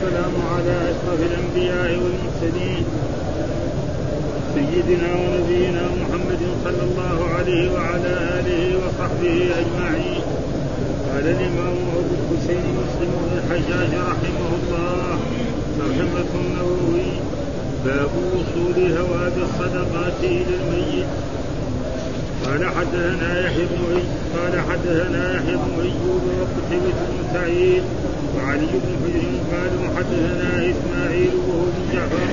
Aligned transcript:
والسلام 0.00 0.32
على 0.56 0.76
أشرف 0.90 1.20
الأنبياء 1.30 1.90
والمرسلين. 2.02 2.84
سيدنا 4.54 5.10
ونبينا 5.20 5.82
محمد 6.00 6.42
صلى 6.64 6.82
الله 6.88 7.18
عليه 7.34 7.72
وعلى 7.72 8.12
آله 8.38 8.62
وصحبه 8.80 9.36
أجمعين. 9.60 10.22
قال 11.10 11.24
الإمام 11.36 11.76
أبو 11.98 12.14
الحسين 12.20 12.64
مسلم 12.80 13.10
بن 13.22 13.32
الحجاج 13.38 13.92
رحمه 14.10 14.50
الله 14.60 15.18
ترجمة 15.78 16.30
النووي 16.34 17.10
باب 17.84 18.10
وصول 18.34 18.78
هواب 18.98 19.32
الصدقات 19.48 20.18
إلى 20.22 20.54
الميت. 20.60 21.10
قال 22.46 22.64
حدثنا 22.64 23.46
يحيى 23.46 23.64
بن 23.70 24.02
قال 24.36 24.60
حدثنا 24.70 25.36
يحيى 25.36 25.56
بن 25.56 25.72
ايوب 25.82 26.22
وقتيبة 26.40 26.98
بن 27.10 27.34
سعيد 27.34 27.82
وعلي 28.36 28.66
بن 28.66 28.92
حجر 29.02 29.29
قالوا 29.52 29.96
حدثنا 29.96 30.70
إسماعيل 30.70 31.30
وهو 31.34 31.62
بن 31.64 31.92
جعفر 31.92 32.26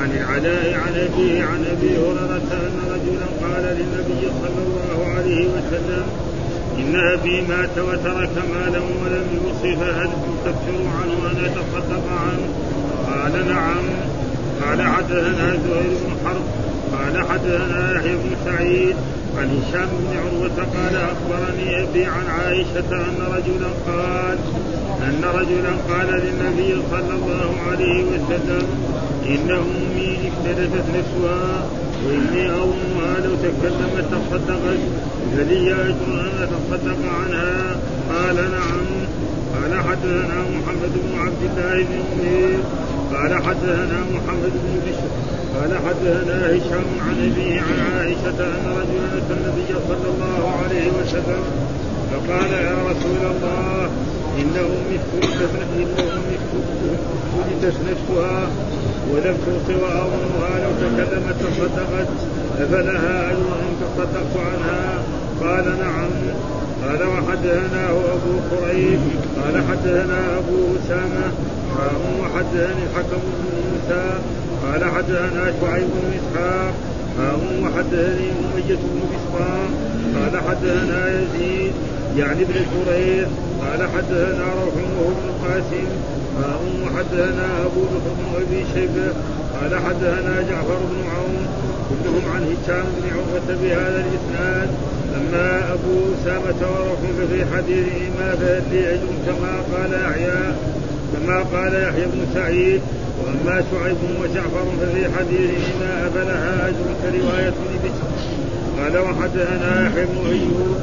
عن 0.00 0.10
العلاء 0.10 0.74
عن 0.74 0.94
أبيه 0.94 1.44
عن 1.44 1.64
أبي 1.64 1.90
هريرة 1.98 2.50
أن 2.52 2.76
رجلا 2.92 3.26
قال 3.42 3.62
للنبي 3.62 4.22
صلى 4.42 4.62
الله 4.66 5.06
عليه 5.14 5.46
وسلم 5.46 6.06
إن 6.78 6.96
أبي 6.96 7.40
مات 7.40 7.78
وترك 7.78 8.30
مالا 8.54 8.78
ولم 8.78 9.26
يوصف 9.34 9.82
هل 9.82 10.08
تكفر 10.44 10.82
عنه 11.02 11.30
أن 11.30 11.36
يتصدق 11.44 12.04
عنه؟ 12.10 12.48
قال 13.06 13.48
نعم. 13.48 13.84
قال 14.64 14.82
حدثنا 14.82 15.50
زهير 15.50 15.98
بن 16.04 16.16
حرب 16.24 16.44
قال 16.92 17.28
حدثنا 17.28 17.94
يحيى 17.96 18.16
بن 18.16 18.30
سعيد 18.44 18.96
عن 19.38 19.62
هشام 19.62 19.88
بن 19.92 20.16
عروة 20.16 20.66
قال 20.76 20.96
أخبرني 20.96 21.82
أبي 21.82 22.04
عن 22.04 22.26
عائشة 22.26 22.90
أن 22.92 23.16
رجلا 23.32 23.68
قال 23.86 24.38
أن 25.02 25.24
رجلا 25.34 25.72
قال 25.90 26.08
للنبي 26.08 26.82
صلى 26.90 27.14
الله 27.14 27.50
عليه 27.70 28.04
وسلم 28.04 28.66
إن 29.26 29.50
أمي 29.50 30.18
افتدت 30.28 30.84
نفسها 30.96 31.66
وإني 32.06 32.50
أظنها 32.50 33.20
لو 33.24 33.34
تكلمت 33.34 34.04
تصدقت 34.10 34.78
فلي 35.36 35.72
أجر 35.72 36.20
أن 36.20 36.30
أتصدق 36.42 36.98
عنها. 37.20 37.76
قال 38.12 38.36
نعم. 38.36 38.86
قال 39.54 39.80
حدثنا 39.80 40.38
محمد 40.56 40.92
بن 40.94 41.18
عبد 41.18 41.42
الله 41.42 41.84
بن 41.84 41.98
منير 42.18 42.58
قال 43.14 43.34
حدثنا 43.44 43.98
محمد 44.14 44.52
بن 44.64 44.80
بشر 44.86 45.10
قال 45.56 45.78
حدثنا 45.86 46.46
هشام 46.46 46.88
عن 47.00 47.32
أبيه 47.32 47.60
عن 47.60 47.96
عائشة 47.96 48.38
أن 48.40 48.66
رجلا 48.66 49.18
أتى 49.18 49.32
النبي 49.32 49.74
صلى 49.88 50.08
الله 50.14 50.52
عليه 50.64 50.88
وسلم 50.88 51.42
فقال 52.10 52.52
يا 52.52 52.76
رسول 52.90 53.22
الله 53.30 53.90
امي 54.42 54.98
افتلتت 57.60 57.76
نفسها 57.90 58.48
ولم 59.12 59.36
توصي 59.46 59.74
واظنها 59.82 60.52
لو 60.64 60.72
تكلمت 60.80 61.36
تصدقت 61.40 62.08
أفلها 62.60 63.30
اجر 63.30 63.48
ان 63.60 63.74
تصدقت 63.80 64.32
عنها؟ 64.36 65.02
قال 65.40 65.78
نعم. 65.78 66.10
قال 66.82 67.08
وحدثناه 67.08 67.90
أبو 67.90 68.56
قريب 68.56 69.00
قال 69.44 69.62
حدثنا 69.70 70.38
أبو 70.38 70.56
أسامة 70.84 71.32
وحدثني 72.20 72.82
الحكم 72.90 73.20
بن 73.20 73.44
موسى 73.54 74.18
قال 74.64 74.84
حدثنا 74.84 75.52
شعيب 75.60 75.86
بن 75.86 76.18
إسحاق 76.18 76.74
وحدثني 77.62 78.28
أمية 78.30 78.76
بن 78.76 79.00
بسطام 79.10 79.70
قال 80.16 80.40
حدثنا 80.48 81.20
يزيد 81.20 81.72
يعني 82.16 82.42
ابن 82.42 82.54
جرير 82.54 83.26
قال 83.60 83.88
حدثنا 83.94 84.44
روح 84.60 84.74
بن 84.74 85.28
القاسم 85.28 85.88
وحدثنا 86.84 87.46
أبو 87.66 87.80
بكر 87.80 88.12
بن 88.18 88.42
أبي 88.42 88.64
شيبة 88.74 89.12
قال 89.60 89.80
حدثنا 89.86 90.42
جعفر 90.50 90.78
بن 90.90 91.08
عون 91.14 91.46
كلهم 91.88 92.32
عن 92.34 92.42
هشام 92.42 92.84
بن 92.96 93.10
عروة 93.14 93.58
بهذا 93.62 94.04
الإسناد 94.06 94.68
أما 95.16 95.72
أبو 95.72 95.94
أسامة 96.14 96.60
وروح 96.70 96.98
ففي 97.18 97.44
حديثهما 97.56 98.32
أجر 98.72 99.00
كما 99.26 99.52
قال 99.72 99.92
يحيى 99.92 100.54
كما 101.12 101.38
قال 101.38 101.82
يحيى 101.82 102.04
بن 102.06 102.26
سعيد 102.34 102.80
وأما 103.20 103.62
شعيب 103.72 103.96
وجعفر 104.22 104.64
ففي 104.80 105.04
حديثهما 105.18 106.08
افلها 106.08 106.68
أجر 106.68 106.86
كرواية 107.02 107.48
ابن 107.48 107.78
بشر 107.84 108.08
قال 108.82 108.98
وحدثنا 108.98 109.86
يحيى 109.86 110.06
بن 110.06 110.30
أيوب 110.30 110.76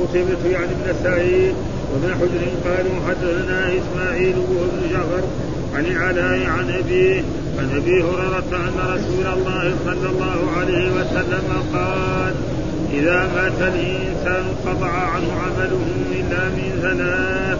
قتيبة 0.00 0.50
يعني 0.52 0.66
ابن 0.66 0.94
سعيد 1.04 1.54
وابن 1.92 2.14
حجر 2.14 2.42
قالوا 2.64 2.96
حدثنا 3.08 3.72
إسماعيل 3.78 4.34
ابن 4.34 4.90
جعفر 4.92 5.24
عن 5.74 5.86
العلاء 5.86 6.50
عن 6.50 6.70
ابيه 6.70 7.22
عن 7.58 7.70
أبي 7.76 8.02
هريرة 8.02 8.50
أن 8.52 8.78
رسول 8.94 9.26
الله 9.26 9.74
صلى 9.84 10.08
الله 10.10 10.50
عليه 10.56 10.90
وسلم 10.90 11.48
قال 11.74 12.34
إذا 12.92 13.30
مات 13.34 13.72
الإنسان 13.74 14.44
قطع 14.66 14.90
عنه 14.90 15.32
عمله 15.32 15.86
إلا 16.12 16.48
من 16.48 16.78
ثلاث 16.82 17.58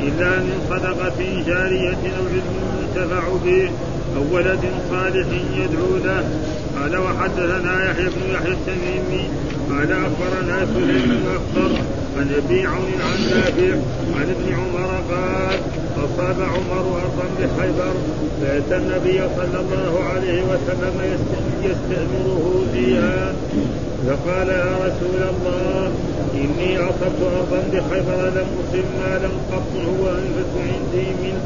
إلا 0.00 0.38
من 0.38 0.66
صدقة 0.70 1.42
جارية 1.46 2.02
أو 2.18 2.24
علم 2.32 2.54
ينتفع 2.82 3.28
به 3.44 3.70
أو 4.16 4.36
ولد 4.36 4.60
صالح 4.90 5.26
يدعو 5.56 5.96
له. 6.04 6.28
قال 6.82 6.96
وحدثنا 6.96 7.90
يحيى 7.90 8.04
بن 8.04 8.34
يحيى 8.34 8.52
التميمي 8.52 9.24
قال 9.70 9.92
أخبرنا 9.92 10.66
سليم 10.74 11.22
بن 11.54 11.76
عن 12.18 12.30
أبي 12.44 12.66
عون 12.66 12.92
عن 13.00 13.18
نافع 13.30 13.74
عن 14.16 14.26
ابن 14.36 14.54
عمر 14.54 14.90
قال 15.10 15.58
أصاب 15.96 16.36
عمر 16.40 17.00
أرضا 17.02 17.26
بخيبر 17.38 17.94
فأتى 18.40 18.76
النبي 18.76 19.20
صلى 19.36 19.60
الله 19.60 20.04
عليه 20.04 20.42
وسلم 20.42 21.18
يستأمره 21.62 22.64
فيها. 22.74 23.32
فقال 24.06 24.48
يا 24.48 24.76
رسول 24.76 25.22
الله 25.30 25.90
إني 26.34 26.78
أصبت 26.78 27.20
أرضا 27.22 27.62
بخيبر 27.72 28.30
لم 28.36 28.46
أصب 28.60 28.84
مالا 29.00 29.28
قط 29.52 29.72
هو 29.86 30.08
أنفس 30.08 30.52
عندي 30.56 31.06
منه 31.22 31.42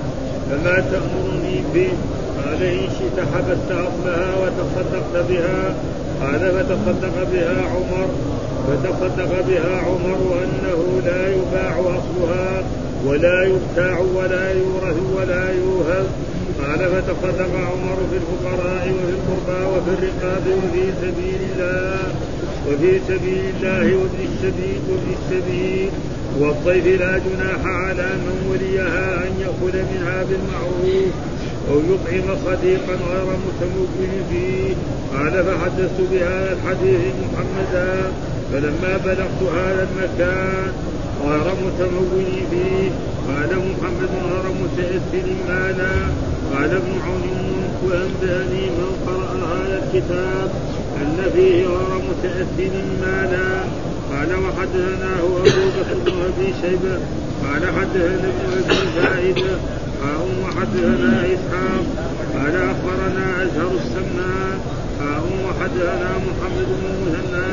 فما 0.50 0.84
تأمرني 0.90 1.62
به؟ 1.74 1.92
قال 2.52 2.62
إن 2.62 2.88
شئت 2.98 3.18
حبست 3.34 3.70
أصلها 3.70 4.34
وتصدقت 4.42 5.28
بها. 5.28 5.74
قال 6.20 6.40
فتصدق 6.40 7.16
بها 7.32 7.62
عمر 7.74 8.08
فتصدق 8.68 9.40
بها 9.48 9.80
عمر 9.80 10.18
أنه 10.44 11.00
لا 11.06 11.28
يباع 11.28 11.80
أصلها 11.80 12.62
ولا 13.06 13.44
يبتاع 13.44 13.98
ولا 13.98 14.52
يورث 14.52 14.96
ولا 15.16 15.50
يوهب. 15.50 16.06
قال 16.66 16.78
فتصدق 16.78 17.54
عمر 17.54 17.96
في 18.10 18.16
الفقراء 18.16 18.92
وفي 18.96 19.12
القربى 19.16 19.64
وفي 19.72 19.90
الرقاب 19.98 20.42
وفي 20.46 20.84
سبيل 21.02 21.40
الله 21.52 21.98
وفي 22.68 23.00
سبيل 23.08 23.44
الله 23.54 23.96
وابن 23.96 24.20
السبيل 24.32 24.80
وابن 24.88 25.14
السبيل 25.18 25.90
والضيف 26.40 27.00
لا 27.00 27.18
جناح 27.18 27.66
على 27.66 28.08
من 28.24 28.36
وليها 28.50 29.24
أن 29.24 29.32
يأكل 29.40 29.78
منها 29.92 30.22
بالمعروف. 30.22 31.31
أو 31.70 31.78
يطعم 31.78 32.36
صديقا 32.46 32.94
غير 33.10 33.26
متمكن 33.46 34.12
فيه. 34.30 34.74
قال 35.14 35.44
فحدثت 35.44 36.00
بهذا 36.12 36.52
الحديث 36.52 37.14
محمدا 37.22 38.12
فلما 38.52 38.96
بلغت 39.04 39.40
هذا 39.56 39.88
المكان 39.90 40.72
غير 41.24 41.54
متمول 41.64 42.24
فيه. 42.50 42.90
قال 43.28 43.50
محمد 43.50 44.12
غير 44.28 44.46
متأثر 44.62 45.26
مالا 45.48 45.94
قال 46.52 46.70
ابن 46.70 46.92
عون 47.06 47.24
وأنبأني 47.84 48.64
من 48.78 48.90
قرأ 49.06 49.30
هذا 49.52 49.82
الكتاب 49.82 50.50
أن 51.00 51.16
فيه 51.34 51.66
غير 51.66 52.02
متأثر 52.08 52.72
مالا 53.02 53.48
قال 54.12 54.30
وحدثناه 54.44 55.20
أبو 55.20 55.42
بكر 55.44 55.96
بن 56.06 56.12
أبي 56.28 56.54
شيبة. 56.62 56.98
قال 57.44 57.62
حدثنا 57.76 58.28
ابن 58.32 58.52
أبي 58.58 58.74
فائده 58.96 59.56
قال 60.02 60.20
وحدثنا 60.44 61.26
إسحاق 61.34 61.84
قال 62.34 62.54
أخبرنا 62.56 63.42
أزهر 63.42 63.70
السمان 63.82 64.58
قال 65.00 65.22
وحدثنا 65.46 66.10
محمد 66.26 66.68
بن 66.78 66.86
المثنى. 66.94 67.52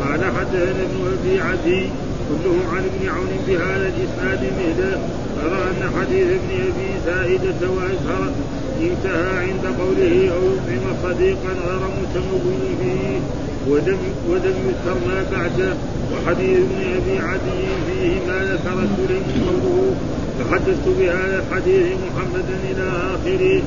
قال 0.00 0.24
حدثنا 0.36 0.82
ابن 0.88 0.98
أبي 1.14 1.40
عدي 1.40 1.82
كلهم 2.28 2.62
عن 2.72 2.82
ابن 2.90 3.08
عون 3.08 3.32
بهذا 3.46 3.86
الإسناد 3.92 4.40
مثله 4.58 4.98
ترى 5.36 5.60
أن 5.70 5.90
حديث 5.96 6.26
ابن 6.26 6.50
أبي 6.68 6.90
سائده 7.06 7.70
وأزهر 7.70 8.32
انتهى 8.80 9.38
عند 9.48 9.64
قوله 9.80 10.32
أو 10.34 10.42
يطعم 10.52 10.96
صديقا 11.02 11.52
غير 11.66 11.82
متمول 12.00 12.56
فيه 12.80 13.20
ولم 13.68 13.98
ولم 14.28 14.56
يذكر 14.68 14.96
ما 15.06 15.24
بعده. 15.32 15.74
وحديث 16.12 16.58
ابن 16.58 16.80
أبي 16.96 17.18
عدي 17.28 17.62
فيه 17.86 18.14
ما 18.26 18.38
ذكر 18.44 18.86
سليم 18.96 19.22
قوله 19.46 19.94
تحدثت 20.38 20.86
بهذا 20.98 21.42
الحديث 21.42 21.86
محمدا 22.06 22.56
إلى 22.70 22.86
آخره. 23.14 23.62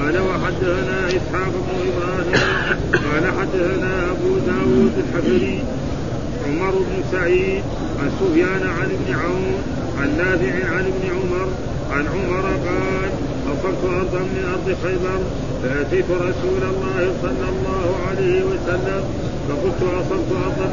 قال 0.00 0.18
وحدثنا 0.18 1.08
إسحاق 1.08 1.52
بن 1.66 1.76
إبراهيم 1.90 2.42
قال 2.92 3.24
حدثنا 3.38 4.10
أبو 4.10 4.38
داود 4.46 4.92
الحفري 4.98 5.62
عمر 6.46 6.70
بن 6.70 7.02
سعيد 7.12 7.62
عن 8.00 8.10
سفيان 8.20 8.62
عن 8.78 8.88
ابن 8.96 9.20
عون 9.20 9.54
عن 9.98 10.16
نافع 10.16 10.76
عن 10.76 10.84
ابن 10.92 11.04
عمر 11.16 11.48
عن 11.92 12.06
عمر 12.06 12.42
قال 12.42 13.10
أصبت 13.52 13.84
أرضا 13.84 14.18
من 14.18 14.44
أرض 14.54 14.76
خيبر 14.82 15.20
فأتيت 15.62 16.10
رسول 16.10 16.62
الله 16.62 17.14
صلى 17.22 17.48
الله 17.48 17.96
عليه 18.08 18.42
وسلم 18.42 19.04
فقلت 19.48 19.82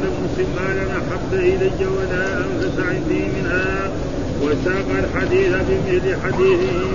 لمسلم 0.02 0.48
ما 0.56 0.68
لم 0.74 0.90
أحب 1.00 1.32
إلي 1.32 1.86
ولا 1.86 2.38
أنفس 2.38 2.78
عندي 2.78 3.22
منها. 3.36 3.90
وساق 4.42 4.86
الحديث 4.98 5.52
بمثل 5.68 6.20
حديثهم 6.22 6.92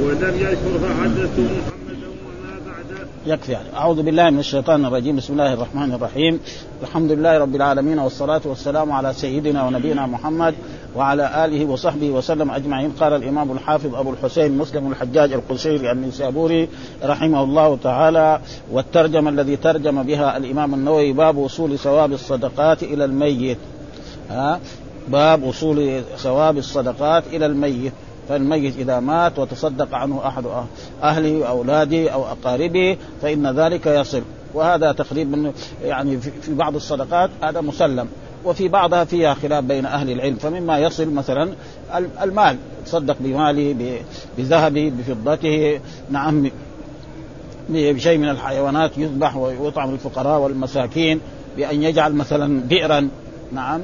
ولم 0.00 0.34
يذكر 0.40 0.78
فحدثت 0.82 1.38
محمدا 1.40 2.06
وما. 2.06 3.34
يكفي 3.34 3.52
يعني 3.52 3.68
أعوذ 3.76 4.02
بالله 4.02 4.30
من 4.30 4.38
الشيطان 4.38 4.84
الرجيم. 4.84 5.16
بسم 5.16 5.32
الله 5.32 5.52
الرحمن 5.52 5.92
الرحيم. 5.92 6.40
الحمد 6.82 7.12
لله 7.12 7.38
رب 7.38 7.54
العالمين 7.56 7.98
والصلاة 7.98 8.40
والسلام 8.44 8.92
على 8.92 9.12
سيدنا 9.12 9.66
ونبينا 9.66 10.06
محمد 10.06 10.54
وعلى 10.96 11.44
آله 11.44 11.64
وصحبه 11.64 12.10
وسلم 12.10 12.50
أجمعين. 12.50 12.92
قال 13.00 13.12
الإمام 13.12 13.52
الحافظ 13.52 13.94
أبو 13.94 14.10
الحسين 14.10 14.58
مسلم 14.58 14.92
الحجاج 14.92 15.32
القشيري 15.32 15.92
النسابوري 15.92 16.68
رحمه 17.04 17.44
الله 17.44 17.78
تعالى 17.82 18.40
والترجمة 18.72 19.30
الذي 19.30 19.56
ترجم 19.56 20.02
بها 20.02 20.36
الإمام 20.36 20.74
النووي 20.74 21.12
باب 21.12 21.36
وصول 21.36 21.78
ثواب 21.78 22.12
الصدقات 22.12 22.82
إلى 22.82 23.04
الميت. 23.04 23.58
باب 25.08 25.42
وصول 25.42 26.02
ثواب 26.16 26.58
الصدقات 26.58 27.24
إلى 27.32 27.46
الميت 27.46 27.92
فالميت 28.28 28.76
إذا 28.78 29.00
مات 29.00 29.38
وتصدق 29.38 29.94
عنه 29.94 30.26
أحد 30.26 30.44
أهله 31.02 31.48
اولاده 31.48 32.10
أو 32.10 32.24
أقاربه 32.24 32.96
فإن 33.22 33.46
ذلك 33.46 33.86
يصل. 33.86 34.22
وهذا 34.54 34.92
تقريبا 34.92 35.52
يعني 35.84 36.18
في 36.18 36.54
بعض 36.54 36.74
الصدقات 36.74 37.30
هذا 37.42 37.60
مسلم 37.60 38.08
وفي 38.44 38.68
بعضها 38.68 39.04
فيها 39.04 39.34
خلاف 39.34 39.64
بين 39.64 39.86
أهل 39.86 40.10
العلم 40.10 40.36
فمما 40.36 40.78
يصل 40.78 41.10
مثلا 41.10 41.52
المال 42.22 42.56
تصدق 42.86 43.16
بماله 43.20 44.00
بذهبه 44.38 44.92
بفضته 44.98 45.80
نعم 46.10 46.50
بشيء 47.68 48.18
من 48.18 48.28
الحيوانات 48.28 48.98
يذبح 48.98 49.36
ويطعم 49.36 49.94
الفقراء 49.94 50.40
والمساكين 50.40 51.20
بأن 51.56 51.82
يجعل 51.82 52.12
مثلا 52.12 52.60
بئرا 52.60 53.08
نعم. 53.52 53.80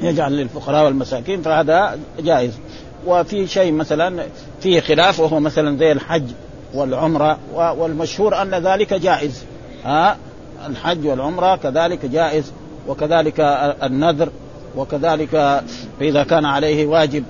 يجعل 0.00 0.32
للفقراء 0.32 0.84
والمساكين 0.84 1.42
فهذا 1.42 1.98
جائز. 2.20 2.52
وفي 3.06 3.46
شيء 3.46 3.72
مثلا 3.72 4.26
فيه 4.60 4.80
خلاف 4.80 5.20
وهو 5.20 5.40
مثلا 5.40 5.78
زي 5.78 5.92
الحج 5.92 6.24
والعمرة 6.74 7.38
والمشهور 7.54 8.42
أن 8.42 8.54
ذلك 8.54 8.94
جائز. 8.94 9.44
ها 9.84 10.16
الحج 10.66 11.06
والعمرة 11.06 11.56
كذلك 11.56 12.06
جائز 12.06 12.52
وكذلك 12.88 13.40
النذر 13.82 14.28
وكذلك 14.76 15.62
إذا 16.00 16.24
كان 16.24 16.44
عليه 16.44 16.86
واجب 16.86 17.24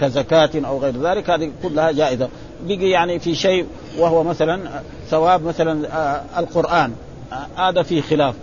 كزكاة 0.00 0.50
أو 0.54 0.78
غير 0.78 1.02
ذلك 1.02 1.30
هذه 1.30 1.50
كلها 1.62 1.92
جائزة. 1.92 2.28
بقي 2.66 2.90
يعني 2.90 3.18
في 3.18 3.34
شيء 3.34 3.66
وهو 3.98 4.22
مثلا 4.22 4.60
ثواب 5.10 5.44
مثلا 5.44 5.88
القرآن. 6.38 6.92
هذا 7.56 7.82
فيه 7.82 8.02
خلاف. 8.02 8.34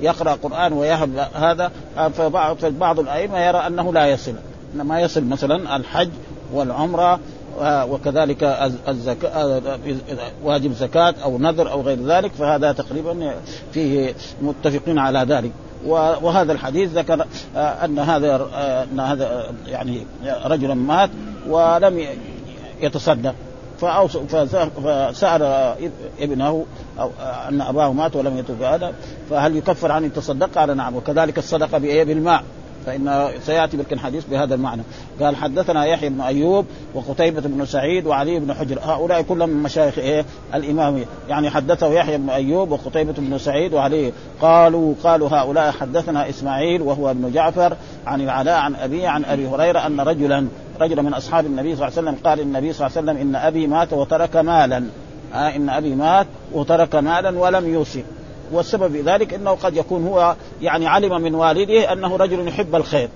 يقرأ 0.00 0.32
قرآن 0.32 0.72
ويهب 0.72 1.28
هذا 1.34 1.70
فبعض 2.16 2.64
بعض 2.64 3.00
الأئمة 3.00 3.38
يرى 3.38 3.58
أنه 3.58 3.92
لا 3.92 4.06
يصل 4.06 4.34
إنما 4.74 5.00
يصل 5.00 5.24
مثلا 5.24 5.76
الحج 5.76 6.08
والعمرة 6.52 7.20
وكذلك 7.62 8.44
الزكاة 8.88 9.62
واجب 10.44 10.72
زكاة 10.72 11.14
أو 11.24 11.38
نذر 11.38 11.70
أو 11.70 11.80
غير 11.80 11.98
ذلك 12.06 12.32
فهذا 12.32 12.72
تقريبا 12.72 13.34
فيه 13.72 14.14
متفقين 14.42 14.98
على 14.98 15.18
ذلك. 15.18 15.50
وهذا 15.86 16.52
الحديث 16.52 16.90
ذكر 16.92 17.26
أن 17.56 17.98
هذا 17.98 18.48
أن 18.92 19.00
هذا 19.00 19.52
يعني 19.66 20.06
رجلا 20.44 20.74
مات 20.74 21.10
ولم 21.48 22.06
يتصدق. 22.80 23.34
فسأل 23.78 25.42
ابنه 26.20 26.64
أو 27.00 27.10
أن 27.48 27.60
أباه 27.60 27.92
مات 27.92 28.16
ولم 28.16 28.38
يتب 28.38 28.62
هذا 28.62 28.92
فهل 29.30 29.56
يكفر 29.56 29.92
عن 29.92 30.04
التصدق؟ 30.04 30.58
قال 30.58 30.76
نعم 30.76 30.96
وكذلك 30.96 31.38
الصدقة؟ 31.38 31.78
بالماء 31.78 32.44
فإن 32.86 33.28
سيأتي 33.46 33.76
بك 33.76 33.98
حديث 33.98 34.24
بهذا 34.24 34.54
المعنى 34.54 34.82
قال 35.20 35.36
حدثنا 35.36 35.84
يحيى 35.84 36.08
بن 36.08 36.20
أيوب 36.20 36.66
وقتيبة 36.94 37.40
بن 37.40 37.66
سعيد 37.66 38.06
وعلي 38.06 38.40
بن 38.40 38.54
حجر 38.54 38.78
هؤلاء 38.82 39.22
كلهم 39.22 39.48
من 39.48 39.62
مشايخ 39.62 39.98
إيه 39.98 40.24
الإمامية 40.54 41.04
يعني 41.28 41.50
حدثه 41.50 41.92
يحيى 41.92 42.18
بن 42.18 42.30
أيوب 42.30 42.70
وقتيبة 42.70 43.12
بن 43.18 43.38
سعيد 43.38 43.74
وعلي 43.74 44.12
قالوا 44.42 44.94
قالوا 45.02 45.28
هؤلاء 45.28 45.72
حدثنا 45.72 46.28
إسماعيل 46.28 46.82
وهو 46.82 47.10
ابن 47.10 47.32
جعفر 47.32 47.76
عن 48.06 48.20
العلاء 48.20 48.60
عن 48.60 48.74
أبي 48.74 49.06
عن 49.06 49.24
أبي 49.24 49.46
هريرة 49.46 49.86
أن 49.86 50.00
رجلا 50.00 50.46
رجل 50.80 51.02
من 51.02 51.14
أصحاب 51.14 51.46
النبي 51.46 51.76
صلى 51.76 51.88
الله 51.88 51.98
عليه 51.98 52.08
وسلم 52.08 52.24
قال 52.24 52.40
النبي 52.40 52.72
صلى 52.72 52.86
الله 52.86 52.98
عليه 52.98 53.10
وسلم 53.10 53.28
إن 53.28 53.36
أبي 53.36 53.66
مات 53.66 53.92
وترك 53.92 54.36
مالا. 54.36 54.84
آه 55.34 55.56
إن 55.56 55.68
أبي 55.68 55.94
مات 55.94 56.26
وترك 56.52 56.94
مالا 56.94 57.38
ولم 57.38 57.74
يوصي. 57.74 58.04
والسبب 58.52 58.92
في 58.92 59.00
ذلك 59.00 59.34
إنه 59.34 59.50
قد 59.50 59.76
يكون 59.76 60.06
هو 60.06 60.36
يعني 60.62 60.86
علم 60.86 61.22
من 61.22 61.34
والده 61.34 61.92
أنه 61.92 62.16
رجل 62.16 62.48
يحب 62.48 62.74
الخير 62.74 63.08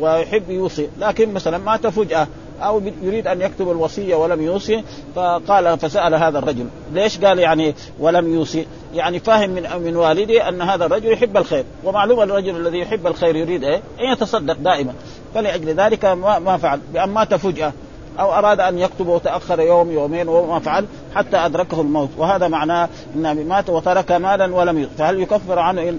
ويحب 0.00 0.50
يوصي. 0.50 0.88
لكن 1.00 1.34
مثلا 1.34 1.58
مات 1.58 1.86
فجأة. 1.86 2.26
أو 2.66 2.82
يريد 3.02 3.26
أن 3.26 3.40
يكتب 3.42 3.70
الوصية 3.70 4.14
ولم 4.14 4.42
يوصي 4.42 4.82
فقال 5.14 5.78
فسأل 5.78 6.14
هذا 6.14 6.38
الرجل. 6.38 6.66
ليش 6.92 7.18
قال 7.18 7.38
يعني 7.38 7.74
ولم 7.98 8.34
يوصي؟ 8.34 8.66
يعني 8.94 9.18
فاهم 9.18 9.50
من 9.50 9.62
من 9.84 9.96
والده 9.96 10.48
أن 10.48 10.62
هذا 10.62 10.84
الرجل 10.86 11.12
يحب 11.12 11.36
الخير. 11.36 11.64
ومعلوم 11.84 12.20
الرجل 12.20 12.56
الذي 12.56 12.78
يحب 12.78 13.06
الخير 13.06 13.36
يريد 13.36 13.64
إيه؟ 13.64 13.82
أن 14.00 14.12
يتصدق 14.12 14.56
دائما. 14.56 14.94
فلأجل 15.34 15.68
ذلك 15.68 16.04
ما 16.04 16.56
فعل. 16.56 16.80
بأن 16.92 17.08
مات 17.08 17.34
فجأة. 17.34 17.72
أو 18.20 18.32
أراد 18.32 18.60
أن 18.60 18.78
يكتب 18.78 19.06
وتأخر 19.06 19.60
يوم 19.60 19.90
يومين 19.90 20.28
وما 20.28 20.58
فعل 20.58 20.86
حتى 21.14 21.36
أدركه 21.36 21.80
الموت. 21.80 22.10
وهذا 22.18 22.48
معناه 22.48 22.88
إن 23.14 23.48
مات 23.48 23.70
وترك 23.70 24.12
مالا 24.12 24.54
ولم 24.54 24.78
يغ 24.78 24.88
فهل 24.98 25.20
يكفر 25.20 25.58
عنه 25.58 25.98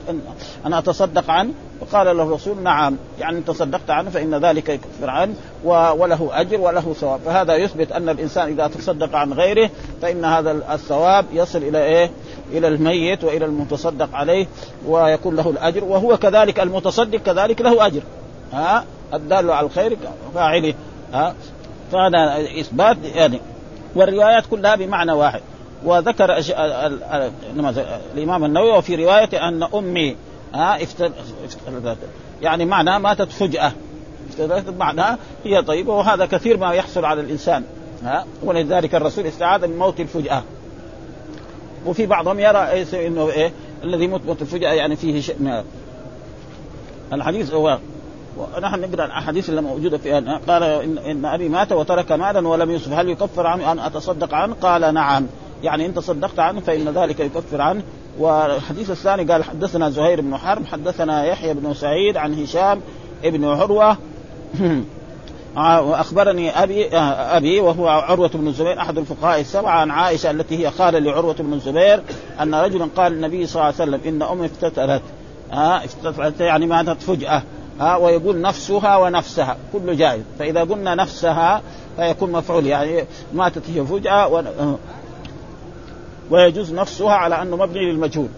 إن 0.65 0.73
أتصدق 0.73 1.29
عنه؟ 1.29 1.53
فقال 1.81 2.17
له 2.17 2.23
الرسول 2.23 2.63
نعم. 2.63 2.97
يعني 3.19 3.37
إن 3.37 3.45
تصدقت 3.45 3.89
عنه 3.89 4.09
فإن 4.09 4.35
ذلك 4.35 4.69
يكفر 4.69 5.09
عنه 5.09 5.33
وله 5.63 6.29
أجر 6.31 6.61
وله 6.61 6.93
ثواب. 6.93 7.19
فهذا 7.25 7.55
يثبت 7.55 7.91
أن 7.91 8.09
الإنسان 8.09 8.47
إذا 8.47 8.67
تصدق 8.67 9.15
عن 9.15 9.33
غيره 9.33 9.69
فإن 10.01 10.25
هذا 10.25 10.51
الثواب 10.51 11.25
يصل 11.33 11.59
إلى 11.59 11.83
إيه؟ 11.83 12.11
إلى 12.51 12.67
الميت 12.67 13.23
وإلى 13.23 13.45
المتصدق 13.45 14.15
عليه 14.15 14.47
ويكون 14.87 15.35
له 15.35 15.49
الأجر. 15.49 15.83
وهو 15.83 16.17
كذلك 16.17 16.59
المتصدق 16.59 17.19
كذلك 17.19 17.61
له 17.61 17.85
أجر. 17.85 18.01
ها؟ 18.53 18.83
الدال 19.13 19.51
على 19.51 19.65
الخير 19.67 19.97
فاعله. 20.35 20.73
ها؟ 21.13 21.35
فهذا 21.91 22.41
إثبات 22.59 22.97
يعني 23.15 23.39
والروايات 23.95 24.45
كلها 24.45 24.75
بمعنى 24.75 25.11
واحد. 25.11 25.41
وذكر. 25.85 26.37
الإمام 28.15 28.45
النووي 28.45 28.77
وفي 28.77 28.95
رواية 28.95 29.47
أن 29.47 29.63
أمي 29.63 30.15
ها 30.53 30.77
يعني 32.41 32.65
معنى 32.65 32.99
ماتت 32.99 33.31
فجأة. 33.31 33.71
معناها 34.79 35.17
هي 35.43 35.61
طيبة 35.61 35.93
وهذا 35.93 36.25
كثير 36.25 36.57
ما 36.57 36.73
يحصل 36.73 37.05
على 37.05 37.21
الإنسان 37.21 37.63
ها. 38.03 38.25
ولذلك 38.43 38.95
الرسول 38.95 39.25
استعاذ 39.25 39.67
من 39.67 39.77
موت 39.77 39.99
الفجأة. 39.99 40.43
وفي 41.85 42.05
بعضهم 42.05 42.39
يرى 42.39 42.85
إنه 42.93 43.29
إيه 43.29 43.51
الذي 43.83 44.03
يموت 44.03 44.21
موت 44.25 44.41
الفجأة 44.41 44.73
يعني 44.73 44.95
فيه 44.95 45.21
شيء 45.21 45.63
الحديث 47.13 47.53
هو 47.53 47.79
ونحن 48.37 48.81
نقرأ 48.81 49.05
الأحاديث 49.05 49.49
اللي 49.49 49.61
موجودة 49.61 49.97
في 49.97 50.11
قال 50.47 50.63
إن, 50.63 50.97
إن 50.97 51.25
أبي 51.25 51.49
مات 51.49 51.71
وترك 51.71 52.11
مالا 52.11 52.47
ولم 52.47 52.71
يوسف 52.71 52.93
هل 52.93 53.09
يكفر 53.09 53.47
عنه 53.47 53.71
أن 53.71 53.79
أتصدق 53.79 54.33
عنه؟ 54.33 54.55
قال 54.61 54.93
نعم. 54.93 55.27
يعني 55.63 55.85
إن 55.85 55.93
تصدقت 55.93 56.39
عنه 56.39 56.59
فإن 56.59 56.89
ذلك 56.89 57.19
يكفر 57.19 57.61
عنه. 57.61 57.81
والحديث 58.19 58.91
الثاني 58.91 59.23
قال 59.23 59.43
حدثنا 59.43 59.89
زهير 59.89 60.21
بن 60.21 60.37
حرب 60.37 60.65
حدثنا 60.65 61.25
يحيى 61.25 61.53
بن 61.53 61.73
سعيد 61.73 62.17
عن 62.17 62.43
هشام 62.43 62.81
ابن 63.23 63.45
عروة. 63.45 63.97
وأخبرني 65.55 66.63
ابي 66.63 66.97
أبي 66.97 67.59
وهو 67.59 67.87
عروة 67.87 68.29
بن 68.33 68.47
الزبير 68.47 68.79
أحد 68.79 68.97
الفقهاء 68.97 69.39
السبعة 69.39 69.79
عن 69.79 69.91
عائشة 69.91 70.31
التي 70.31 70.65
هي 70.65 70.71
خالة 70.71 70.99
لعروة 70.99 71.35
بن 71.39 71.53
الزبير 71.53 72.01
أن 72.41 72.55
رجلا 72.55 72.87
قال 72.95 73.13
النبي 73.13 73.47
صلى 73.47 73.55
الله 73.55 73.65
عليه 73.65 73.75
وسلم 73.75 73.99
إن 74.05 74.21
أمي 74.21 74.45
افتتلت. 74.45 75.01
ها 75.51 75.85
افتتلت 75.85 76.39
يعني 76.39 76.65
ماتت 76.65 77.01
فجأة. 77.01 77.43
ها 77.79 77.97
ويقول 77.97 78.41
نفسها 78.41 78.97
ونفسها 78.97 79.57
كله 79.73 79.93
جائز. 79.93 80.23
فإذا 80.39 80.61
قلنا 80.61 80.95
نفسها 80.95 81.61
فيكون 81.97 82.31
مفعول 82.31 82.67
يعني 82.67 83.05
ماتت 83.33 83.61
هي 83.69 83.85
فجأة 83.85 84.27
و... 84.27 84.43
ويجوز 86.29 86.73
نفسها 86.73 87.11
على 87.11 87.41
أنه 87.41 87.57
مبني 87.57 87.91
للمجهول. 87.91 88.29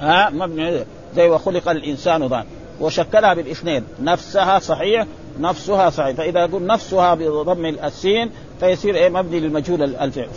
ها 0.00 0.30
مبني 0.30 0.84
زي 1.16 1.28
وخلق 1.28 1.68
الإنسان 1.68 2.26
ضان 2.26 2.44
وشكلها 2.80 3.34
بالاثنين 3.34 3.84
نفسها 4.00 4.58
صحيح 4.58 5.06
نفسها 5.40 5.90
صحيح. 5.90 6.16
فإذا 6.16 6.42
قلنا 6.46 6.74
نفسها 6.74 7.14
بضم 7.14 7.66
السين 7.66 8.30
فيصير 8.60 8.94
إيه 8.94 9.08
مبني 9.08 9.40
للمجهول 9.40 9.82
الفعل 9.82 10.28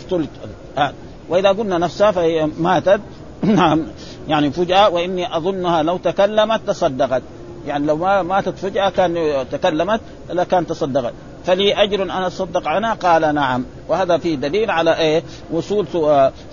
وإذا 1.30 1.50
قلنا 1.50 1.78
نفسها 1.78 2.12
فهي 2.12 2.50
ماتت 2.60 3.02
نعم 3.44 3.84
يعني 4.28 4.52
فجأة 4.52 4.90
وإني 4.90 5.38
أظنها 5.38 5.84
لو 5.84 5.98
تكلمت 5.98 6.62
تصدقت. 6.68 7.22
يعني 7.70 7.86
لو 7.86 7.98
ما 7.98 8.22
ماتت 8.22 8.58
فجأة 8.58 8.90
كان 8.90 9.46
تكلمت 9.52 10.02
لكان 10.30 10.68
تصدقت. 10.68 11.14
فلي 11.46 11.84
أجر 11.84 12.04
أن 12.04 12.12
أتصدق 12.12 12.68
عنها؟ 12.68 12.94
قال 12.94 13.36
نعم. 13.36 13.66
وهذا 13.88 14.18
فيه 14.18 14.36
دليل 14.36 14.72
على 14.72 14.98
إيه؟ 14.98 15.24
وصول 15.52 15.88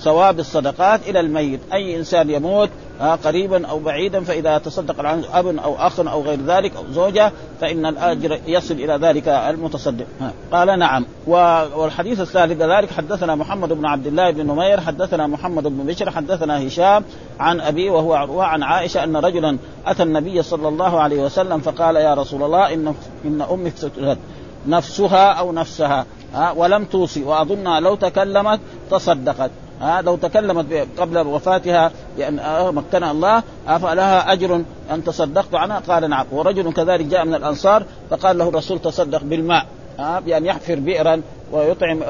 ثواب 0.00 0.38
الصدقات 0.38 1.08
إلى 1.08 1.20
الميت. 1.20 1.60
أي 1.72 1.96
إنسان 1.96 2.30
يموت 2.30 2.70
قريبا 3.00 3.66
أو 3.66 3.78
بعيدا 3.78 4.20
فإذا 4.20 4.58
تصدق 4.58 5.04
عنه 5.04 5.24
اب 5.32 5.46
أو 5.46 5.74
أخ 5.74 6.00
أو 6.00 6.22
غير 6.22 6.38
ذلك 6.46 6.76
أو 6.76 6.82
زوجة 6.92 7.32
فإن 7.60 7.86
الأجر 7.86 8.40
يصل 8.46 8.74
إلى 8.74 8.92
ذلك 8.92 9.28
المتصدق. 9.28 10.06
قال 10.52 10.78
نعم. 10.78 11.06
والحديث 11.26 12.20
الثالث 12.20 12.58
كذلك 12.58 12.90
حدثنا 12.90 13.34
محمد 13.34 13.72
بن 13.72 13.86
عبد 13.86 14.06
الله 14.06 14.30
بن 14.30 14.46
نمير 14.46 14.80
حدثنا 14.80 15.26
محمد 15.26 15.62
بن 15.62 15.86
بشر 15.86 16.10
حدثنا 16.10 16.66
هشام 16.66 17.04
عن 17.40 17.60
أبي 17.60 17.90
وهو 17.90 18.14
عروة 18.14 18.44
عن 18.44 18.62
عائشة 18.62 19.04
أن 19.04 19.16
رجلا 19.16 19.58
أتى 19.86 20.02
النبي 20.02 20.42
صلى 20.42 20.68
الله 20.68 21.00
عليه 21.00 21.22
وسلم 21.22 21.60
فقال 21.60 21.96
يا 21.96 22.14
رسول 22.14 22.42
الله 22.42 22.74
ان 22.74 22.94
إن 23.24 23.42
أمي 23.42 23.68
افتتلت 23.68 24.18
نفسها 24.66 25.32
أو 25.32 25.52
نفسها. 25.52 26.06
ها 26.34 26.50
ولم 26.50 26.84
توصي 26.84 27.22
واظنها 27.22 27.80
لو 27.80 27.94
تكلمت 27.94 28.60
تصدقت. 28.90 29.50
ها 29.80 30.02
لو 30.02 30.16
تكلمت 30.16 30.88
قبل 30.98 31.18
وفاتها 31.18 31.90
لأن 32.18 32.40
مكنها 32.74 33.10
الله 33.10 33.42
فلها 33.66 34.32
أجر 34.32 34.62
أن 34.90 35.04
تصدقت 35.04 35.54
عنها؟ 35.54 35.78
قال 35.78 36.10
نعم. 36.10 36.26
ورجل 36.32 36.72
كذلك 36.72 37.04
جاء 37.04 37.24
من 37.24 37.34
الأنصار 37.34 37.82
فقال 38.10 38.38
له 38.38 38.48
الرسول 38.48 38.78
تصدق 38.78 39.24
بالماء 39.24 39.66
ها 39.98 40.20
بأن 40.20 40.46
يحفر 40.46 40.74
بئرا 40.74 41.22
ويطعم 41.52 42.00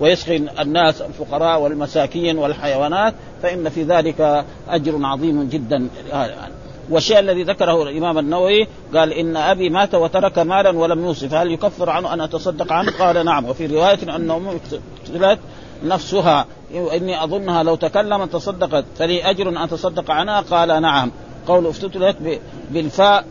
ويسقي 0.00 0.36
الناس 0.36 1.02
الفقراء 1.02 1.60
والمساكين 1.60 2.38
والحيوانات 2.38 3.14
فإن 3.42 3.68
في 3.68 3.82
ذلك 3.82 4.44
أجر 4.68 4.98
عظيم 5.02 5.48
جدا. 5.48 5.88
والشيء 6.90 7.18
الذي 7.18 7.42
ذكره 7.42 7.82
الإمام 7.82 8.18
النووي 8.18 8.66
قال 8.94 9.12
إن 9.12 9.36
أبي 9.36 9.70
مات 9.70 9.94
وترك 9.94 10.38
مالا 10.38 10.70
ولم 10.70 11.04
يوصي 11.04 11.28
فهل 11.28 11.52
يكفر 11.52 11.90
عنه 11.90 12.14
أن 12.14 12.20
أتصدق 12.20 12.72
عنه؟ 12.72 12.92
قال 12.98 13.24
نعم. 13.24 13.44
وفي 13.44 13.66
رواية 13.66 13.98
ان 14.02 14.30
امه 14.30 14.50
اقتلت 14.50 15.38
نفسها 15.84 16.46
إني 16.74 17.24
أظنها 17.24 17.62
لو 17.62 17.74
تكلمت 17.74 18.32
تصدقت 18.32 18.84
فلي 18.98 19.30
أجر 19.30 19.48
أن 19.48 19.56
أتصدق 19.56 20.10
عنها؟ 20.10 20.40
قال 20.40 20.82
نعم. 20.82 21.10
قول 21.48 21.66
افتتلت 21.66 22.40
بالفاء 22.70 23.24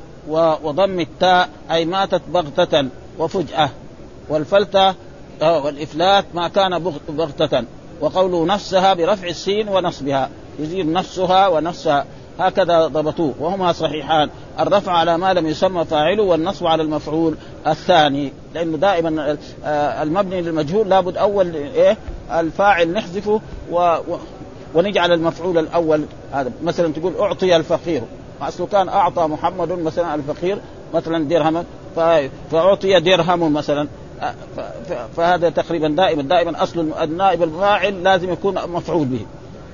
وضم 0.63 0.99
التاء 0.99 1.49
أي 1.71 1.85
ماتت 1.85 2.21
بغتة 2.33 2.87
وفجأة. 3.19 3.69
والفلتة 4.29 4.93
آه، 5.41 5.65
والإفلات 5.65 6.25
ما 6.33 6.47
كان 6.47 6.93
بغتة. 7.09 7.63
وقوله 8.01 8.45
نفسها 8.45 8.93
برفع 8.93 9.27
السين 9.27 9.69
ونصبها. 9.69 10.29
يزيد 10.59 10.87
نفسها 10.87 11.47
ونفسها. 11.47 12.05
هكذا 12.39 12.87
ضبطوه 12.87 13.33
وهما 13.39 13.71
صحيحان. 13.71 14.29
الرفع 14.59 14.91
على 14.91 15.17
ما 15.17 15.33
لم 15.33 15.47
يسمى 15.47 15.85
فاعله 15.85 16.23
والنصب 16.23 16.67
على 16.67 16.83
المفعول 16.83 17.35
الثاني 17.67 18.33
لأنه 18.53 18.77
دائما 18.77 19.37
آه، 19.65 20.03
المبني 20.03 20.41
للمجهول 20.41 20.89
لابد 20.89 21.17
أول 21.17 21.55
إيه؟ 21.55 21.97
الفاعل 22.31 22.93
نحذفه 22.93 23.41
و 23.71 23.97
ونجعل 24.73 25.11
المفعول 25.11 25.57
الأول 25.57 26.05
هذا. 26.31 26.51
مثلا 26.63 26.93
تقول 26.93 27.15
أعطي 27.19 27.55
الفقير. 27.55 28.01
اصله 28.41 28.67
كان 28.67 28.89
أعطى 28.89 29.21
محمد 29.21 29.71
مثلا 29.71 30.15
الفقير 30.15 30.57
مثلا 30.93 31.23
درهما 31.27 31.63
فأعطي 32.51 32.99
درهم 32.99 33.53
مثلا. 33.53 33.87
آه، 34.21 34.33
فهذا 35.17 35.49
تقريبا 35.49 35.87
دائما 35.87 36.23
دائما 36.23 36.63
أصل 36.63 36.93
النائب 37.01 37.43
الفاعل 37.43 38.03
لازم 38.03 38.33
يكون 38.33 38.55
مفعول 38.67 39.05
به. 39.05 39.25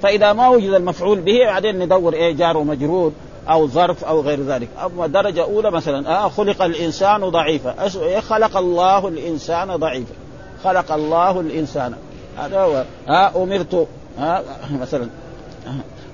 فإذا 0.01 0.34
ما 0.34 0.50
وجد 0.50 0.74
المفعول 0.74 1.20
به 1.20 1.39
بعدين 1.46 1.79
ندور 1.79 2.13
إيه 2.13 2.31
جار 2.31 2.58
ومجرور 2.58 3.12
أو 3.50 3.67
ظرف 3.67 4.03
أو 4.03 4.22
غير 4.22 4.41
ذلك. 4.41 4.67
أما 4.86 5.08
درجة 5.08 5.43
أولى 5.43 5.72
مثلا 5.72 6.10
آه 6.10 6.29
خلق 6.29 6.62
الإنسان 6.62 7.29
ضعيفا. 7.29 7.75
إيه 8.01 8.20
خلق 8.20 8.58
الله 8.58 9.08
الإنسان 9.08 9.75
ضعيفا. 9.75 10.13
خلق 10.63 10.91
الله 10.91 11.39
الإنسان. 11.39 11.93
هذا 12.38 12.60
هو. 12.60 12.84
ها 13.08 13.27
آه 13.27 13.43
أمرت 13.43 13.88
ها 14.17 14.38
آه 14.39 14.43
مثلا 14.81 15.10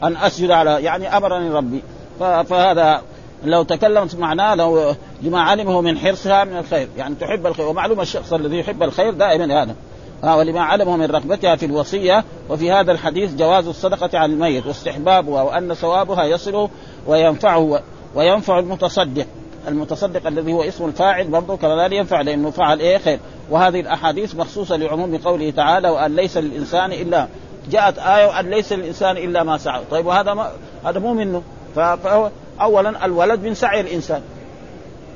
أن 0.04 0.18
أسجد 0.18 0.52
على 0.52 0.84
يعني 0.84 1.18
أمرني 1.18 1.50
ربي. 1.50 1.84
فهذا 2.20 3.02
لو 3.44 3.64
تكلمت 3.64 4.16
معناه 4.16 4.56
لو 4.56 4.96
لما 5.22 5.42
علمه 5.42 5.82
من 5.82 5.98
حرصها 5.98 6.44
من 6.44 6.58
الخير. 6.58 6.88
يعني 6.98 7.16
تحب 7.16 7.48
الخير. 7.48 7.66
ومعلوم 7.66 8.02
الشخص 8.02 8.34
الذي 8.34 8.60
يحب 8.60 8.84
الخير 8.84 9.14
دائما 9.14 9.64
هذا. 9.64 9.76
ولما 10.24 10.62
علمه 10.62 10.98
من 10.98 11.06
رغبتها 11.06 11.56
في 11.56 11.66
الوصية 11.66 12.24
وفي 12.50 12.72
هذا 12.72 12.92
الحديث 12.92 13.36
جواز 13.36 13.68
الصدقة 13.68 14.20
عن 14.20 14.32
الميت 14.32 14.66
واستحبابها 14.66 15.42
وأن 15.42 15.74
ثوابها 15.74 16.24
يصل 16.24 16.70
وينفعه 17.08 17.82
وينفع 18.16 18.60
المتصدق. 18.60 19.26
المتصدق 19.68 20.28
الذي 20.28 20.54
هو 20.54 20.64
اسم 20.64 20.86
الفاعل 20.86 21.28
برضه 21.28 21.58
كذلك 21.58 21.92
ينفع 21.92 22.22
لأنه 22.22 22.52
فعل 22.52 22.80
إيه؟ 22.80 22.98
خير. 22.98 23.20
وهذه 23.50 23.80
الأحاديث 23.80 24.36
مخصوصة 24.36 24.76
لعموم 24.76 25.18
قوله 25.18 25.50
تعالى 25.52 25.90
وأن 25.90 26.16
ليس 26.16 26.38
للإنسان 26.38 26.92
إلا 26.92 27.28
جاءت 27.72 28.00
آية 28.00 28.26
وأن 28.26 28.50
ليس 28.50 28.74
للإنسان 28.74 29.18
إلا 29.18 29.44
ما 29.44 29.58
سعى 29.58 29.82
طيب 29.92 30.06
وهذا 30.06 30.34
ما 30.34 30.52
هذا 30.86 31.00
مو 31.00 31.14
منه. 31.14 31.42
فهو 31.76 32.30
أولا 32.62 33.06
الولد 33.06 33.44
من 33.44 33.54
سعي 33.54 33.82
الإنسان. 33.82 34.22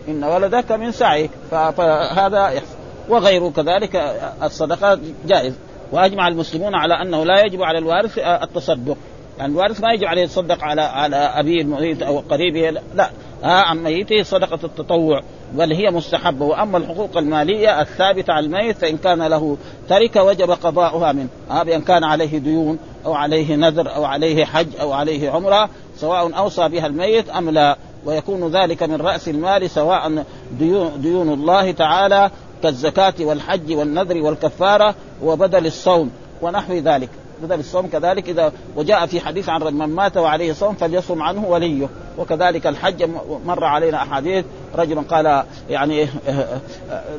إن 0.08 0.24
ولدك 0.24 0.72
من 0.72 0.92
سعيك. 0.92 1.32
فهذا 1.52 2.50
يحصل 2.50 2.71
وغيره. 3.10 3.50
كذلك 3.56 3.96
الصدقات 4.44 5.00
جائز. 5.28 5.54
وأجمع 5.92 6.28
المسلمون 6.28 6.76
على 6.76 6.94
أنه 6.94 7.24
لا 7.24 7.46
يجب 7.46 7.64
على 7.64 7.78
الوارث 7.78 8.18
التصدق. 8.18 8.98
يعني 9.40 9.52
الوارث 9.52 9.82
ما 9.82 9.94
يجب 9.94 10.06
عليه 10.06 10.22
يتصدق 10.22 10.64
على 10.64 10.82
على 10.82 11.16
أبيه 11.16 11.62
الميت 11.62 12.02
أو 12.02 12.20
قريبه 12.20 12.80
لا. 12.96 13.10
ها 13.44 13.62
عن 13.62 13.84
ميته 13.84 14.24
صدقة 14.24 14.60
التطوع 14.64 15.22
بل 15.54 15.74
هي 15.74 15.92
مستحبة. 15.92 16.46
وأما 16.46 16.78
الحقوق 16.78 17.18
المالية 17.18 17.82
الثابتة 17.82 18.34
على 18.34 18.46
الميت 18.46 18.78
فإن 18.78 18.98
كان 18.98 19.24
له 19.24 19.58
تركة 19.90 20.24
وجب 20.24 20.52
قضاؤها 20.52 21.12
منه. 21.12 21.30
ها 21.50 21.64
بأن 21.64 21.82
كان 21.82 22.04
عليه 22.04 22.38
ديون 22.38 22.80
أو 23.06 23.14
عليه 23.14 23.56
نذر 23.56 23.96
أو 23.96 24.06
عليه 24.06 24.46
حج 24.46 24.68
أو 24.82 24.92
عليه 24.92 25.30
عمرة 25.30 25.70
سواء 25.96 26.38
أوصى 26.38 26.70
بها 26.70 26.88
الميت 26.88 27.30
أم 27.30 27.50
لا. 27.50 27.78
ويكون 28.06 28.52
ذلك 28.52 28.84
من 28.84 29.02
رأس 29.02 29.30
المال 29.30 29.70
سواء 29.70 30.24
ديون, 30.60 31.02
ديون 31.02 31.34
الله 31.34 31.72
تعالى 31.72 32.32
كالزكاة 32.64 33.14
والحج 33.20 33.74
والنذر 33.74 34.18
والكفارة 34.18 34.96
وبدل 35.24 35.66
الصوم 35.66 36.12
ونحو 36.42 36.74
ذلك. 36.74 37.10
بدل 37.44 37.60
الصوم 37.60 37.88
كذلك 37.88 38.30
إذا 38.30 38.52
وجاء 38.76 39.06
في 39.06 39.20
حديث 39.20 39.50
عن 39.50 39.62
من 39.62 39.86
مات 39.86 40.18
وعليه 40.18 40.54
صوم 40.54 40.74
فليصوم 40.74 41.24
عنه 41.24 41.46
وليه. 41.48 41.88
وكذلك 42.18 42.68
الحج 42.68 43.10
مر 43.46 43.64
علينا 43.64 43.98
أحاديث. 43.98 44.46
رجل 44.76 45.02
قال 45.02 45.44
يعني 45.70 46.08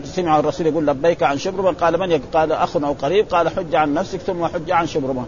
سمع 0.04 0.38
الرسول 0.38 0.66
يقول 0.66 0.87
لبيك 0.87 1.22
عن 1.22 1.38
شبرمة. 1.38 1.72
قال 1.72 1.99
من 1.99 2.18
قال 2.18 2.52
أخ 2.52 2.76
أو 2.76 2.92
قريب. 2.92 3.26
قال 3.26 3.49
حج 3.49 3.75
عن 3.75 3.94
نفسك 3.94 4.18
ثم 4.18 4.46
حج 4.46 4.70
عن 4.70 4.87
شبرمة. 4.87 5.25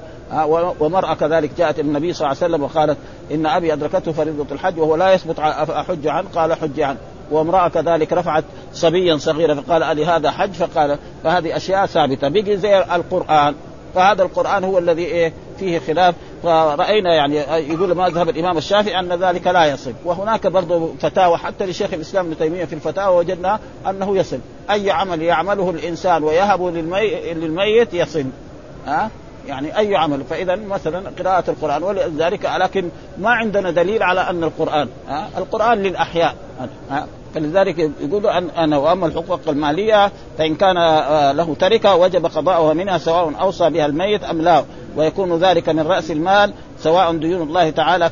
ومرأة 0.80 1.14
كذلك 1.14 1.50
جاءت 1.58 1.78
النبي 1.78 2.12
صلى 2.12 2.26
الله 2.26 2.42
عليه 2.42 2.54
وسلم 2.54 2.62
وقالت 2.62 2.98
إن 3.32 3.46
أبي 3.46 3.72
أدركته 3.72 4.12
فريضة 4.12 4.46
الحج 4.52 4.78
وهو 4.78 4.96
لا 4.96 5.12
يثبت 5.12 5.38
أحج 5.38 6.06
عنه. 6.06 6.28
قال 6.34 6.54
حج 6.54 6.80
عنه. 6.80 6.98
وامرأة 7.30 7.68
كذلك 7.68 8.12
رفعت 8.12 8.44
صبيا 8.72 9.16
صغيرا 9.16 9.54
فقال 9.54 9.82
ألي 9.82 10.06
هذا 10.06 10.30
حج؟ 10.30 10.52
فقال 10.52 10.98
فهذه 11.24 11.56
أشياء 11.56 11.86
ثابتة. 11.86 12.28
بقي 12.28 12.56
زي 12.56 12.78
القرآن. 12.78 13.54
فهذا 13.94 14.22
القرآن 14.22 14.64
هو 14.64 14.78
الذي 14.78 15.04
إيه؟ 15.04 15.32
فيه 15.58 15.78
خلاف. 15.78 16.14
فرأينا 16.42 17.14
يعني 17.14 17.36
يقول 17.72 17.94
مذهب 17.94 18.28
الإمام 18.28 18.58
الشافعي 18.58 19.00
أن 19.00 19.12
ذلك 19.12 19.46
لا 19.46 19.64
يصل. 19.64 19.92
وهناك 20.04 20.46
برضه 20.46 20.94
فتاوى 21.00 21.36
حتى 21.36 21.66
لشيخ 21.66 21.94
الإسلام 21.94 22.26
ابن 22.26 22.38
تيمية 22.38 22.64
في 22.64 22.72
الفتاوى 22.72 23.16
وجدنا 23.16 23.58
أنه 23.90 24.16
يصل. 24.16 24.38
أي 24.70 24.90
عمل 24.90 25.22
يعمله 25.22 25.70
الإنسان 25.70 26.24
ويهب 26.24 26.62
للمي... 26.62 27.32
للميت 27.34 27.94
يصل. 27.94 28.24
ها؟ 28.86 29.10
يعني 29.46 29.78
أي 29.78 29.96
عمل. 29.96 30.24
فإذا 30.30 30.56
مثلا 30.56 31.10
قراءة 31.18 31.50
القرآن 31.50 31.82
ولذلك 31.82 32.50
لكن 32.56 32.88
ما 33.18 33.30
عندنا 33.30 33.70
دليل 33.70 34.02
على 34.02 34.20
أن 34.20 34.44
القرآن 34.44 34.88
ها 35.08 35.28
القرآن 35.38 35.82
للأحياء. 35.82 36.34
ها 36.90 37.06
فلذلك 37.34 37.78
يقولوا 37.78 38.38
أن 38.38 38.50
أنا 38.50 38.78
وأما 38.78 39.06
الحقوق 39.06 39.40
المالية 39.48 40.12
فإن 40.38 40.54
كان 40.54 40.76
آه، 40.76 41.32
له 41.32 41.54
تركة 41.54 41.94
وجب 41.94 42.26
قضاؤها 42.26 42.74
منها 42.74 42.98
سواء 42.98 43.32
أوصى 43.40 43.70
بها 43.70 43.86
الميت 43.86 44.24
أم 44.24 44.42
لا. 44.42 44.64
ويكون 44.96 45.38
ذلك 45.38 45.68
من 45.68 45.86
رأس 45.86 46.10
المال 46.10 46.52
سواء 46.78 47.16
ديون 47.16 47.42
الله 47.42 47.70
تعالى 47.70 48.10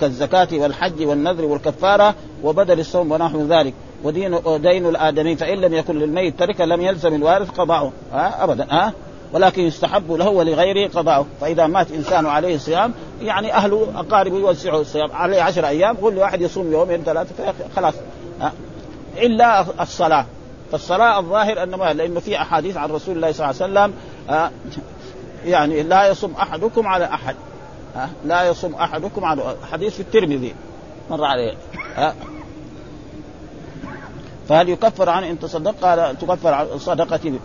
كالزكاة 0.00 0.48
والحج 0.52 1.06
والنذر 1.06 1.44
والكفارة 1.44 2.14
وبدل 2.44 2.80
الصوم 2.80 3.12
ونحو 3.12 3.46
ذلك. 3.46 3.74
ودين 4.04 4.38
دين 4.56 4.86
الآدمي 4.86 5.36
فإن 5.36 5.58
لم 5.58 5.74
يكن 5.74 5.98
للميت 5.98 6.38
تركة 6.38 6.64
لم 6.64 6.80
يلزم 6.80 7.14
الوارث 7.14 7.50
قضاؤه. 7.50 7.92
أبدا 8.14 8.66
ها. 8.70 8.92
ولكن 9.32 9.62
يستحب 9.62 10.12
له 10.12 10.28
ولغيره 10.28 10.90
قضاؤه. 10.90 11.26
فإذا 11.40 11.66
مات 11.66 11.92
إنسان 11.92 12.26
عليه 12.26 12.58
صيام 12.58 12.94
يعني 13.22 13.54
أهله 13.54 13.88
أقاربه 13.96 14.36
يوسعوا 14.36 14.80
الصيام. 14.80 15.12
عليه 15.12 15.42
عشر 15.42 15.66
أيام 15.66 15.96
كل 15.96 16.18
واحد 16.18 16.40
يصوم 16.40 16.72
يومين 16.72 17.04
ثلاثة 17.04 17.54
خلاص 17.76 17.94
إلا 19.16 19.82
الصلاة. 19.82 20.26
فالصلاة 20.72 21.18
الظاهر 21.18 21.62
انه 21.62 21.76
ما 21.76 21.92
لأنه 21.92 22.20
في 22.20 22.42
أحاديث 22.42 22.76
عن 22.76 22.90
رسول 22.90 23.16
الله 23.16 23.32
صلى 23.32 23.50
الله 23.50 23.62
عليه 23.62 23.90
وسلم 23.90 23.94
يعني 25.44 25.82
لا 25.82 26.08
يصوم 26.08 26.32
أحدكم 26.32 26.86
على 26.86 27.04
أحد. 27.04 27.36
لا 28.24 28.48
يصوم 28.48 28.74
أحدكم 28.74 29.24
على 29.24 29.56
حديث 29.72 29.94
في 29.94 30.00
الترمذي. 30.00 30.54
مر 31.10 31.24
عليه. 31.24 31.54
فهل 34.48 34.68
يكفر 34.68 35.08
عنه 35.08 35.30
إن 35.30 35.38
تصدق؟ 35.38 35.74
قال 35.82 36.18
تكفر 36.18 36.54
عن 36.54 36.66
صدقته 36.78 37.38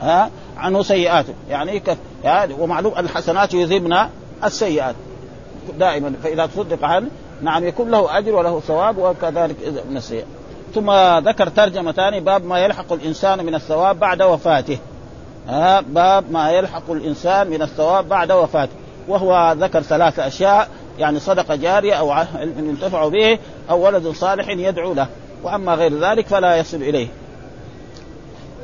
ها 0.00 0.30
عنه 0.56 0.82
سيئاته. 0.82 1.34
يعني 1.48 2.54
ومعلوم 2.58 2.92
الحسنات 2.98 3.54
يذهبن 3.54 3.96
السيئات. 4.44 4.94
دائما 5.78 6.12
فإذا 6.22 6.46
تصدق 6.46 6.84
عنه 6.84 7.08
نعم 7.42 7.66
يكون 7.66 7.90
له 7.90 8.18
أجر 8.18 8.34
وله 8.34 8.60
ثواب 8.60 8.98
وكذلك 8.98 9.56
من 9.90 9.96
السيئات 9.96 10.26
ثم 10.74 10.90
ذكر 11.28 11.48
ترجمة 11.48 11.92
ثاني 11.92 12.20
باب 12.20 12.44
ما 12.44 12.58
يلحق 12.58 12.92
الإنسان 12.92 13.46
من 13.46 13.54
الثواب 13.54 13.98
بعد 13.98 14.22
وفاته. 14.22 14.78
ها 15.48 15.80
باب 15.80 16.32
ما 16.32 16.50
يلحق 16.50 16.90
الإنسان 16.90 17.50
من 17.50 17.62
الثواب 17.62 18.08
بعد 18.08 18.32
وفاته. 18.32 18.72
وهو 19.08 19.56
ذكر 19.58 19.82
ثلاث 19.82 20.18
أشياء 20.18 20.68
يعني 20.98 21.20
صدقة 21.20 21.54
جارية 21.54 21.94
أو 21.94 22.10
علم 22.10 22.68
ينتفع 22.68 23.08
به 23.08 23.38
أو 23.70 23.86
ولد 23.86 24.08
صالح 24.08 24.48
يدعو 24.48 24.94
له. 24.94 25.06
وأما 25.42 25.74
غير 25.74 25.98
ذلك 25.98 26.26
فلا 26.26 26.56
يصل 26.56 26.76
إليه. 26.76 27.08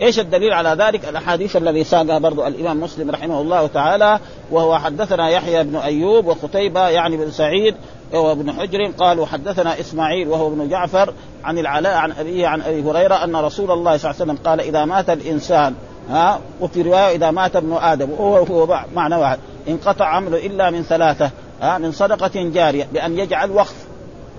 إيش 0.03 0.19
الدليل 0.19 0.53
على 0.53 0.85
ذلك؟ 0.85 1.09
الأحاديث 1.09 1.57
الذي 1.57 1.85
ساقها 1.85 2.19
برضو 2.19 2.47
الإمام 2.47 2.81
مسلم 2.81 3.11
رحمه 3.11 3.41
الله 3.41 3.67
تعالى 3.67 4.19
وهو 4.51 4.79
حدثنا 4.79 5.29
يحيى 5.29 5.65
بن 5.65 5.77
أيوب 5.77 6.27
وقتيبة 6.27 6.89
يعني 6.89 7.17
بن 7.17 7.31
سعيد 7.31 7.75
وابن 8.13 8.53
حجر 8.53 8.91
قال 8.99 9.21
وحدثنا 9.21 9.81
إسماعيل 9.81 10.29
وهو 10.29 10.49
ابن 10.49 10.69
جعفر 10.69 11.13
عن 11.45 11.59
العلاء 11.59 11.95
عن 11.95 12.13
أبيه 12.13 12.47
عن 12.47 12.63
أبي 12.63 12.83
هريرة 12.83 13.25
أن 13.25 13.37
رسول 13.37 13.71
الله 13.71 13.97
صلى 13.97 14.11
الله 14.11 14.23
عليه 14.23 14.33
وسلم 14.33 14.39
قال 14.45 14.61
إذا 14.61 14.85
مات 14.85 15.11
الإنسان 15.11 15.75
ها؟ 16.11 16.41
وفي 16.61 16.83
رواية 16.83 17.17
إذا 17.17 17.31
مات 17.31 17.57
ابن 17.57 17.73
آدم. 17.73 18.11
وهو 18.11 18.37
هو 18.37 18.81
معنى 18.95 19.17
واحد. 19.17 19.39
انقطع 19.69 20.05
عمله 20.05 20.47
إلا 20.47 20.71
من 20.71 20.83
ثلاثة 20.83 21.31
ها؟ 21.63 21.79
من 21.79 21.93
صدقة 21.93 22.31
جارية 22.35 22.89
بأن 22.93 23.19
يجعل 23.19 23.51
وقف 23.51 23.75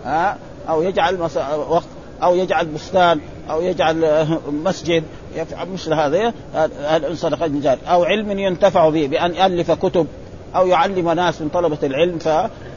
ها؟ 0.05 0.37
أو 0.69 0.81
يجعل 0.81 1.21
وقف 1.69 1.85
أو 2.23 2.35
يجعل 2.35 2.65
بستان 2.65 3.19
أو 3.49 3.61
يجعل 3.61 4.27
مسجد 4.51 5.03
يفعل 5.35 5.69
مثل 5.69 5.93
هذا 5.93 6.33
هذا 6.83 7.15
صدقه 7.15 7.77
أو 7.87 8.03
علم 8.03 8.39
ينتفع 8.39 8.89
به 8.89 9.07
بأن 9.07 9.33
يألف 9.33 9.71
كتب 9.71 10.07
أو 10.55 10.67
يعلم 10.67 11.09
ناس 11.09 11.41
من 11.41 11.49
طلبة 11.49 11.77
العلم 11.83 12.19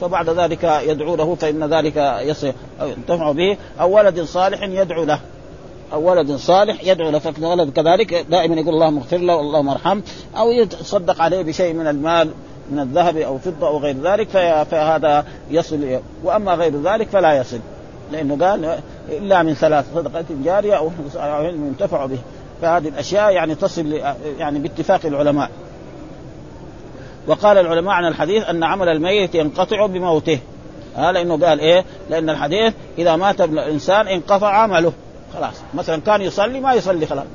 فبعد 0.00 0.30
ذلك 0.30 0.64
يدعو 0.64 1.16
له 1.16 1.34
فإن 1.34 1.64
ذلك 1.64 1.96
يصل 2.20 2.52
أو 2.80 2.88
ينتفع 2.88 3.32
به. 3.32 3.56
أو 3.80 3.96
ولد 3.96 4.20
صالح 4.20 4.62
يدعو 4.62 5.04
له. 5.04 5.20
أو 5.92 6.10
ولد 6.10 6.32
صالح 6.32 6.84
يدعو 6.84 7.10
له. 7.10 7.18
فولد 7.18 7.72
كذلك 7.72 8.26
دائما 8.30 8.54
يقول 8.54 8.74
اللهم 8.74 8.98
اغفر 8.98 9.16
له 9.16 9.40
اللهم 9.40 9.68
ارحم 9.68 10.00
أو 10.36 10.50
يتصدق 10.50 11.22
عليه 11.22 11.42
بشيء 11.42 11.74
من 11.74 11.86
المال 11.86 12.30
من 12.70 12.78
الذهب 12.78 13.16
أو 13.16 13.38
فضة 13.38 13.68
أو 13.68 13.78
غير 13.78 13.96
ذلك 14.02 14.28
فهذا 14.70 15.24
يصل 15.50 16.00
وأما 16.24 16.54
غير 16.54 16.82
ذلك 16.82 17.08
فلا 17.08 17.40
يصل. 17.40 17.60
لأنه 18.12 18.46
قال 18.46 18.78
إلا 19.10 19.42
من 19.42 19.54
ثلاث 19.54 19.94
صدقه 19.94 20.24
جارية 20.44 20.74
أو 20.74 20.90
علم 21.16 21.66
ينتفع 21.66 22.06
به. 22.06 22.18
فهذه 22.62 22.88
الأشياء 22.88 23.32
يعني 23.32 23.54
تصل 23.54 24.00
يعني 24.38 24.58
باتفاق 24.58 25.00
العلماء. 25.04 25.50
وقال 27.26 27.58
العلماء 27.58 27.94
عن 27.94 28.06
الحديث 28.06 28.44
أن 28.44 28.64
عمل 28.64 28.88
الميت 28.88 29.34
ينقطع 29.34 29.86
بموته. 29.86 30.38
ها 30.96 31.12
لأنه 31.12 31.46
قال 31.46 31.60
إيه؟ 31.60 31.84
لأن 32.10 32.30
الحديث 32.30 32.74
إذا 32.98 33.16
مات 33.16 33.40
الإنسان 33.40 34.08
انقطع 34.08 34.48
عمله. 34.48 34.92
خلاص. 35.34 35.54
مثلا 35.74 36.00
كان 36.00 36.22
يصلي 36.22 36.60
ما 36.60 36.74
يصلي 36.74 37.06
خلاص. 37.06 37.26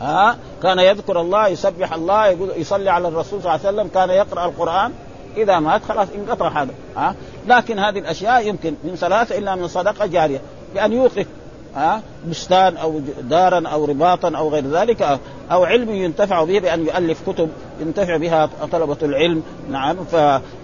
ها 0.00 0.36
كان 0.62 0.78
يذكر 0.78 1.20
الله 1.20 1.48
يسبح 1.48 1.92
الله 1.92 2.26
يقول 2.26 2.50
يصلي 2.56 2.90
على 2.90 3.08
الرسول 3.08 3.42
صلى 3.42 3.54
الله 3.54 3.66
عليه 3.66 3.76
وسلم 3.76 3.88
كان 3.94 4.10
يقرأ 4.10 4.44
القرآن. 4.44 4.92
إذا 5.36 5.58
مات 5.58 5.84
خلاص 5.84 6.08
انقطع 6.14 6.62
هذا. 6.62 6.72
ها 6.96 7.14
لكن 7.46 7.78
هذه 7.78 7.98
الأشياء 7.98 8.48
يمكن 8.48 8.74
من 8.84 8.96
ثلاثة 8.96 9.38
الا 9.38 9.54
من 9.54 9.68
صدقة 9.68 10.06
جارية. 10.06 10.40
بأن 10.74 10.92
يوقف 10.92 11.26
ها؟ 11.74 12.02
بستان 12.30 12.76
أو 12.76 13.00
دارا 13.22 13.68
أو 13.68 13.84
رباطا 13.84 14.36
أو 14.36 14.48
غير 14.48 14.66
ذلك 14.66 15.18
أو 15.52 15.64
علم 15.64 15.90
ينتفع 15.90 16.44
به 16.44 16.58
بأن 16.58 16.86
يؤلف 16.86 17.30
كتب 17.30 17.48
ينتفع 17.80 18.16
بها 18.16 18.50
طلبة 18.72 18.96
العلم. 19.02 19.42
نعم 19.70 20.04
ف 20.04 20.14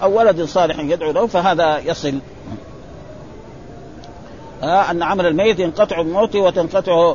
أو 0.02 0.18
ولد 0.18 0.42
صالح 0.42 0.78
يدعو 0.78 1.10
له 1.12 1.26
فهذا 1.26 1.78
يصل. 1.78 2.14
أن 4.62 5.02
عمل 5.02 5.26
الميت 5.26 5.58
ينقطع 5.60 6.02
بموته 6.02 6.38
وتنقطع 6.38 7.14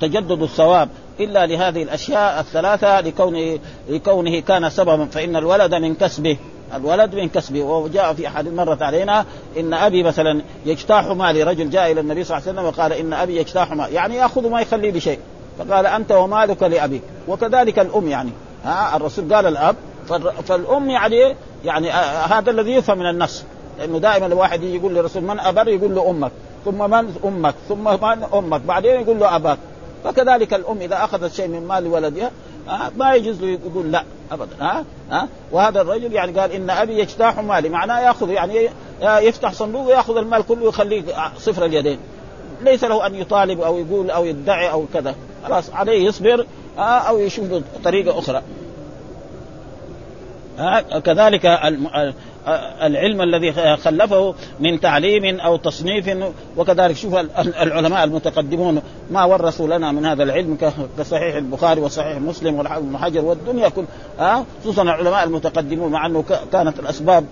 تجدد 0.00 0.42
الثواب. 0.42 0.88
إلا 1.20 1.46
لهذه 1.46 1.82
الأشياء 1.82 2.40
الثلاثة 2.40 3.00
لكونه 3.00 3.58
لكونه 3.88 4.40
كان 4.40 4.70
سببا 4.70 5.04
فإن 5.04 5.36
الولد 5.36 5.74
من 5.74 5.94
كسبه. 5.94 6.36
الولد 6.74 7.14
من 7.14 7.28
كسبه 7.28 7.62
وجاء 7.62 8.14
في 8.14 8.26
أحد 8.28 8.48
مرت 8.48 8.82
علينا 8.82 9.24
إن 9.58 9.74
أبي 9.74 10.02
مثلا 10.02 10.42
يجتاح 10.66 11.06
مالي 11.06 11.42
رجل 11.42 11.70
جاء 11.70 11.92
إلى 11.92 12.00
النبي 12.00 12.24
صلى 12.24 12.36
الله 12.36 12.48
عليه 12.48 12.58
وسلم 12.60 12.68
وقال 12.68 12.92
إن 12.92 13.12
أبي 13.12 13.36
يجتاح 13.36 13.72
مالي 13.72 13.94
يعني 13.94 14.16
يأخذ 14.16 14.50
ما 14.50 14.60
يخليه 14.60 14.92
بشيء 14.92 15.18
فقال 15.58 15.86
أنت 15.86 16.12
ومالك 16.12 16.62
لأبيك 16.62 17.02
وكذلك 17.28 17.78
الأم 17.78 18.08
يعني. 18.08 18.30
ها 18.64 18.96
الرسول 18.96 19.34
قال 19.34 19.46
الأب 19.46 19.76
فالأم 20.44 20.90
يعني 20.90 21.36
يعني 21.64 21.90
هذا 22.30 22.50
الذي 22.50 22.72
يفهم 22.72 22.98
من 22.98 23.10
النص 23.10 23.44
لأنه 23.78 23.98
دائما 23.98 24.26
الواحد 24.26 24.62
يجي 24.62 24.76
يقول 24.76 24.94
للرسول 24.94 25.22
من 25.22 25.40
أبر؟ 25.40 25.68
يقول 25.68 25.94
له 25.94 26.10
أمك 26.10 26.32
ثم 26.64 26.90
من 26.90 27.14
أمك 27.24 27.54
ثم 27.68 27.84
من 27.84 28.24
أمك 28.34 28.60
بعدين 28.60 29.00
يقول 29.00 29.20
له 29.20 29.36
أباك. 29.36 29.58
فكذلك 30.04 30.54
الأم 30.54 30.78
إذا 30.80 31.04
أخذت 31.04 31.32
شيء 31.32 31.48
من 31.48 31.66
مال 31.66 31.86
ولدها 31.86 32.30
ما 32.96 33.14
يجوز 33.14 33.40
له 33.40 33.48
يقول 33.48 33.92
لا. 33.92 34.04
ابدا. 34.32 34.56
ها؟ 34.60 34.84
ها؟ 35.10 35.28
وهذا 35.52 35.80
الرجل 35.80 36.12
يعني 36.12 36.40
قال 36.40 36.52
إن 36.52 36.70
أبي 36.70 36.98
يجتاح 36.98 37.38
مالي. 37.38 37.68
معناه 37.68 38.00
يأخذ 38.00 38.30
يعني 38.30 38.68
يفتح 39.02 39.52
صندوق 39.52 39.86
ويأخذ 39.86 40.16
المال 40.16 40.46
كله 40.46 40.64
ويخليه 40.64 41.02
صفر 41.38 41.64
اليدين. 41.64 41.98
ليس 42.60 42.84
له 42.84 43.06
أن 43.06 43.14
يطالب 43.14 43.60
أو 43.60 43.78
يقول 43.78 44.10
أو 44.10 44.24
يدعي 44.24 44.70
أو 44.70 44.84
كذا. 44.94 45.14
خلاص 45.44 45.70
عليه 45.70 46.06
يصبر 46.06 46.46
أو 46.78 47.18
يشوف 47.18 47.46
طريقة 47.84 48.18
أخرى. 48.18 48.42
كذلك 51.04 51.46
العلم 52.82 53.22
الذي 53.22 53.52
خلفه 53.76 54.34
من 54.60 54.80
تعليم 54.80 55.40
أو 55.40 55.56
تصنيف 55.56 56.10
وكذلك 56.56 56.96
شوف 56.96 57.14
العلماء 57.38 58.04
المتقدمون 58.04 58.82
ما 59.10 59.24
ورثوا 59.24 59.66
لنا 59.78 59.92
من 59.92 60.06
هذا 60.06 60.22
العلم 60.22 60.58
كصحيح 60.98 61.34
البخاري 61.34 61.80
وصحيح 61.80 62.18
مسلم 62.18 62.54
والحافظ 62.54 62.96
حجر 62.96 63.24
والدنيا 63.24 63.68
كل 63.68 63.84
خصوصا 64.62 64.82
العلماء 64.82 65.24
المتقدمون 65.24 65.92
مع 65.92 66.06
أنه 66.06 66.24
كانت 66.52 66.80
الأسباب 66.80 67.24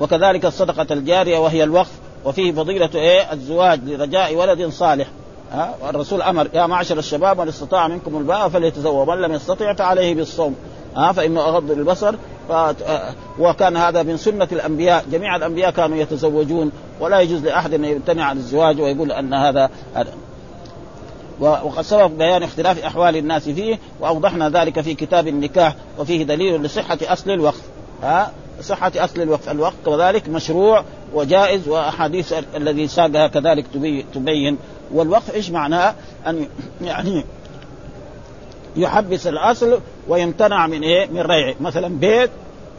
وكذلك 0.00 0.44
الصدقة 0.44 0.86
الجارية 0.90 1.38
وهي 1.38 1.64
الوقف 1.64 1.90
وفيه 2.24 2.52
فضيلة 2.52 2.90
إيه؟ 2.94 3.32
الزواج 3.32 3.80
لرجاء 3.84 4.34
ولد 4.34 4.70
صالح. 4.70 5.06
ها 5.52 5.74
الرسول 5.90 6.22
أمر 6.22 6.48
يا 6.54 6.66
معشر 6.66 6.98
الشباب 6.98 7.40
من 7.40 7.48
استطاع 7.48 7.88
منكم 7.88 8.16
الباء 8.16 8.48
فليتزوج 8.48 9.08
ومن 9.08 9.20
لم 9.20 9.32
يستطع 9.32 9.74
فعليه 9.74 10.14
بالصوم. 10.14 10.56
ها 10.96 11.12
فإنه 11.12 11.40
أغض 11.40 11.70
للبصر 11.70 12.12
ف... 12.12 12.39
وكان 13.38 13.76
هذا 13.76 14.02
من 14.02 14.16
سنة 14.16 14.48
الأنبياء. 14.52 15.04
جميع 15.12 15.36
الأنبياء 15.36 15.70
كانوا 15.70 15.96
يتزوجون 15.96 16.72
ولا 17.00 17.20
يجوز 17.20 17.44
لأحد 17.44 17.74
أن 17.74 17.84
يمتنع 17.84 18.24
عن 18.24 18.36
الزواج 18.36 18.80
ويقول 18.80 19.12
أن 19.12 19.34
هذا 19.34 19.70
وقد 21.40 21.82
سبق 21.82 22.06
بيان 22.06 22.42
اختلاف 22.42 22.84
أحوال 22.84 23.16
الناس 23.16 23.48
فيه 23.48 23.78
وأوضحنا 24.00 24.48
ذلك 24.48 24.80
في 24.80 24.94
كتاب 24.94 25.28
النكاح 25.28 25.74
وفيه 25.98 26.24
دليل 26.24 26.62
لصحة 26.62 26.98
أصل 27.02 27.30
الوقف 27.30 27.62
ها؟ 28.02 28.32
صحة 28.62 28.92
أصل 28.96 29.22
الوقف 29.22 29.50
الوقف 29.50 29.74
كذلك 29.86 30.28
مشروع 30.28 30.84
وجائز 31.14 31.68
وأحاديث 31.68 32.34
الذي 32.56 32.88
ساقها 32.88 33.26
كذلك 33.26 33.66
تبين. 34.14 34.58
والوقف 34.92 35.34
إيش 35.34 35.50
معناه؟ 35.50 35.94
أن 36.26 36.46
يعني 36.82 37.24
يحبس 38.76 39.26
الأصل 39.26 39.80
ويمتنع 40.08 40.66
من 40.66 40.82
إيه؟ 40.82 41.06
من 41.06 41.20
ريعه، 41.20 41.54
مثلا 41.60 41.88
بيت 41.88 42.30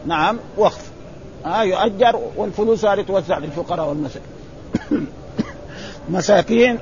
نعم 0.06 0.40
وقف. 0.58 0.92
آه 1.46 1.64
يؤجر 1.64 2.20
والفلوس 2.36 2.86
هذه 2.86 3.02
توزع 3.02 3.38
للفقراء 3.38 3.90
والمساكين. 3.90 4.22
مساكين 6.10 6.80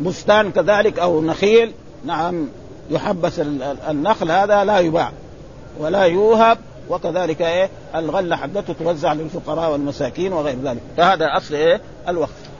بستان 0.00 0.50
كذلك 0.50 0.98
أو 0.98 1.22
نخيل 1.22 1.72
نعم 2.04 2.48
يحبس 2.90 3.40
النخل 3.88 4.30
هذا 4.30 4.64
لا 4.64 4.78
يباع 4.78 5.12
ولا 5.78 6.02
يوهب 6.04 6.58
وكذلك 6.90 7.42
إيه؟ 7.42 7.70
الغلة 7.94 8.36
حقته 8.36 8.72
توزع 8.72 9.12
للفقراء 9.12 9.72
والمساكين 9.72 10.32
وغير 10.32 10.56
ذلك. 10.64 10.80
فهذا 10.96 11.36
أصل 11.36 11.54
إيه؟ 11.54 11.80
الوقف. 12.08 12.50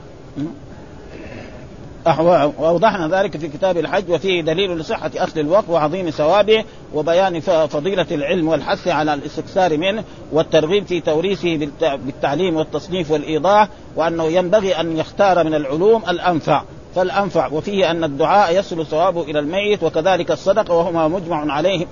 وأوضحنا 2.05 3.07
ذلك 3.07 3.37
في 3.37 3.47
كتاب 3.47 3.77
الحج 3.77 4.11
وفيه 4.11 4.41
دليل 4.41 4.77
لصحة 4.77 5.11
أصل 5.15 5.39
الوقف 5.39 5.69
وعظيم 5.69 6.09
ثوابه 6.09 6.63
وبيان 6.93 7.39
فضيلة 7.39 8.05
العلم 8.11 8.47
والحث 8.47 8.87
على 8.87 9.13
الاستكثار 9.13 9.77
منه 9.77 10.03
والترغيب 10.31 10.85
في 10.85 11.01
توريثه 11.01 11.69
بالتعليم 11.81 12.55
والتصنيف 12.55 13.11
والإيضاح 13.11 13.67
وأنه 13.95 14.23
ينبغي 14.23 14.79
أن 14.79 14.97
يختار 14.97 15.43
من 15.43 15.53
العلوم 15.53 16.03
الأنفع. 16.09 16.63
فالأنفع 16.95 17.47
وفيه 17.47 17.91
أن 17.91 18.03
الدعاء 18.03 18.59
يصل 18.59 18.85
ثوابه 18.85 19.21
إلى 19.21 19.39
الميت 19.39 19.83
وكذلك 19.83 20.31
الصدقه 20.31 20.75
وهما 20.75 21.07
مجمع 21.07 21.53
عليه 21.53 21.85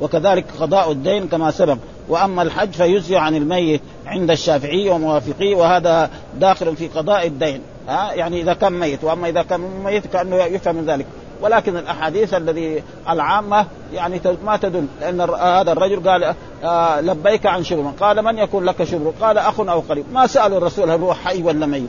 وكذلك 0.00 0.44
قضاء 0.60 0.92
الدين 0.92 1.28
كما 1.28 1.50
سبق. 1.50 1.76
وأما 2.08 2.42
الحج 2.42 2.70
فيجزي 2.70 3.16
عن 3.16 3.34
الميت 3.36 3.80
عند 4.06 4.30
الشافعي 4.30 4.88
وموافقيه 4.88 5.54
وهذا 5.54 6.10
داخل 6.40 6.76
في 6.76 6.88
قضاء 6.88 7.26
الدين. 7.26 7.60
ها 7.88 8.12
يعني 8.12 8.40
إذا 8.40 8.54
كان 8.54 8.72
ميت 8.72 9.04
وأما 9.04 9.28
إذا 9.28 9.42
كان 9.42 9.60
ميت 9.84 10.06
كأنه 10.06 10.36
يفهم 10.36 10.74
من 10.74 10.86
ذلك. 10.86 11.06
ولكن 11.40 11.76
الأحاديث 11.76 12.34
الذي 12.34 12.82
العامة 13.08 13.66
يعني 13.92 14.20
ما 14.44 14.56
تدل 14.56 14.86
لأن 15.00 15.20
هذا 15.20 15.72
الرجل 15.72 16.08
قال 16.08 16.34
آه 16.64 17.00
لبيك 17.00 17.46
عن 17.46 17.64
شبر. 17.64 17.92
قال 18.00 18.22
من 18.22 18.38
يكون 18.38 18.64
لك 18.64 18.84
شبر؟ 18.84 19.12
قال 19.20 19.38
أخ 19.38 19.60
أو 19.60 19.80
قريب. 19.80 20.04
ما 20.12 20.26
سالوا 20.26 20.58
الرسول 20.58 20.90
هل 20.90 21.00
هو 21.00 21.14
حي 21.14 21.42
ولا 21.42 21.66
ميت. 21.66 21.88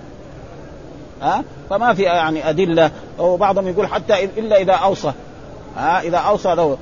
ها؟ 1.21 1.43
فما 1.69 1.93
في 1.93 2.03
يعني 2.03 2.49
أدلة. 2.49 2.91
وبعضهم 3.19 3.67
يقول 3.67 3.87
حتى 3.87 4.23
إلا 4.25 4.61
إذا 4.61 4.73
أوصى. 4.73 5.11
ها؟ 5.77 6.01
إذا 6.01 6.17
أوصى 6.17 6.55
له. 6.55 6.77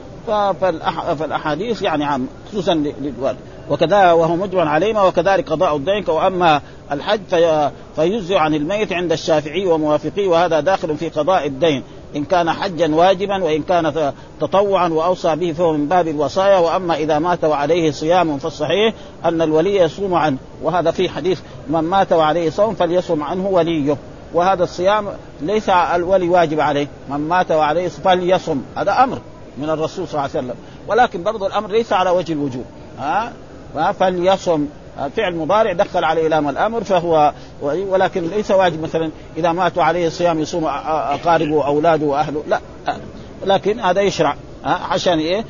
فالأحاديث 1.19 1.81
يعني 1.81 2.05
عام 2.05 2.27
خصوصا 2.51 2.73
للوالد. 2.73 3.37
وكذا 3.69 4.11
وهو 4.11 4.35
مجمع 4.35 4.69
عليهما 4.69 5.01
وكذلك 5.01 5.49
قضاء 5.49 5.75
الدين. 5.75 6.03
وأما 6.07 6.61
الحج 6.91 7.19
في 7.29 7.71
فيجزي 7.95 8.37
عن 8.37 8.53
الميت 8.53 8.93
عند 8.93 9.11
الشافعي 9.11 9.65
وموافقيه 9.65 10.27
وهذا 10.27 10.59
داخل 10.59 10.97
في 10.97 11.09
قضاء 11.09 11.47
الدين. 11.47 11.83
إن 12.15 12.25
كان 12.25 12.51
حجا 12.51 12.95
واجبا 12.95 13.43
وإن 13.43 13.63
كان 13.63 14.13
تطوعا 14.41 14.87
وأوصى 14.87 15.35
به 15.35 15.53
فهو 15.53 15.73
من 15.73 15.87
باب 15.87 16.07
الوصايا. 16.07 16.57
وأما 16.57 16.95
إذا 16.95 17.19
مات 17.19 17.43
وعليه 17.43 17.91
صيام 17.91 18.37
فالصحيح 18.37 18.93
أن 19.25 19.41
الولي 19.41 19.75
يصوم 19.75 20.13
عنه. 20.13 20.37
وهذا 20.63 20.91
في 20.91 21.09
حديث 21.09 21.39
من 21.69 21.79
مات 21.79 22.13
وعليه 22.13 22.49
صوم 22.49 22.75
فليصوم 22.75 23.23
عنه 23.23 23.47
وليه. 23.47 23.97
وهذا 24.33 24.63
الصيام 24.63 25.07
ليس 25.41 25.69
الولي 25.69 26.29
واجب 26.29 26.59
عليه. 26.59 26.87
من 27.09 27.17
مات 27.17 27.51
وعليه 27.51 27.87
فليصم 27.87 28.61
هذا 28.75 29.03
أمر 29.03 29.19
من 29.57 29.69
الرسول 29.69 30.07
صلى 30.07 30.19
الله 30.19 30.21
عليه 30.21 30.47
وسلم. 30.47 30.55
ولكن 30.87 31.23
برضو 31.23 31.47
الأمر 31.47 31.69
ليس 31.69 31.93
على 31.93 32.09
وجه 32.09 32.33
الوجوب. 32.33 32.65
ها؟ 32.99 33.33
فليصم. 33.99 34.65
فعل 35.17 35.35
مضارع 35.35 35.73
دخل 35.73 36.03
عليه 36.03 36.27
لام 36.27 36.49
الأمر 36.49 36.83
فهو 36.83 37.33
ولكن 37.61 38.27
ليس 38.27 38.51
واجب 38.51 38.81
مثلا 38.81 39.11
إذا 39.37 39.51
ماتوا 39.51 39.83
عليه 39.83 40.07
الصيام 40.07 40.39
يصوم 40.39 40.65
أقاربه 40.65 41.55
وأولاده 41.55 42.05
وأهله 42.05 42.43
لا. 42.47 42.59
لكن 43.45 43.79
هذا 43.79 44.01
يشرع 44.01 44.35
عشان 44.63 45.19
إيه؟ 45.19 45.45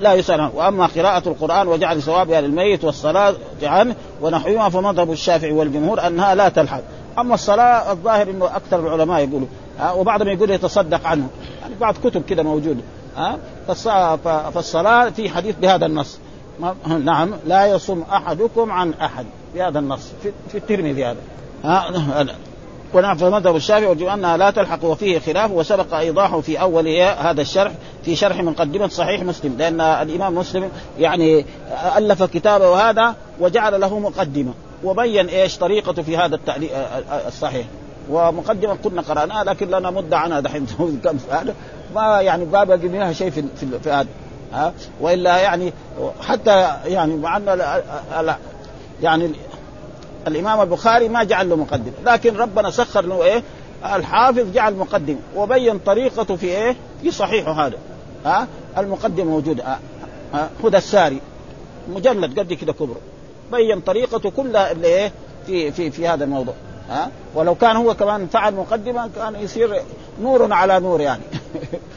لا 0.00 0.14
يسأل 0.14 0.50
وأما 0.54 0.86
قراءة 0.86 1.28
القرآن 1.28 1.68
وجعل 1.68 2.02
ثوابها 2.02 2.40
للميت 2.40 2.84
والصلاة 2.84 3.34
عنه 3.62 3.94
ونحوها 4.20 4.68
فمذهب 4.68 5.12
الشافعي 5.12 5.52
والجمهور 5.52 6.06
أنها 6.06 6.34
لا 6.34 6.48
تلحق. 6.48 6.80
أما 7.18 7.34
الصلاة 7.34 7.92
الظاهر 7.92 8.30
إنه 8.30 8.46
أكثر 8.46 8.80
العلماء 8.80 9.20
يقولوا 9.28 9.48
وبعضهم 9.96 10.28
يقول 10.28 10.50
يتصدق 10.50 11.06
عنه. 11.06 11.28
يعني 11.62 11.74
بعض 11.80 11.94
كتب 12.04 12.24
كده 12.24 12.42
موجودة 12.42 12.80
ها 13.16 13.38
فالصلاة 14.54 15.08
في 15.10 15.30
حديث 15.30 15.56
بهذا 15.56 15.86
النص. 15.86 16.18
نعم 17.04 17.34
لا 17.46 17.66
يصوم 17.66 18.04
أحدكم 18.12 18.72
عن 18.72 18.92
أحد. 18.92 19.26
بهذا 19.54 19.78
النص 19.78 20.12
في, 20.22 20.32
في 20.48 20.58
الترمذي 20.58 21.04
هذا. 21.04 21.18
ها 21.64 22.26
ونعم 22.94 23.16
في 23.16 23.24
مذهب 23.24 23.56
الشافعي 23.56 23.86
وجب 23.86 24.06
أنها 24.06 24.36
لا 24.36 24.50
تلحق 24.50 24.84
وفيه 24.84 25.18
خلاف 25.18 25.50
وسبق 25.50 25.94
ايضاحه 25.94 26.40
في 26.40 26.60
أول 26.60 26.88
هذا 26.98 27.40
الشرح 27.40 27.72
في 28.04 28.16
شرح 28.16 28.42
مقدمة 28.42 28.88
صحيح 28.88 29.22
مسلم 29.22 29.56
لأن 29.58 29.80
الإمام 29.80 30.34
مسلم 30.34 30.70
يعني 30.98 31.44
ألف 31.96 32.22
كتابه 32.22 32.90
هذا 32.90 33.14
وجعل 33.40 33.80
له 33.80 33.98
مقدمة 33.98 34.52
وبين 34.84 35.26
إيش 35.26 35.58
طريقته 35.58 36.02
في 36.02 36.16
هذا 36.16 36.34
التعليق 36.34 36.70
الصحيح. 37.26 37.66
ومقدمة 38.10 38.74
كنا 38.84 39.02
قرأناها 39.02 39.44
لكن 39.44 39.68
لنا 39.68 39.90
مده 39.90 40.18
عنها 40.18 40.40
دحين. 40.40 40.66
كم 41.04 41.18
هذا 41.30 41.54
ما 41.94 42.20
يعني 42.20 42.44
ما 42.44 42.64
باقي 42.64 42.88
منها 42.88 43.12
شيء 43.12 43.30
في 43.30 43.44
في 43.82 43.90
هذا. 43.90 44.08
ها؟ 44.52 44.72
وإلا 45.00 45.38
يعني 45.38 45.72
حتى 46.20 46.76
يعني 46.84 47.16
مع 47.16 47.36
ان 47.36 48.34
يعني 49.02 49.32
الإمام 50.26 50.60
البخاري 50.60 51.08
ما 51.08 51.24
جعل 51.24 51.48
له 51.48 51.56
مقدمة. 51.56 51.92
لكن 52.04 52.36
ربنا 52.36 52.70
سخر 52.70 53.04
له 53.06 53.24
إيه؟ 53.24 53.42
الحافظ 53.94 54.52
جعل 54.52 54.74
مقدمة. 54.74 55.18
وبين 55.36 55.78
طريقته 55.78 56.36
في 56.36 56.46
إيه؟ 56.46 56.76
في 57.02 57.10
صحيحه 57.10 57.66
هذا. 57.66 57.76
ها؟ 58.24 58.48
المقدمة 58.78 59.24
موجودة. 59.24 59.78
ها؟ 60.34 60.50
هدى 60.64 60.76
الساري. 60.76 61.20
مجلد 61.88 62.38
قد 62.38 62.52
كده 62.52 62.72
كبره. 62.72 63.00
بين 63.52 63.80
طريقته 63.80 64.30
كلها 64.30 64.72
اللي 64.72 64.86
إيه؟ 64.86 65.12
في 65.46 65.72
في 65.72 65.90
في 65.90 66.08
هذا 66.08 66.24
الموضوع. 66.24 66.54
ها؟ 66.90 67.10
ولو 67.34 67.54
كان 67.54 67.76
هو 67.76 67.94
كمان 67.94 68.26
فعل 68.26 68.54
مقدمة 68.54 69.10
كان 69.16 69.34
يصير 69.34 69.82
نور 70.22 70.52
على 70.52 70.80
نور 70.80 71.00
يعني. 71.00 71.22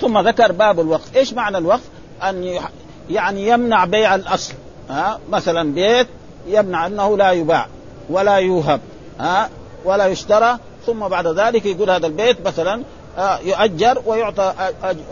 ثم 0.00 0.18
ذكر 0.18 0.52
باب 0.52 0.80
الوقف 0.80 1.16
إيش 1.16 1.32
معنى 1.32 1.58
الوقف 1.58 1.88
أن 2.22 2.58
يعني 3.10 3.48
يمنع 3.48 3.84
بيع 3.84 4.14
الأصل. 4.14 4.54
ها؟ 4.90 5.18
مثلا 5.30 5.74
بيت 5.74 6.06
يمنع 6.46 6.86
أنه 6.86 7.16
لا 7.16 7.30
يباع 7.32 7.66
ولا 8.10 8.36
يوهب 8.36 8.80
ها؟ 9.20 9.50
ولا 9.84 10.06
يشترى. 10.06 10.58
ثم 10.86 11.08
بعد 11.08 11.26
ذلك 11.26 11.66
يقول 11.66 11.90
هذا 11.90 12.06
البيت 12.06 12.46
مثلا 12.46 12.82
يؤجر 13.42 14.02
ويعطى 14.06 14.54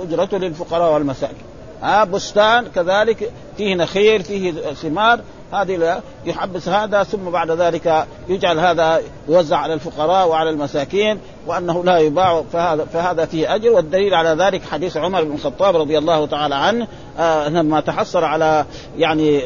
أجرته 0.02 0.38
للفقراء 0.38 0.92
والمساكين. 0.92 1.44
ها؟ 1.82 2.04
بستان 2.04 2.66
كذلك 2.68 3.32
فيه 3.56 3.74
نخيل 3.74 4.22
فيه 4.24 4.52
ثمار. 4.72 5.20
هذه 5.54 6.02
يحبس 6.24 6.68
هذا 6.68 7.02
ثم 7.02 7.30
بعد 7.30 7.50
ذلك 7.50 8.06
يجعل 8.28 8.58
هذا 8.58 9.00
يوزع 9.28 9.56
على 9.56 9.74
الفقراء 9.74 10.28
وعلى 10.28 10.50
المساكين 10.50 11.18
وأنه 11.46 11.84
لا 11.84 11.98
يباع 11.98 12.42
فهذا 12.52 12.84
فهذا 12.84 13.24
فيه 13.24 13.54
أجر. 13.54 13.70
والدليل 13.70 14.14
على 14.14 14.44
ذلك 14.44 14.62
حديث 14.64 14.96
عمر 14.96 15.24
بن 15.24 15.34
الخطاب 15.34 15.76
رضي 15.76 15.98
الله 15.98 16.26
تعالى 16.26 16.54
عنه 16.54 16.86
آه 17.18 17.48
لما 17.48 17.80
تحصل 17.80 18.24
على 18.24 18.64
يعني 18.98 19.42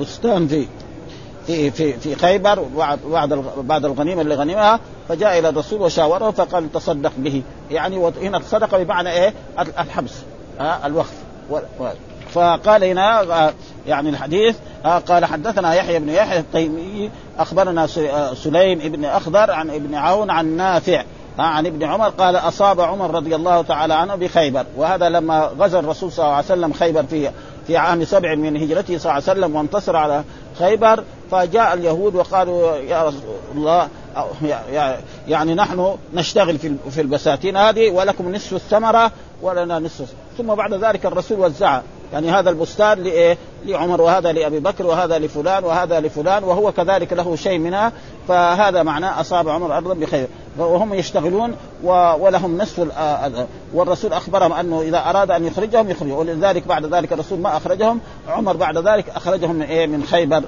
بستان 0.00 0.46
في 0.48 0.66
في 1.46 1.70
في 1.70 1.92
في 1.92 2.14
خيبر 2.14 2.62
بعد 3.06 3.44
بعد 3.56 3.84
الغنيمة 3.84 4.22
اللي 4.22 4.34
غنمها 4.34 4.80
فجاء 5.08 5.38
إلى 5.38 5.48
الرسول 5.48 5.80
وشاوره 5.80 6.30
فقال 6.30 6.72
تصدق 6.72 7.12
به. 7.18 7.42
يعني 7.70 8.12
هنا 8.22 8.38
الصدقه 8.38 8.82
بمعنى 8.82 9.12
إيه؟ 9.12 9.34
الحبس 9.58 10.14
آه 10.60 10.86
الوقف. 10.86 11.14
فقال 12.34 12.84
هنا 12.84 13.20
آه، 13.20 13.52
يعني 13.86 14.08
الحديث 14.08 14.56
آه، 14.84 14.98
قال 14.98 15.24
حدثنا 15.24 15.74
يحيى 15.74 15.98
بن 15.98 16.08
يحيى 16.08 16.38
التيمي 16.38 17.10
أخبرنا 17.38 17.88
آه، 17.98 18.34
سليم 18.34 18.78
بن 18.78 19.04
أخضر 19.04 19.50
عن 19.50 19.70
ابن 19.70 19.94
عون 19.94 20.30
عن 20.30 20.56
نافع 20.56 21.04
عن 21.38 21.66
ابن 21.66 21.82
عمر 21.84 22.08
قال 22.08 22.36
أصاب 22.36 22.80
عمر 22.80 23.14
رضي 23.14 23.34
الله 23.34 23.62
تعالى 23.62 23.94
عنه 23.94 24.14
بخيبر 24.14 24.66
وهذا 24.76 25.08
لما 25.08 25.50
غزا 25.58 25.78
الرسول 25.78 26.12
صلى 26.12 26.24
الله 26.24 26.36
عليه 26.36 26.46
وسلم 26.46 26.72
خيبر 26.72 27.02
في 27.02 27.30
في 27.66 27.76
عام 27.76 28.04
سبع 28.04 28.34
من 28.34 28.56
هجرته 28.56 28.98
صلى 28.98 29.12
الله 29.12 29.12
عليه 29.28 29.40
وسلم 29.40 29.56
وانتصر 29.56 29.96
على 29.96 30.24
خيبر 30.58 31.04
فجاء 31.30 31.74
اليهود 31.74 32.14
وقالوا 32.14 32.76
يا 32.76 33.04
رسول 33.04 33.20
الله 33.54 33.88
يعني 35.28 35.54
نحن 35.54 35.96
نشتغل 36.14 36.58
في 36.58 36.74
في 36.90 37.00
البساتين 37.00 37.56
هذه 37.56 37.90
ولكم 37.90 38.34
نصف 38.34 38.52
الثمرة 38.52 39.12
ولنا 39.42 39.78
نصف 39.78 40.08
ثم 40.38 40.54
بعد 40.54 40.74
ذلك 40.74 41.06
الرسول 41.06 41.40
وزعها 41.40 41.82
يعني 42.12 42.30
هذا 42.30 42.50
البستان 42.50 43.02
لإيه؟ 43.02 43.38
لعمر 43.66 44.00
وهذا 44.00 44.32
لأبي 44.32 44.60
بكر 44.60 44.86
وهذا 44.86 45.18
لفلان 45.18 45.64
وهذا 45.64 46.00
لفلان 46.00 46.44
وهو 46.44 46.72
كذلك 46.72 47.12
له 47.12 47.36
شيء 47.36 47.58
منها 47.58 47.92
فهذا 48.28 48.82
معناه 48.82 49.20
أصاب 49.20 49.48
عمر 49.48 49.76
ارضا 49.76 49.94
بخير. 49.94 50.26
وهم 50.58 50.94
يشتغلون 50.94 51.56
ولهم 51.82 52.58
نصف 52.58 52.86
والرسول 53.74 54.12
أخبرهم 54.12 54.52
أنه 54.52 54.80
إذا 54.82 54.98
أراد 54.98 55.30
أن 55.30 55.46
يخرجهم 55.46 55.90
يخرجهم 55.90 56.18
ولذلك 56.18 56.66
بعد 56.66 56.94
ذلك 56.94 57.12
الرسول 57.12 57.38
ما 57.38 57.56
أخرجهم 57.56 58.00
عمر 58.28 58.56
بعد 58.56 58.78
ذلك 58.78 59.08
أخرجهم 59.16 59.56
من 59.56 59.62
إيه؟ 59.62 59.86
من 59.86 60.04
خيبر 60.04 60.42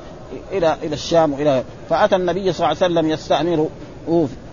إلى 0.53 0.77
إلى 0.83 0.95
الشام 0.95 1.33
وإلى 1.33 1.65
فأتى 1.91 2.17
النبي 2.17 2.53
صلى 2.53 2.67
الله 2.67 2.83
عليه 2.83 2.95
وسلم 2.95 3.11
يستأمر 3.11 3.69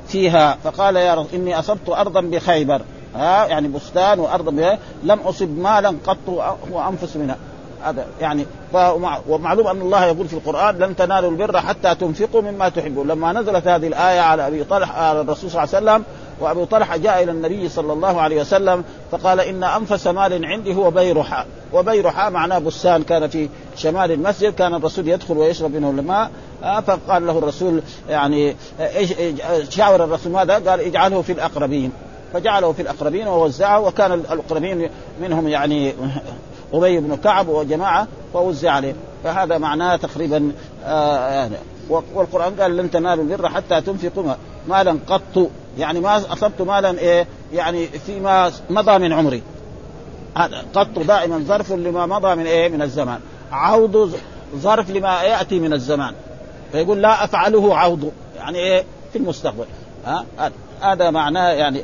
فيها 0.08 0.58
فقال 0.64 0.96
يا 0.96 1.14
رب 1.14 1.26
إني 1.34 1.60
أصبت 1.60 1.90
ارضا 1.90 2.22
بخيبر. 2.22 2.82
ها 3.18 3.46
يعني 3.46 3.68
بستان 3.68 4.20
وأرض 4.20 4.50
لم 5.04 5.20
أصب 5.20 5.58
مالا 5.58 5.96
قط 6.08 6.18
هو 6.72 6.90
انفس 6.90 7.16
منها. 7.16 7.38
هذا 7.84 8.06
يعني 8.22 8.46
ومعلوم 9.28 9.68
أن 9.68 9.82
الله 9.82 10.06
يقول 10.06 10.28
في 10.28 10.34
القرآن 10.34 10.78
لن 10.78 10.96
تنالوا 10.96 11.32
البر 11.32 11.60
حتى 11.60 11.96
تنفقوا 11.96 12.42
مما 12.42 12.70
تحبون. 12.70 13.08
لما 13.08 13.34
نزلت 13.34 13.68
هذه 13.68 13.88
الآية 13.88 14.20
على 14.20 14.48
أبي 14.48 14.64
طلحة 14.64 15.02
على 15.10 15.22
الرسول 15.22 15.52
صلى 15.52 15.64
الله 15.64 15.76
عليه 15.76 15.86
وسلم 15.86 16.04
وأبو 16.40 16.64
طلحة 16.64 16.98
جاء 16.98 17.24
إلى 17.24 17.32
النبي 17.32 17.70
صلى 17.70 17.94
الله 17.94 18.22
عليه 18.22 18.42
وسلم 18.42 18.84
فقال 19.12 19.40
إن 19.40 19.64
أنفس 19.64 20.08
مال 20.08 20.46
عندي 20.46 20.76
هو 20.76 20.92
بيرحاء 20.92 21.46
وبيرحاء 21.74 22.32
معناه 22.32 22.60
بستان 22.60 23.04
كان 23.04 23.28
في 23.28 23.50
شمال 23.76 24.12
المسجد 24.12 24.54
كان 24.54 24.74
الرسول 24.74 25.08
يدخل 25.08 25.38
ويشرب 25.38 25.76
منه 25.76 25.90
الماء 25.90 26.32
آه، 26.64 26.80
فقال 26.80 27.28
له 27.28 27.38
الرسول 27.38 27.82
يعني 28.10 28.56
شاور 29.70 30.04
الرسول 30.04 30.32
ماذا؟ 30.32 30.54
قال 30.54 30.80
اجعله 30.80 31.22
في 31.22 31.32
الأقربين. 31.32 31.92
فجعله 32.34 32.72
في 32.72 32.82
الأقربين 32.82 33.28
ووزعه 33.28 33.80
وكان 33.80 34.12
الأقربين 34.14 34.90
منهم 35.22 35.48
يعني 35.48 35.94
أبي 36.74 37.00
بن 37.00 37.16
كعب 37.16 37.48
وجماعة 37.48 38.08
فوزع 38.34 38.72
عليه. 38.72 38.96
فهذا 39.24 39.58
معناه 39.58 39.96
تقريبا 39.96 40.52
آه 40.86 41.30
يعني 41.30 41.56
والقرآن 41.90 42.56
قال 42.60 42.78
لن 42.78 42.92
تنالوا 42.92 43.24
البر 43.24 43.50
حتى 43.50 43.82
تنفقوا 43.82 44.34
مالا 44.68 44.98
قط 45.08 45.50
يعني 45.78 46.00
ما 46.00 46.18
أصبت 46.34 46.62
مالا 46.62 47.00
إيه 47.00 47.28
يعني 47.54 47.86
فيما 47.86 48.52
مضى 48.70 48.98
من 48.98 49.14
عمري. 49.14 49.42
هذا 50.38 50.64
قط 50.74 51.00
دائما 51.00 51.44
ظرف 51.48 51.72
لما 51.72 52.06
مضى 52.06 52.36
من 52.36 52.46
إيه 52.46 52.70
من 52.70 52.82
الزمان. 52.82 53.20
عوض 53.52 54.12
ظرف 54.56 54.90
لما 54.90 55.24
يأتي 55.24 55.60
من 55.60 55.74
الزمان. 55.74 56.14
فيقول 56.72 57.02
لا 57.02 57.24
أفعله 57.24 57.78
عوض 57.78 58.12
يعني 58.38 58.58
إيه 58.58 58.84
في 59.14 59.18
المستقبل. 59.18 59.66
ها؟ 60.06 60.26
هذا 60.82 61.12
معناه 61.12 61.50
يعني 61.50 61.84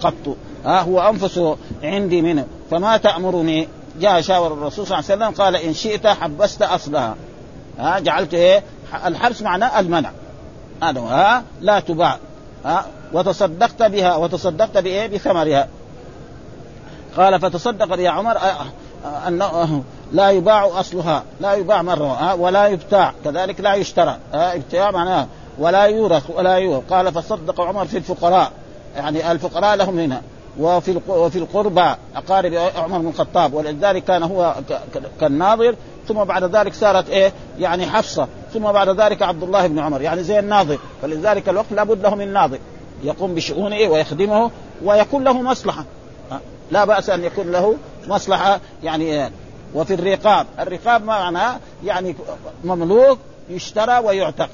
قط. 0.00 0.36
ها 0.64 0.80
هو 0.80 1.00
أنفسه 1.00 1.56
عندي 1.82 2.22
منه. 2.22 2.46
فما 2.70 2.96
تأمرني؟ 2.96 3.68
جاء 4.00 4.20
شاور 4.20 4.52
الرسول 4.52 4.86
صلى 4.86 4.98
الله 4.98 5.10
عليه 5.10 5.24
وسلم 5.24 5.44
قال 5.44 5.56
إن 5.56 5.74
شئت 5.74 6.06
حبست 6.06 6.62
أصلها. 6.62 7.16
ها 7.78 7.98
جعلت 7.98 8.34
إيه؟ 8.34 8.62
الحبس 9.06 9.42
معناه 9.42 9.80
المنع. 9.80 10.10
هذا 10.82 11.00
ها 11.00 11.42
لا 11.60 11.80
تباع. 11.80 12.18
ها 12.64 12.86
وتصدقت 13.12 13.82
بها 13.82 14.16
وتصدقت 14.16 14.78
بإيه؟ 14.78 15.06
بثمرها. 15.06 15.68
قال 17.16 17.40
فتصدق 17.40 17.94
بها 17.94 18.10
عمر 18.10 18.38
أنه 19.28 19.84
لا 20.12 20.30
يباع 20.30 20.80
أصلها 20.80 21.22
لا 21.40 21.54
يباع 21.54 21.82
مرة 21.82 22.34
ولا 22.34 22.66
يبتاع. 22.66 23.12
كذلك 23.24 23.60
لا 23.60 23.74
يشترى. 23.74 24.18
ابتاع 24.32 24.90
معناه 24.90 25.26
ولا 25.58 25.84
يورث 25.84 26.30
ولا 26.30 26.54
يورث. 26.54 26.92
قال 26.92 27.12
فصدق 27.12 27.60
عمر 27.60 27.86
في 27.86 27.96
الفقراء. 27.96 28.52
يعني 28.96 29.32
الفقراء 29.32 29.76
لهم 29.76 29.98
هنا. 29.98 30.22
وفي 30.58 31.00
وفي 31.08 31.38
القربى 31.38 31.94
أقارب 32.16 32.54
عمر 32.76 32.98
بن 32.98 33.08
الخطاب. 33.08 33.54
ولذلك 33.54 34.04
كان 34.04 34.22
هو 34.22 34.54
كالناظر. 35.20 35.74
ثم 36.08 36.24
بعد 36.24 36.56
ذلك 36.56 36.74
صارت 36.74 37.10
إيه؟ 37.10 37.32
يعني 37.58 37.86
حفصة. 37.86 38.28
ثم 38.54 38.72
بعد 38.72 39.00
ذلك 39.00 39.22
عبد 39.22 39.42
الله 39.42 39.66
بن 39.66 39.78
عمر. 39.78 40.02
يعني 40.02 40.22
زي 40.22 40.38
الناظر. 40.38 40.78
فلذلك 41.02 41.48
الوقت 41.48 41.72
لابد 41.72 42.02
له 42.02 42.14
من 42.14 42.32
ناظر. 42.32 42.58
يقوم 43.04 43.34
بشؤونه 43.34 43.88
ويخدمه. 43.88 44.50
ويكون 44.84 45.24
له 45.24 45.42
مصلحة. 45.42 45.84
لا 46.70 46.84
بأس 46.84 47.10
أن 47.10 47.24
يكون 47.24 47.52
له 47.52 47.76
مصلحة. 48.08 48.60
يعني 48.82 49.30
وفي 49.74 49.94
الرقاب. 49.94 50.46
الرقاب 50.60 51.04
معناه 51.04 51.56
يعني 51.84 52.16
مملوك 52.64 53.18
يشترى 53.50 53.98
ويعتق. 53.98 54.48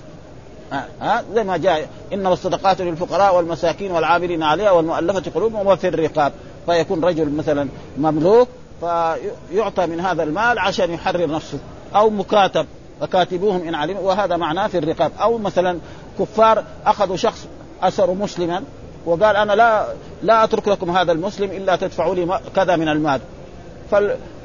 ها 0.73 1.25
زي 1.35 1.45
ما 1.45 1.57
جاء 1.57 1.89
إنما 2.13 2.33
الصدقات 2.33 2.81
للفقراء 2.81 3.37
والمساكين 3.37 3.91
والعاملين 3.91 4.43
عليها 4.43 4.71
والمؤلفة 4.71 5.31
قلوبهم 5.35 5.67
وفي 5.67 5.89
الرقاب. 5.89 6.33
فيكون 6.67 7.05
رجل 7.05 7.31
مثلا 7.31 7.69
مملوك 7.99 8.49
فيعطى 8.81 9.87
من 9.87 10.01
هذا 10.01 10.23
المال 10.23 10.59
عشان 10.59 10.91
يحرر 10.91 11.31
نفسه 11.31 11.59
أو 11.95 12.11
مكاتب. 12.11 12.67
فكاتبوهم 13.01 13.69
إن 13.69 13.75
علموا 13.75 14.03
وهذا 14.03 14.37
معناه 14.37 14.67
في 14.67 14.79
الرقاب. 14.79 15.13
أو 15.21 15.39
مثلا 15.39 15.79
كفار 16.19 16.65
أخذوا 16.87 17.17
شخص 17.17 17.47
أسروا 17.83 18.15
مسلما 18.15 18.63
وقال 19.07 19.37
أنا 19.37 19.53
لا 19.53 19.87
لا 20.23 20.45
أترك 20.45 20.69
لكم 20.69 20.91
هذا 20.91 21.13
المسلم 21.13 21.51
إلا 21.51 21.77
تدفعوا 21.77 22.15
لي 22.15 22.41
كذا 22.57 22.77
من 22.77 22.89
المال. 22.89 23.21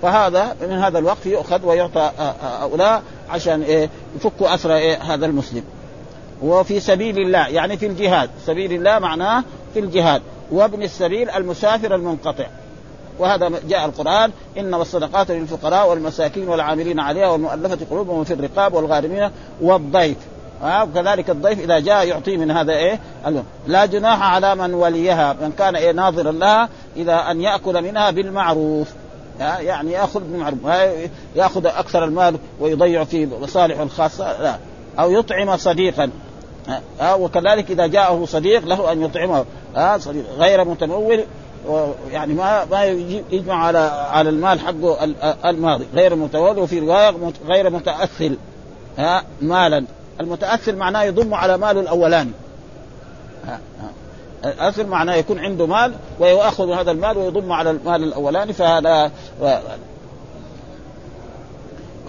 فهذا 0.01 0.55
من 0.61 0.71
هذا 0.71 0.99
الوقت 0.99 1.25
يؤخذ 1.25 1.65
ويعطى 1.65 2.11
هؤلاء 2.41 3.01
عشان 3.29 3.61
إيه 3.61 3.89
يفكوا 4.15 4.55
أسرى 4.55 4.75
إيه 4.75 5.13
هذا 5.13 5.25
المسلم. 5.25 5.63
وفي 6.43 6.79
سبيل 6.79 7.17
الله 7.17 7.47
يعني 7.47 7.77
في 7.77 7.87
الجهاد. 7.87 8.29
سبيل 8.45 8.73
الله 8.73 8.99
معناه 8.99 9.43
في 9.73 9.79
الجهاد. 9.79 10.21
وابن 10.51 10.83
السبيل 10.83 11.29
المسافر 11.29 11.95
المنقطع. 11.95 12.45
وهذا 13.19 13.51
جاء 13.69 13.85
القرآن 13.85 14.31
إنما 14.57 14.81
الصدقات 14.81 15.31
للفقراء 15.31 15.89
والمساكين 15.89 16.47
والعاملين 16.47 16.99
عليها 16.99 17.27
والمؤلفة 17.27 17.77
قلوبهم 17.91 18.23
في 18.23 18.33
الرقاب 18.33 18.73
والغارمين 18.73 19.29
والضيف. 19.61 20.17
آه 20.63 20.83
وكذلك 20.83 21.29
الضيف 21.29 21.59
إذا 21.59 21.79
جاء 21.79 22.07
يعطيه 22.07 22.37
من 22.37 22.51
هذا 22.51 22.73
إيه؟ 22.73 22.99
لا 23.67 23.85
جناح 23.85 24.21
على 24.21 24.55
من 24.55 24.73
وليها 24.73 25.33
من 25.41 25.51
كان 25.57 25.75
إيه؟ 25.75 25.91
ناظرا 25.91 26.31
لها 26.31 26.69
إذا 26.97 27.31
أن 27.31 27.41
يأكل 27.41 27.81
منها 27.81 28.11
بالمعروف. 28.11 28.87
آه 29.41 29.57
يعني 29.57 29.91
يأخذ 29.91 30.19
بالمعروف. 30.19 30.59
يأخذ 31.35 31.65
أكثر 31.65 32.03
المال 32.03 32.37
ويضيع 32.59 33.03
في 33.03 33.25
مصالحه 33.41 33.83
الخاصه 33.83 34.41
لا. 34.41 34.57
أو 34.99 35.11
يطعم 35.11 35.57
صديقا. 35.57 36.09
آه 37.01 37.15
وكذلك 37.15 37.71
إذا 37.71 37.87
جاءه 37.87 38.25
صديق 38.25 38.65
له 38.65 38.91
أن 38.91 39.01
يطعمه. 39.01 39.45
آه 39.75 39.97
صديق 39.97 40.23
غير 40.37 40.65
متمول 40.65 41.23
يعني 42.11 42.33
ما 42.33 42.65
ما 42.65 42.85
يجمع 43.31 43.65
على 43.65 43.77
على 44.11 44.29
المال 44.29 44.59
حقه 44.59 45.03
الماضي. 45.45 45.85
غير 45.93 46.15
متولي 46.15 46.61
وفي 46.61 46.79
رواية 46.79 47.13
غير 47.47 47.69
متأثل. 47.69 48.37
ها 48.97 49.23
مالا. 49.41 49.85
المتأثل 50.21 50.75
معناه 50.75 51.03
يضم 51.03 51.33
على 51.33 51.57
ماله 51.57 51.81
الأولاني. 51.81 52.31
الاثر 54.45 54.85
معناه 54.85 55.15
يكون 55.15 55.39
عنده 55.39 55.65
مال 55.65 55.93
ويأخذ 56.19 56.71
هذا 56.71 56.91
المال 56.91 57.17
ويضم 57.17 57.51
على 57.51 57.71
المال 57.71 58.03
الأولاني 58.03 58.53
فهذا 58.53 59.11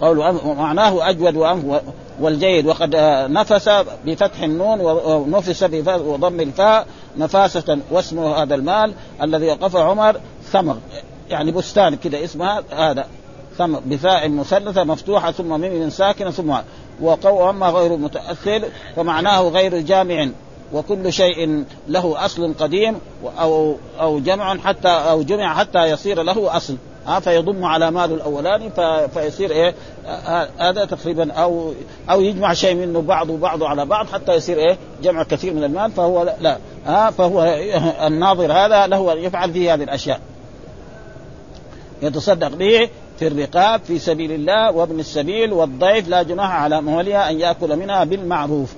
قول 0.00 0.34
معناه 0.44 1.10
أجود 1.10 1.36
وانف 1.36 1.82
والجيد. 2.20 2.66
وقد 2.66 2.96
نفس 3.30 3.70
بفتح 4.06 4.42
النون 4.42 4.80
ونفس 4.80 5.64
بضم 5.64 6.40
الفاء 6.40 6.86
نفاسة 7.16 7.78
واسمه 7.90 8.42
هذا 8.42 8.54
المال 8.54 8.92
الذي 9.22 9.46
وقف 9.46 9.76
عمر 9.76 10.20
ثمر. 10.52 10.76
يعني 11.30 11.52
بستان 11.52 11.96
كده 11.96 12.24
اسمها 12.24 12.62
هذا 12.70 13.06
ثمر 13.58 13.80
بفاء 13.86 14.28
مثلثة 14.28 14.84
مفتوحة 14.84 15.32
ثم 15.32 15.60
ميم 15.60 15.90
ساكنة 15.90 16.30
ثم 16.30 16.54
وقو 17.00 17.50
أما 17.50 17.68
غير 17.68 17.96
متأثر 17.96 18.62
فمعناه 18.96 19.40
غير 19.40 19.78
جامع. 19.78 20.28
وكل 20.72 21.12
شيء 21.12 21.64
له 21.88 22.24
أصل 22.24 22.54
قديم 22.54 22.98
أو 23.38 23.76
أو 24.00 24.18
جمع 24.18 24.56
حتى 24.58 24.88
أو 24.88 25.22
جمع 25.22 25.54
حتى 25.54 25.84
يصير 25.84 26.22
له 26.22 26.56
أصل. 26.56 26.76
ها 27.06 27.20
فيضم 27.20 27.64
على 27.64 27.90
ماله 27.90 28.14
الاولاني 28.14 28.70
فيصير 29.14 29.50
إيه 29.50 29.74
هذا 30.58 30.84
تقريبا 30.84 31.32
أو 31.32 31.72
أو 32.10 32.20
يجمع 32.20 32.52
شيء 32.52 32.74
منه 32.74 33.00
بعضه 33.00 33.36
بعضه 33.36 33.68
على 33.68 33.86
بعض 33.86 34.06
حتى 34.06 34.34
يصير 34.34 34.58
إيه 34.58 34.78
جمع 35.02 35.22
كثير 35.22 35.54
من 35.54 35.64
المال 35.64 35.90
فهو 35.90 36.22
لا, 36.22 36.36
لا 36.40 36.58
ها 36.86 37.10
فهو 37.10 37.42
الناظر 38.06 38.52
هذا 38.52 38.86
له 38.86 39.12
أن 39.12 39.18
يفعل 39.18 39.52
فيه 39.52 39.74
هذه 39.74 39.82
الأشياء. 39.82 40.20
يتصدق 42.02 42.48
به 42.48 42.88
في 43.18 43.26
الرقاب 43.26 43.80
في 43.84 43.98
سبيل 43.98 44.32
الله 44.32 44.72
وابن 44.72 45.00
السبيل 45.00 45.52
والضيف 45.52 46.08
لا 46.08 46.22
جناح 46.22 46.50
على 46.50 46.82
موليها 46.82 47.30
أن 47.30 47.40
يأكل 47.40 47.76
منها 47.76 48.04
بالمعروف. 48.04 48.74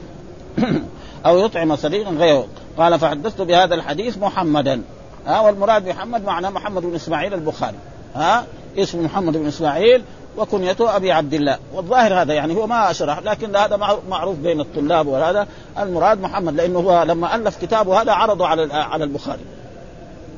أو 1.26 1.38
يطعم 1.38 1.76
صديقا 1.76 2.10
غيره. 2.10 2.46
قال 2.78 2.98
فحدثت 2.98 3.40
بهذا 3.40 3.74
الحديث 3.74 4.18
محمدا. 4.18 4.82
ها 5.26 5.40
والمراد 5.40 5.84
بمحمد 5.84 6.24
معناه 6.24 6.50
محمد 6.50 6.82
بن 6.82 6.94
إسماعيل 6.94 7.34
البخاري. 7.34 7.76
ها؟ 8.14 8.44
اسمه 8.78 9.02
محمد 9.02 9.36
بن 9.36 9.46
إسماعيل 9.46 10.02
وكنيته 10.36 10.96
أبي 10.96 11.12
عبد 11.12 11.34
الله. 11.34 11.58
والظاهر 11.74 12.22
هذا 12.22 12.34
يعني 12.34 12.54
هو 12.54 12.66
ما 12.66 12.92
شرح 12.92 13.18
لكن 13.18 13.56
هذا 13.56 14.00
معروف 14.08 14.36
بين 14.36 14.60
الطلاب 14.60 15.06
وهذا. 15.06 15.46
المراد 15.78 16.20
محمد 16.20 16.54
لأنه 16.54 16.78
هو 16.78 17.02
لما 17.02 17.34
ألف 17.34 17.56
كتابه 17.62 18.02
هذا 18.02 18.12
عرضه 18.12 18.46
على 18.46 18.74
على 18.74 19.04
البخاري. 19.04 19.42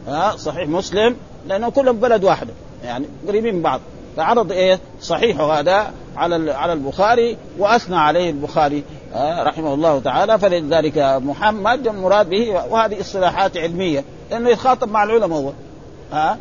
ها؟ 0.09 0.37
صحيح 0.37 0.69
مسلم 0.69 1.17
لأنه 1.49 1.71
كلهم 1.71 1.97
بلد 1.97 2.25
واحدة 2.25 2.53
يعني 2.85 3.07
قريبين 3.29 3.55
من 3.55 3.63
بعض. 3.63 3.81
فعرض 4.17 4.53
إيه؟ 4.53 4.79
صحيحه 5.01 5.61
هذا 5.61 5.91
على 6.17 6.53
على 6.53 6.73
البخاري 6.73 7.37
وأثنى 7.59 7.97
عليه 7.97 8.31
البخاري. 8.31 8.85
رحمه 9.17 9.75
الله 9.75 10.01
تعالى. 10.01 10.39
فلذلك 10.39 10.99
محمد 10.99 11.87
المراد 11.87 12.29
به 12.29 12.51
وهذه 12.71 13.01
اصطلاحات 13.01 13.57
علمية 13.57 14.05
لأنه 14.31 14.51
يتخاطب 14.51 14.91
مع 14.91 15.05
العلماء 15.05 15.39
هو. 15.39 15.53
ها؟ 16.13 16.39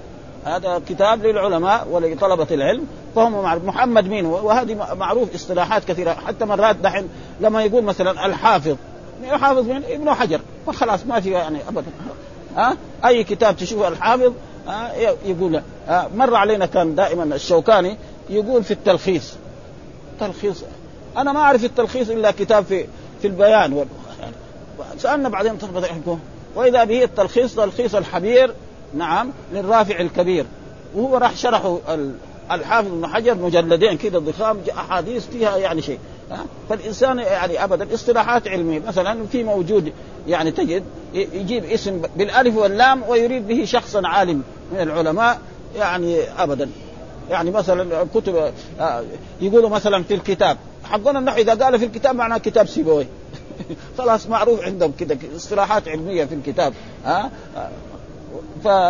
هذا 0.50 0.82
كتاب 0.90 1.26
للعلماء 1.26 1.88
ولطلبة 1.92 2.48
العلم 2.52 2.86
فهم 3.16 3.44
معروف 3.44 3.64
محمد 3.64 4.08
مين 4.08 4.26
وهذه 4.26 4.96
معروف 5.00 5.36
اصطلاحات 5.36 5.86
كثيرة 5.86 6.14
حتى 6.14 6.46
مرات 6.46 6.76
دحين 6.76 7.10
لما 7.42 7.64
يقول 7.64 7.84
مثلا 7.84 8.26
الحافظ 8.26 8.76
الحافظ 9.24 9.68
مين 9.68 9.84
ابن 9.90 10.14
حجر 10.14 10.40
فخلاص 10.68 11.06
ما 11.06 11.20
في 11.20 11.32
يعني 11.32 11.60
ابدا. 11.68 11.92
ها؟ 12.56 12.78
أي 13.06 13.24
كتاب 13.24 13.58
تشوفه 13.58 13.88
الحافظ 13.88 14.34
يقول 15.26 15.62
ها؟ 15.88 16.10
مر 16.16 16.36
علينا 16.36 16.66
كان 16.66 16.96
دائما 16.96 17.24
الشوكاني 17.36 17.98
يقول 18.30 18.64
في 18.64 18.72
التلخيص 18.72 19.34
تلخيص 20.20 20.64
أنا 21.18 21.32
ما 21.32 21.40
أعرف 21.40 21.64
التلخيص 21.64 22.10
إلا 22.10 22.32
كتاب 22.32 22.66
في 22.66 22.86
في 23.22 23.28
البيان 23.28 23.74
و... 23.74 23.78
يعني 24.20 24.34
سألنا 24.98 25.30
بعدين 25.30 25.58
وإذا 26.56 26.84
به 26.84 27.04
التلخيص 27.04 27.56
تلخيص 27.56 27.96
الحبير 27.96 28.54
نعم 28.93 29.32
للرافع 29.54 29.99
الكبير. 29.99 30.45
وهو 30.95 31.17
راح 31.17 31.36
شرحه 31.36 31.80
الحافظ 32.52 32.88
ابن 32.88 33.08
حجر 33.08 33.36
مجلدين 33.36 33.97
كده 33.97 34.19
ضخام 34.19 34.58
أحاديث 34.78 35.28
فيها 35.28 35.58
يعني 35.58 35.82
شيء 35.82 35.99
فالإنسان 36.69 37.19
يعني 37.19 37.63
ابدا 37.63 37.93
اصطلاحات 37.93 38.47
علمية. 38.47 38.80
مثلا 38.88 39.25
في 39.32 39.43
موجود 39.43 39.93
يعني 40.28 40.52
تجد 40.52 40.84
يجيب 41.13 41.65
اسم 41.65 42.02
بالألف 42.15 42.58
واللام 42.58 43.04
ويريد 43.08 43.47
به 43.47 43.65
شخصا 43.65 44.08
عالم 44.08 44.41
من 44.73 44.82
العلماء 44.82 45.39
يعني 45.75 46.21
ابدا. 46.38 46.69
يعني 47.30 47.52
مثلا 47.52 48.06
كتب 48.13 48.52
آه، 48.80 49.04
يقولوا 49.41 49.69
مثلا 49.69 50.04
في 50.04 50.13
الكتاب 50.13 50.58
حقنا 50.84 51.19
النحو 51.19 51.38
إذا 51.38 51.54
قال 51.54 51.80
في 51.80 51.86
الكتاب 51.86 52.15
معناه 52.15 52.38
كتاب 52.38 52.67
سيبويه. 52.67 53.08
خلاص 53.97 54.28
معروف 54.28 54.62
عندهم 54.62 54.91
كده 54.99 55.17
اصطلاحات 55.36 55.88
علمية 55.88 56.25
في 56.25 56.36
الكتاب 56.36 56.73
ها؟ 57.06 57.32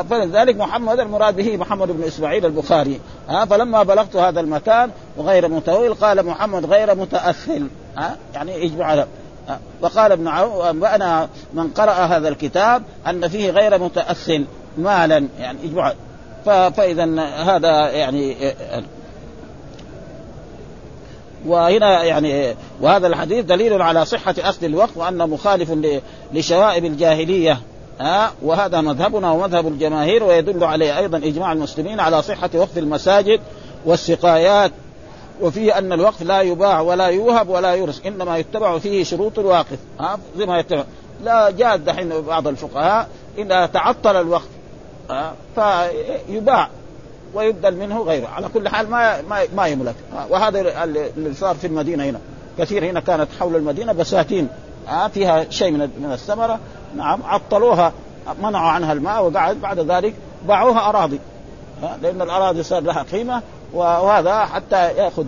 فلذلك 0.10 0.58
محمد 0.58 1.00
المراد 1.00 1.36
به 1.36 1.58
محمد 1.58 1.88
بن 1.88 2.04
إسماعيل 2.04 2.46
البخاري. 2.46 3.00
ها 3.30 3.46
فلما 3.46 3.84
بلغت 3.84 4.16
هذا 4.16 4.40
المكان 4.40 4.92
وغير 5.18 5.48
متويل 5.48 5.94
قال 5.94 6.26
محمد 6.26 6.66
غير 6.66 6.96
متاثل 6.96 7.68
ها 7.98 8.18
يعني 8.34 8.66
يجمع 8.66 9.06
وقال 9.82 10.12
ابن 10.12 10.28
عون 10.28 10.68
أنبأنا 10.68 11.30
من 11.54 11.68
قرأ 11.68 11.92
هذا 11.92 12.30
الكتاب 12.30 12.84
أن 13.08 13.28
فيه 13.28 13.50
غير 13.50 13.80
متأث 13.80 14.32
مالا 14.78 15.28
يعني 15.40 15.58
إجماع 15.64 15.94
فإذا 16.46 17.22
هذا 17.22 17.90
يعني 17.90 18.36
وهنا 21.46 22.04
يعني 22.04 22.56
وهذا 22.82 23.08
الحديث 23.08 23.46
دليل 23.46 23.82
على 23.82 24.06
صحة 24.06 24.36
أصل 24.40 24.66
الوقف 24.66 24.98
وأنه 24.98 25.26
مخالف 25.26 25.72
لشوائب 26.34 26.86
الجاهلية. 26.86 27.60
ها 28.00 28.32
وهذا 28.42 28.82
مذهبنا 28.82 29.32
ومذهب 29.32 29.68
الجماهير 29.68 30.24
ويدل 30.24 30.64
عليه 30.64 30.98
أيضا 30.98 31.18
إجماع 31.18 31.52
المسلمين 31.52 32.00
على 32.00 32.22
صحة 32.22 32.50
وقف 32.56 32.78
المساجد 32.78 33.40
والسقايات. 33.86 34.72
وفيه 35.42 35.78
أن 35.78 35.94
الوقف 35.94 36.22
لا 36.22 36.42
يباع 36.42 36.82
ولا 36.82 37.08
يوهب 37.08 37.50
ولا 37.50 37.76
يرث 37.76 38.06
إنما 38.06 38.38
يتبع 38.38 38.78
فيه 38.80 39.04
شروط 39.04 39.40
الواقف. 39.40 39.78
ها 40.00 40.20
زي 40.38 40.46
ما 40.46 40.60
يتبع. 40.60 40.84
لا 41.24 41.50
جاء 41.50 41.78
دحين 41.78 42.22
بعض 42.22 42.48
الفقهاء 42.48 43.08
إذا 43.38 43.66
تعطل 43.66 44.16
الوقف 44.16 44.48
فيباع 45.56 46.70
ويبدل 47.34 47.76
منه 47.76 48.02
غيره. 48.02 48.28
على 48.28 48.48
كل 48.54 48.70
حال 48.70 48.90
ما 48.90 49.22
ما, 49.22 49.40
ما 49.56 49.68
يملك. 49.68 49.96
وهذا 50.30 50.84
اللي 50.84 51.34
صار 51.34 51.56
في 51.56 51.68
المدينة 51.68 52.04
هنا. 52.04 52.20
كثير 52.58 52.86
هنا 52.86 53.00
كانت 53.00 53.28
حول 53.40 53.56
المدينة 53.56 53.94
بساتين 53.94 54.48
فيها 55.14 55.50
شيء 55.50 55.72
من 55.72 55.80
من 55.80 56.12
الثمرة 56.14 56.60
نعم 56.96 57.20
عطلوها 57.24 57.94
منعوا 58.42 58.70
عنها 58.70 58.94
الماء 58.94 59.24
وقعد 59.24 59.56
بعد 59.62 59.80
ذلك 59.80 60.14
باعوها 60.48 60.90
أراضي 60.90 61.20
لأن 62.02 62.22
الأراضي 62.22 62.64
صار 62.64 62.82
لها 62.82 63.04
قيمة 63.04 63.42
وهذا 63.74 64.46
حتى 64.46 64.88
ياخذ 64.98 65.26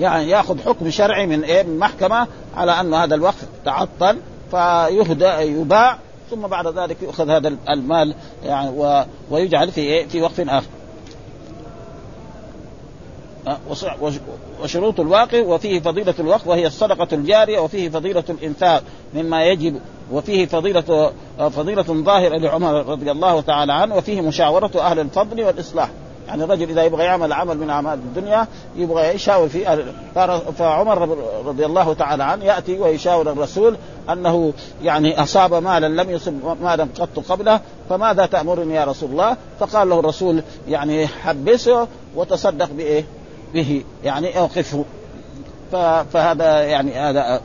يعني 0.00 0.30
يأخذ 0.30 0.62
حكم 0.62 0.90
شرعي 0.90 1.26
من 1.26 1.44
إيه 1.44 1.62
من 1.62 1.78
محكمة 1.78 2.26
على 2.56 2.80
أن 2.80 2.94
هذا 2.94 3.14
الوقف 3.14 3.44
تعطل 3.64 4.18
فيهدى 4.50 5.60
يباع 5.60 5.98
ثم 6.30 6.40
بعد 6.46 6.66
ذلك 6.66 7.02
يؤخذ 7.02 7.30
هذا 7.30 7.56
المال 7.68 8.14
يعني. 8.44 8.98
ويجعل 9.30 9.72
في 9.72 9.80
إيه؟ 9.80 10.06
في 10.06 10.22
وقف 10.22 10.40
آخر. 10.40 10.66
وشروط 14.62 15.00
الواقع 15.00 15.42
وفيه 15.42 15.80
فضيلة 15.80 16.14
الوقف 16.20 16.46
وهي 16.46 16.66
الصدقة 16.66 17.08
الجارية 17.12 17.58
وفيه 17.58 17.88
فضيلة 17.88 18.24
الإنفاق 18.28 18.82
مما 19.14 19.44
يجب 19.44 19.80
وفيه 20.12 20.46
فضيلة 20.46 21.12
فضيلة 21.38 21.82
ظاهرة 21.82 22.36
لعمر 22.36 22.86
رضي 22.86 23.10
الله 23.10 23.40
تعالى 23.40 23.72
عنه 23.72 23.96
وفيه 23.96 24.20
مشاورة 24.20 24.70
أهل 24.76 25.00
الفضل 25.00 25.42
والإصلاح 25.42 25.90
يعني 26.28 26.44
الرجل 26.44 26.70
إذا 26.70 26.82
يبغى 26.82 27.04
يعمل 27.04 27.32
عمل 27.32 27.58
من 27.58 27.70
أعمال 27.70 27.94
الدنيا 27.94 28.46
يبغى 28.76 29.14
يشاور 29.14 29.48
فيه 29.48 29.84
فعمر 30.58 31.18
رضي 31.44 31.66
الله 31.66 31.92
تعالى 31.92 32.24
عنه 32.24 32.44
يأتي 32.44 32.78
ويشاور 32.78 33.32
الرسول 33.32 33.76
أنه 34.12 34.52
يعني 34.82 35.22
أصاب 35.22 35.54
مالا 35.54 36.02
لم 36.02 36.10
يصب 36.10 36.62
مالا 36.62 36.88
قط 37.00 37.18
قبله 37.28 37.60
فماذا 37.88 38.26
تأمرني 38.26 38.74
يا 38.74 38.84
رسول 38.84 39.10
الله؟ 39.10 39.36
فقال 39.60 39.88
له 39.88 40.00
الرسول 40.00 40.42
يعني 40.68 41.06
حبسه 41.06 41.88
وتصدق 42.16 42.70
بإيه؟ 42.70 43.04
به 43.56 43.84
يعني 44.04 44.38
أوقفه. 44.38 44.84
فهذا 46.12 46.60
يعني 46.60 46.92
هذا 46.92 47.40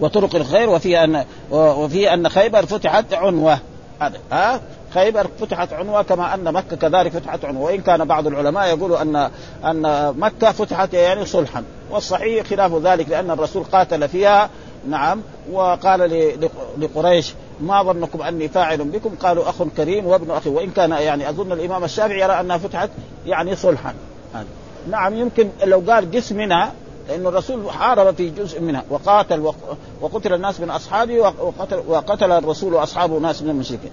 وطرق 0.00 0.36
الخير 0.36 0.68
وفي 0.68 1.04
ان 1.04 1.24
وفي 1.50 2.14
أن 2.14 2.28
خيبر 2.28 2.66
فتحت 2.66 3.14
عنوة. 3.14 3.58
هذا 4.00 4.18
ها؟ 4.32 4.60
خيبر 4.94 5.26
فتحت 5.40 5.72
عنوة 5.72 6.02
كما 6.02 6.34
أن 6.34 6.52
مكة 6.52 6.76
كذلك 6.76 7.12
فتحت 7.12 7.44
عنوة. 7.44 7.62
وإن 7.62 7.80
كان 7.80 8.04
بعض 8.04 8.26
العلماء 8.26 8.68
يقولوا 8.76 9.02
أن 9.02 9.30
أن 9.64 10.14
مكة 10.18 10.52
فتحت 10.52 10.94
يعني 10.94 11.26
صلحا. 11.26 11.64
والصحيح 11.90 12.46
خلاف 12.46 12.74
ذلك 12.74 13.08
لأن 13.08 13.30
الرسول 13.30 13.64
قاتل 13.64 14.08
فيها 14.08 14.50
نعم 14.88 15.22
وقال 15.52 16.00
لقريش 16.78 17.34
ما 17.62 17.82
ظنكم 17.82 18.22
أني 18.22 18.48
فاعل 18.48 18.84
بكم؟ 18.84 19.10
قالوا 19.22 19.48
أخ 19.48 19.62
كريم 19.76 20.06
وابن 20.06 20.30
أخي. 20.30 20.50
وإن 20.50 20.70
كان 20.70 20.90
يعني 20.90 21.28
أظن 21.28 21.52
الإمام 21.52 21.84
الشافعي 21.84 22.20
يرى 22.20 22.40
أنها 22.40 22.58
فتحت 22.58 22.90
يعني 23.26 23.56
صلحا. 23.56 23.94
نعم 24.90 25.14
يمكن 25.14 25.48
لو 25.64 25.82
قال 25.88 26.10
قسم 26.10 26.36
منها 26.36 26.72
لأن 27.08 27.26
الرسول 27.26 27.70
حارب 27.70 28.14
في 28.14 28.30
جزء 28.30 28.60
منها. 28.60 28.84
وقاتل 28.90 29.52
وقتل 30.00 30.32
الناس 30.32 30.60
من 30.60 30.70
أصحابه 30.70 31.20
وقتل, 31.20 31.82
وقتل 31.88 32.32
الرسول 32.32 32.74
وأصحابه 32.74 33.18
ناس 33.18 33.42
من 33.42 33.50
المشركين. 33.50 33.90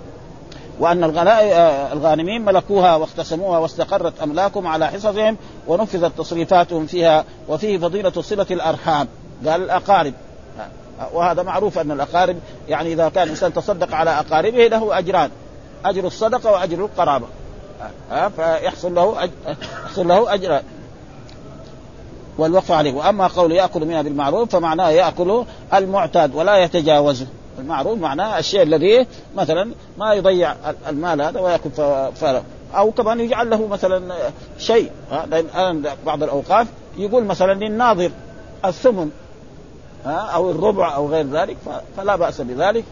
وأن 0.80 1.04
آه، 1.04 1.94
الغانمين 1.94 2.46
ملكوها 2.46 2.96
واختسموها 2.96 3.60
واستقرت 3.60 4.22
أملاكهم 4.22 4.68
على 4.68 4.88
حصصهم 4.88 5.38
ونفذت 5.68 6.18
تصريفاتهم 6.18 6.86
فيها 6.86 7.26
وفيه 7.48 7.78
فضيلة 7.78 8.22
صلة 8.22 8.46
الأرحام. 8.52 9.08
قال 9.46 9.64
الأقارب 9.64 10.14
وهذا 11.14 11.44
معروف 11.44 11.80
أن 11.80 11.92
الأقارب 11.92 12.38
يعني 12.68 12.94
إذا 12.94 13.10
كان 13.10 13.24
الانسان 13.24 13.54
تصدق 13.54 13.96
على 13.96 14.10
أقاربه 14.10 14.68
له 14.68 14.98
أجران 14.98 15.30
أجر 15.86 16.08
الصدقة 16.08 16.52
وأجر 16.52 16.80
القرابة. 16.86 17.26
فيحصل 18.36 18.96
له 18.96 19.24
أج... 19.24 19.30
يحصل 19.86 20.08
له 20.08 20.34
أجر. 20.34 20.62
والوقف 22.38 22.72
عليه. 22.72 22.94
وأما 22.94 23.28
قول 23.28 23.52
يأكل 23.52 23.86
منها 23.86 24.02
بالمعروف 24.02 24.50
فمعناه 24.50 24.90
يأكل 24.90 25.44
المعتاد 25.74 26.36
ولا 26.36 26.58
يتجاوزه 26.58 27.28
المعروف 27.60 28.00
معناه 28.00 28.40
الشيء 28.40 28.62
الذي 28.62 29.08
مثلا 29.36 29.72
ما 29.98 30.14
يضيع 30.14 30.56
المال 30.90 31.22
هذا 31.22 31.40
ويأكل 31.40 31.70
ف... 32.16 32.26
أو 32.76 32.92
كمان 32.92 33.20
يجعل 33.20 33.50
له 33.50 33.68
مثلا 33.68 34.16
شيء. 34.58 34.92
لأن 35.12 35.86
بعض 36.06 36.24
الأوقاف 36.24 36.68
يقول 36.98 37.24
مثلا 37.24 37.54
للناظر 37.54 38.12
الثمن. 38.66 39.12
أو 40.06 40.52
الربع 40.52 40.96
أو 40.96 41.08
غير 41.08 41.28
ذلك 41.28 41.58
فلا 41.98 42.16
بأس 42.16 42.42
بذلك 42.42 42.84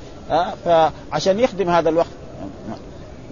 فعشان 0.65 1.39
يخدم 1.39 1.69
هذا 1.69 1.89
الوقت. 1.89 2.07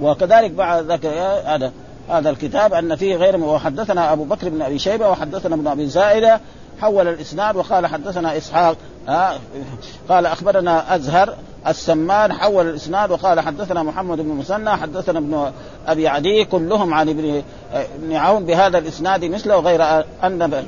وكذلك 0.01 0.51
بعد 0.51 0.91
ذلك 0.91 1.05
هذا 1.45 1.71
هذا 2.09 2.29
الكتاب 2.29 2.73
أن 2.73 2.95
فيه 2.95 3.15
غير 3.15 3.37
وحدثنا 3.37 4.13
أبو 4.13 4.23
بكر 4.23 4.49
بن 4.49 4.61
أبي 4.61 4.79
شيبة 4.79 5.09
وحدثنا 5.09 5.55
ابن 5.55 5.67
أبي 5.67 5.87
زائدة 5.87 6.39
حول 6.81 7.07
الإسناد 7.07 7.55
وقال 7.55 7.87
حدثنا 7.87 8.37
إسحاق 8.37 8.77
قال 10.09 10.25
أخبرنا 10.25 10.95
أزهر 10.95 11.33
السمان 11.67 12.33
حول 12.33 12.69
الإسناد 12.69 13.11
وقال 13.11 13.39
حدثنا 13.39 13.83
محمد 13.83 14.17
بن 14.17 14.29
مسنى 14.29 14.69
حدثنا 14.69 15.19
ابن 15.19 15.51
أبي 15.87 16.07
عدي 16.07 16.45
كلهم 16.45 16.93
عن 16.93 17.09
ابن 17.09 17.43
ابن 17.73 18.15
عون 18.15 18.45
بهذا 18.45 18.77
الإسناد 18.77 19.25
مثله 19.25 19.59
غير 19.59 19.83
أن 20.23 20.63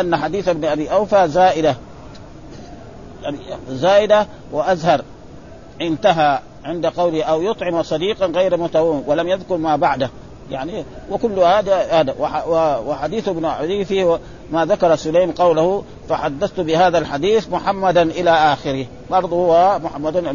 أن 0.00 0.16
حديث 0.16 0.48
ابن 0.48 0.64
أبي 0.64 0.92
أوفى 0.92 1.28
زائدة. 1.28 1.76
زائدة 3.68 4.26
وأزهر. 4.52 5.02
انتهى 5.80 6.38
عند 6.64 6.86
قوله 6.86 7.22
أو 7.22 7.42
يطعم 7.42 7.82
صديقا 7.82 8.26
غير 8.26 8.56
متوم 8.56 9.04
ولم 9.06 9.28
يذكر 9.28 9.56
ما 9.56 9.76
بعده. 9.76 10.10
يعني 10.50 10.84
وكل 11.10 11.38
هذا 11.38 11.76
هذا. 11.76 12.14
وحديث 12.86 13.28
ابن 13.28 13.44
عدي 13.44 13.84
فيه 13.84 14.18
ما 14.52 14.64
ذكر 14.64 14.96
سليم 14.96 15.30
قوله 15.30 15.84
فحدثت 16.08 16.60
بهذا 16.60 16.98
الحديث 16.98 17.48
محمدا 17.48 18.02
إلى 18.02 18.30
آخره. 18.30 18.86
برضه 19.10 19.36
هو 19.36 19.78
محمد 19.78 20.34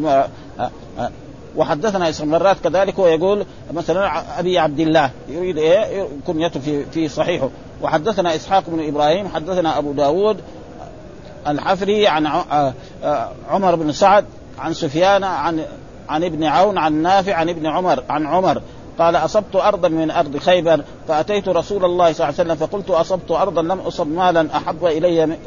وحدثنا 1.55 2.11
مرات 2.25 2.57
كذلك 2.63 2.99
هو 2.99 3.07
يقول 3.07 3.45
مثلا 3.73 4.39
أبي 4.39 4.59
عبد 4.59 4.79
الله 4.79 5.11
يريد 5.29 5.57
إيه؟ 5.57 6.07
كنيته 6.27 6.59
في 6.59 6.85
في 6.85 7.07
صحيحه. 7.07 7.49
وحدثنا 7.81 8.35
إسحاق 8.35 8.63
بن 8.67 8.87
إبراهيم 8.87 9.27
حدثنا 9.27 9.77
أبو 9.77 9.91
داود 9.91 10.37
الحفري 11.47 12.07
عن 12.07 12.43
عمر 13.49 13.75
بن 13.75 13.91
سعد 13.91 14.25
عن 14.59 14.73
سفيان 14.73 15.23
عن 15.23 15.65
عن 16.09 16.23
ابن 16.23 16.43
عون 16.43 16.77
عن 16.77 16.93
نافع 16.93 17.33
عن 17.33 17.49
ابن 17.49 17.65
عمر 17.65 18.03
عن 18.09 18.27
عمر. 18.27 18.61
قال 18.99 19.15
أصبت 19.15 19.55
أرضا 19.55 19.87
من 19.87 20.11
أرض 20.11 20.37
خيبر 20.37 20.81
فأتيت 21.07 21.47
رسول 21.47 21.85
الله 21.85 22.13
صلى 22.13 22.29
الله 22.29 22.39
عليه 22.39 22.51
وسلم 22.51 22.55
فقلت 22.55 22.89
أصبت 22.89 23.31
أرضا 23.31 23.61
لم 23.61 23.79
أصب 23.79 24.07
مالا 24.07 24.47
أحب 24.57 24.85
إلي 24.85 25.37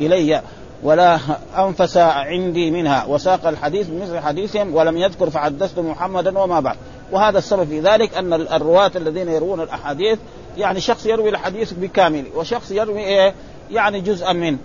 إلي 0.00 0.42
ولا 0.82 1.18
أنفس 1.58 1.96
عندي 1.96 2.70
منها. 2.70 3.04
وساق 3.04 3.46
الحديث 3.46 3.86
بمثل 3.86 4.18
حديثهم 4.18 4.74
ولم 4.74 4.96
يذكر 4.96 5.30
فحدثت 5.30 5.78
محمدا 5.78 6.38
وما 6.38 6.60
بعد. 6.60 6.76
وهذا 7.12 7.38
السبب 7.38 7.64
في 7.64 7.80
ذلك 7.80 8.16
أن 8.16 8.32
الرواة 8.32 8.90
الذين 8.96 9.28
يروون 9.28 9.60
الأحاديث 9.60 10.18
يعني 10.58 10.80
شخص 10.80 11.06
يروي 11.06 11.28
الحديث 11.28 11.72
بكامل 11.72 12.24
وشخص 12.34 12.70
يروي 12.70 13.00
إيه؟ 13.00 13.34
يعني 13.70 14.00
جزءا 14.00 14.32
منه 14.32 14.58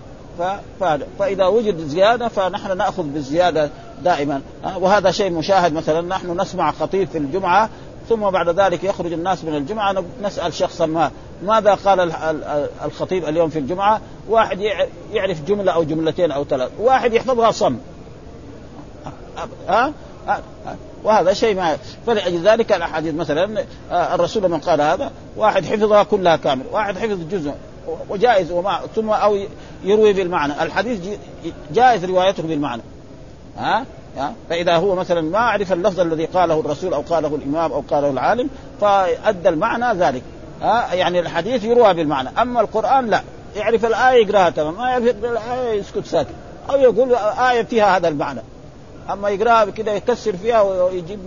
فإذا 1.18 1.46
وجد 1.46 1.78
زيادة 1.78 2.28
فنحن 2.28 2.76
نأخذ 2.76 3.02
بالزيادة 3.02 3.70
دائما. 4.04 4.40
وهذا 4.76 5.10
شيء 5.10 5.30
مشاهد. 5.30 5.72
مثلا 5.72 6.00
نحن 6.00 6.40
نسمع 6.40 6.72
خطيب 6.72 7.08
في 7.08 7.18
الجمعة 7.18 7.70
ثم 8.08 8.30
بعد 8.30 8.48
ذلك 8.48 8.84
يخرج 8.84 9.12
الناس 9.12 9.44
من 9.44 9.56
الجمعة. 9.56 10.04
نسأل 10.22 10.54
شخصا 10.54 10.86
ما. 10.86 11.10
ماذا 11.42 11.74
قال 11.74 12.12
الخطيب 12.84 13.24
اليوم 13.24 13.50
في 13.50 13.58
الجمعة؟ 13.58 14.00
واحد 14.28 14.60
يعرف 15.12 15.44
جملة 15.44 15.72
أو 15.72 15.82
جملتين 15.82 16.30
أو 16.30 16.44
ثلاث. 16.44 16.70
واحد 16.80 17.12
يحفظها 17.12 17.50
صم. 17.50 17.76
ها 19.68 19.92
وهذا 21.04 21.32
شيء 21.32 21.56
ما. 21.56 21.76
فلأجل 22.06 22.48
ذلك 22.48 22.72
الأحاديث 22.72 23.14
مثلا 23.14 23.64
الرسول 23.90 24.48
من 24.48 24.58
قال 24.58 24.80
هذا 24.80 25.10
واحد 25.36 25.64
حفظها 25.64 26.02
كلها 26.02 26.36
كامل 26.36 26.64
واحد 26.72 26.98
حفظ 26.98 27.18
جزء. 27.30 27.52
وجائز 28.08 28.52
وما 28.52 28.80
ثم 28.94 29.10
أو 29.10 29.38
يروي 29.84 30.12
بالمعنى. 30.12 30.62
الحديث 30.62 31.00
جائز 31.72 32.04
روايته 32.04 32.42
بالمعنى. 32.42 32.82
ها؟ 33.56 33.84
فإذا 34.50 34.76
هو 34.76 34.94
مثلا 34.94 35.20
ما 35.20 35.38
عرف 35.38 35.72
اللفظ 35.72 36.00
الذي 36.00 36.24
قاله 36.24 36.60
الرسول 36.60 36.94
أو 36.94 37.00
قاله 37.00 37.34
الإمام 37.34 37.72
أو 37.72 37.82
قاله 37.90 38.10
العالم 38.10 38.50
فأدى 38.80 39.48
المعنى 39.48 39.98
ذلك. 39.98 40.22
ها؟ 40.62 40.94
يعني 40.94 41.20
الحديث 41.20 41.64
يروى 41.64 41.94
بالمعنى. 41.94 42.28
أما 42.38 42.60
القرآن 42.60 43.10
لا. 43.10 43.22
يعرف 43.56 43.84
الآية 43.84 44.26
يقرأها 44.26 44.50
تمام. 44.50 44.74
ما 44.74 44.90
يعرف 44.90 45.04
الآية 45.24 45.80
يسكت 45.80 46.06
ساكت. 46.06 46.30
أو 46.70 46.76
يقول 46.76 47.14
آية 47.50 47.62
فيها 47.62 47.96
هذا 47.96 48.08
المعنى. 48.08 48.40
أما 49.10 49.28
يقرأها 49.28 49.64
كده 49.64 49.92
يكسر 49.92 50.36
فيها 50.36 50.60
ويجيب 50.60 51.18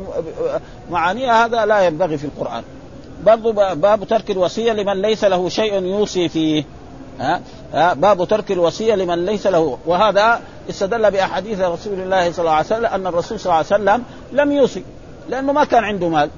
معانيها 0.91 1.45
هذا 1.45 1.65
لا 1.65 1.81
ينبغي 1.81 2.17
في 2.17 2.25
القرآن. 2.25 2.63
برضو 3.25 3.51
باب 3.51 4.03
ترك 4.03 4.31
الوصية 4.31 4.71
لمن 4.73 5.01
ليس 5.01 5.23
له 5.23 5.49
شيء 5.49 5.83
يوصي 5.83 6.29
فيه. 6.29 6.63
ها؟ 7.19 7.41
ها؟ 7.73 7.93
باب 7.93 8.27
ترك 8.27 8.51
الوصية 8.51 8.95
لمن 8.95 9.25
ليس 9.25 9.47
له. 9.47 9.77
وهذا 9.85 10.41
استدل 10.69 11.11
بأحاديث 11.11 11.59
رسول 11.59 11.93
الله 11.93 12.31
صلى 12.31 12.39
الله 12.39 12.51
عليه 12.51 12.65
وسلم 12.65 12.85
أن 12.85 13.07
الرسول 13.07 13.39
صلى 13.39 13.45
الله 13.45 13.55
عليه 13.55 13.83
وسلم 13.83 14.03
لم 14.31 14.51
يوصي 14.51 14.83
لأنه 15.29 15.53
ما 15.53 15.63
كان 15.63 15.83
عنده 15.83 16.07
مال. 16.09 16.29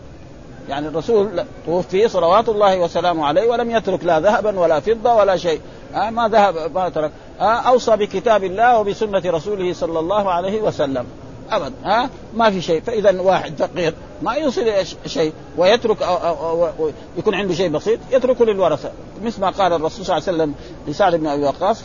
يعني 0.70 0.88
الرسول 0.88 1.44
توفي 1.66 2.08
صلوات 2.08 2.50
الله 2.50 2.80
وسلامه 2.80 3.26
عليه 3.26 3.50
ولم 3.50 3.72
يترك 3.72 4.04
لا 4.04 4.20
ذهبا 4.20 4.60
ولا 4.60 4.80
فضة 4.80 5.16
ولا 5.16 5.38
شيء. 5.38 5.62
ها؟ 5.94 6.10
ما 6.10 6.28
ذهب 6.28 6.72
ما 6.76 6.90
ترك. 6.90 7.12
أوصى 7.40 7.96
بكتاب 7.96 8.44
الله 8.44 8.80
وبسنة 8.80 9.22
رسوله 9.26 9.74
صلى 9.74 10.00
الله 10.00 10.32
عليه 10.32 10.62
وسلم. 10.62 11.06
ابدا. 11.52 11.74
ها؟ 11.84 12.10
ما 12.34 12.50
في 12.50 12.62
شيء. 12.62 12.82
فاذا 12.82 13.22
واحد 13.22 13.54
فقير. 13.58 13.94
ما 14.26 14.34
يوصل 14.34 14.65
شيء. 15.05 15.34
ويترك 15.57 16.01
أو 16.01 16.15
أو 16.15 16.65
أو 16.65 16.91
يكون 17.17 17.36
عنده 17.36 17.53
شيء 17.53 17.69
بسيط 17.69 17.99
يتركه 18.11 18.45
للورثة. 18.45 18.91
مثل 19.23 19.41
ما 19.41 19.49
قال 19.49 19.73
الرسول 19.73 20.05
صلى 20.05 20.17
الله 20.17 20.28
عليه 20.28 20.38
وسلم 20.38 20.53
لسعد 20.88 21.15
بن 21.15 21.28
أبي 21.28 21.43
وقاص 21.43 21.84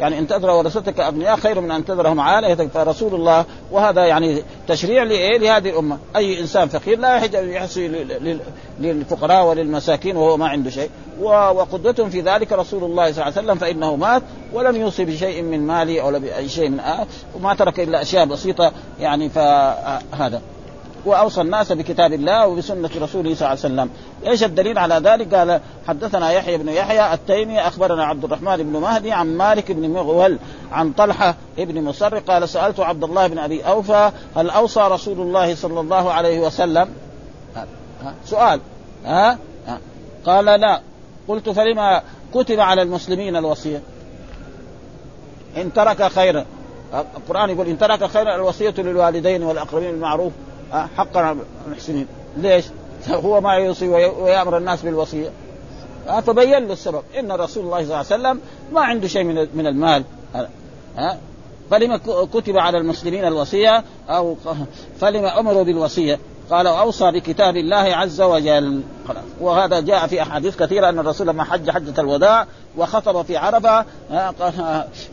يعني 0.00 0.18
إن 0.18 0.26
تذر 0.26 0.50
ورثتك 0.50 1.00
أبنياء 1.00 1.36
خير 1.36 1.60
من 1.60 1.70
أن 1.70 1.84
تذرهم 1.84 2.20
عاليه 2.20 2.54
فرسول 2.54 3.14
الله 3.14 3.44
وهذا 3.70 4.06
يعني 4.06 4.42
تشريع 4.68 5.02
لإيه؟ 5.02 5.38
لهذه 5.38 5.70
الأمة. 5.70 5.98
أي 6.16 6.40
إنسان 6.40 6.68
فقير 6.68 6.98
لا 6.98 7.16
يحج 7.16 7.34
يحصي 7.34 7.88
للفقراء 8.80 9.46
وللمساكين 9.46 10.16
وهو 10.16 10.36
ما 10.36 10.48
عنده 10.48 10.70
شيء. 10.70 10.90
وقدوتهم 11.20 12.10
في 12.10 12.20
ذلك 12.20 12.52
رسول 12.52 12.84
الله 12.84 13.12
صلى 13.12 13.22
الله 13.22 13.24
عليه 13.24 13.46
وسلم 13.46 13.58
فإنه 13.58 13.96
مات 13.96 14.22
ولم 14.52 14.76
يوصي 14.76 15.04
بشيء 15.04 15.42
من 15.42 15.66
ماله 15.66 16.00
أو 16.00 16.20
باي 16.20 16.48
شيء 16.48 16.68
من 16.68 16.80
آه 16.80 17.06
وما 17.34 17.54
ترك 17.54 17.80
إلا 17.80 18.02
أشياء 18.02 18.24
بسيطة 18.24 18.72
يعني 19.00 19.28
فهذا 19.28 20.42
وأوصى 21.06 21.40
الناس 21.40 21.72
بكتاب 21.72 22.12
الله 22.12 22.46
وبسنة 22.46 22.90
رسوله 22.96 23.34
صلى 23.34 23.48
الله 23.48 23.48
عليه 23.48 23.58
وسلم، 23.58 23.90
إيش 24.26 24.44
الدليل 24.44 24.78
على 24.78 24.94
ذلك؟ 24.94 25.34
قال 25.34 25.60
حدثنا 25.88 26.32
يحيى 26.32 26.58
بن 26.58 26.68
يحيى 26.68 27.14
التيمي 27.14 27.60
أخبرنا 27.60 28.04
عبد 28.04 28.24
الرحمن 28.24 28.56
بن 28.56 28.80
مهدي 28.80 29.12
عن 29.12 29.36
مالك 29.36 29.72
بن 29.72 29.90
مغول 29.90 30.38
عن 30.72 30.92
طلحة 30.92 31.34
بن 31.58 31.84
مصر 31.84 32.18
قال 32.18 32.48
سألت 32.48 32.80
عبد 32.80 33.04
الله 33.04 33.26
بن 33.26 33.38
أبي 33.38 33.62
أوفى 33.62 34.10
هل 34.36 34.50
أوصى 34.50 34.80
رسول 34.80 35.20
الله 35.20 35.54
صلى 35.54 35.80
الله 35.80 36.12
عليه 36.12 36.40
وسلم؟ 36.40 36.88
سؤال 38.24 38.60
ها؟ 39.04 39.38
قال 40.26 40.44
لا 40.44 40.80
قلت 41.28 41.50
فلما 41.50 42.02
كتب 42.34 42.60
على 42.60 42.82
المسلمين 42.82 43.36
الوصية؟ 43.36 43.82
إن 45.56 45.72
ترك 45.72 46.08
خيرا 46.08 46.44
القرآن 47.16 47.50
يقول 47.50 47.66
إن 47.66 47.78
ترك 47.78 48.06
خيرا 48.06 48.34
الوصية 48.34 48.74
للوالدين 48.78 49.42
والأقربين 49.42 49.90
بالمعروف 49.90 50.32
حقا 50.72 51.36
المحسنين 51.66 52.06
ليش؟ 52.36 52.64
هو 53.10 53.40
ما 53.40 53.54
يوصي 53.54 53.88
ويأمر 53.88 54.56
الناس 54.56 54.82
بالوصية. 54.82 55.30
فبين 56.26 56.66
له 56.66 56.72
السبب. 56.72 57.02
إن 57.18 57.32
رسول 57.32 57.64
الله 57.64 57.76
صلى 57.76 57.84
الله 57.84 57.96
عليه 57.96 58.06
وسلم 58.06 58.40
ما 58.72 58.80
عنده 58.80 59.08
شيء 59.08 59.24
من 59.24 59.46
من 59.54 59.66
المال. 59.66 60.04
ها 60.96 61.18
فلما 61.70 61.96
كتب 62.32 62.58
على 62.58 62.78
المسلمين 62.78 63.24
الوصية 63.24 63.84
أو 64.08 64.36
فلما 65.00 65.40
أمروا 65.40 65.62
بالوصية. 65.62 66.18
قال 66.50 66.66
أوصى 66.66 67.10
بكتاب 67.10 67.56
الله 67.56 67.76
عز 67.76 68.20
وجل. 68.20 68.82
وهذا 69.40 69.80
جاء 69.80 70.06
في 70.06 70.22
أحاديث 70.22 70.56
كثيرة 70.56 70.88
أن 70.88 70.98
الرسول 70.98 71.26
لما 71.26 71.44
حج 71.44 71.70
حجة 71.70 72.00
الوداع 72.00 72.46
وخطب 72.76 73.22
في 73.22 73.36
عرفة 73.36 73.84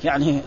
يعني 0.03 0.41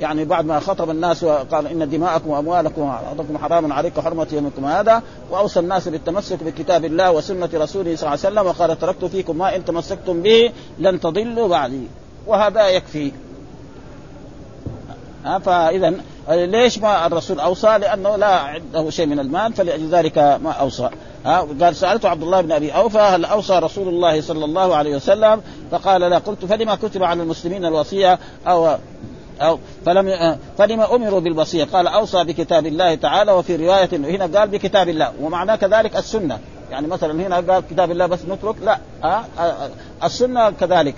يعني 0.00 0.24
بعد 0.24 0.44
ما 0.44 0.60
خطب 0.60 0.90
الناس 0.90 1.24
وقال 1.24 1.66
إن 1.66 1.90
دماءكم 1.90 2.30
وأموالكم 2.30 2.82
وأرضكم 2.82 3.38
حرام 3.38 3.72
عليكم 3.72 4.02
حرمه 4.02 4.26
يومكم 4.32 4.64
هذا 4.64 5.02
وأوصى 5.30 5.60
الناس 5.60 5.88
بالتمسك 5.88 6.42
بكتاب 6.42 6.84
الله 6.84 7.12
وسنة 7.12 7.50
رسوله 7.54 7.96
صلى 7.96 8.08
الله 8.08 8.08
عليه 8.08 8.20
وسلم 8.20 8.46
وقال 8.46 8.78
تركت 8.78 9.04
فيكم 9.04 9.38
ما 9.38 9.56
إن 9.56 9.64
تمسكتم 9.64 10.22
به 10.22 10.52
لن 10.78 11.00
تضلوا 11.00 11.48
بعدي 11.48 11.86
وهذا 12.26 12.68
يكفي 12.68 13.12
فاذا 15.24 15.94
ليش 16.28 16.78
ما 16.78 17.06
الرسول 17.06 17.40
أوصى؟ 17.40 17.78
لأنه 17.78 18.16
لا 18.16 18.38
عنده 18.38 18.90
شيء 18.90 19.06
من 19.06 19.18
المال 19.18 19.52
فلذلك 19.52 20.18
ما 20.18 20.50
أوصى 20.50 20.90
ها 21.24 21.46
قال 21.60 21.76
سألت 21.76 22.04
عبد 22.04 22.22
الله 22.22 22.40
بن 22.40 22.52
أبي 22.52 22.70
أوفى 22.70 22.98
هل 22.98 23.24
أوصى 23.24 23.58
رسول 23.58 23.88
الله 23.88 24.20
صلى 24.20 24.44
الله 24.44 24.76
عليه 24.76 24.96
وسلم؟ 24.96 25.40
فقال 25.70 26.00
لا 26.00 26.18
قلت 26.18 26.44
فلما 26.44 26.74
كتب 26.74 27.02
على 27.02 27.22
المسلمين 27.22 27.64
الوصية 27.64 28.18
أو 28.46 28.76
أو 29.40 29.58
فلم 29.86 30.38
فلما 30.58 30.94
أمروا 30.94 31.20
بالوصية؟ 31.20 31.64
قال 31.64 31.86
أوصى 31.86 32.24
بكتاب 32.24 32.66
الله 32.66 32.94
تعالى 32.94 33.32
وفي 33.32 33.56
رواية 33.56 33.88
هنا 33.92 34.38
قال 34.38 34.48
بكتاب 34.48 34.88
الله 34.88 35.12
ومعناه 35.20 35.56
كذلك 35.56 35.96
السنة. 35.96 36.38
يعني 36.70 36.86
مثلا 36.86 37.26
هنا 37.26 37.36
قال 37.36 37.62
كتاب 37.70 37.90
الله 37.90 38.06
بس 38.06 38.18
نترك؟ 38.28 38.54
لا. 38.62 38.78
أه 39.04 39.24
السنة 40.04 40.50
كذلك. 40.50 40.94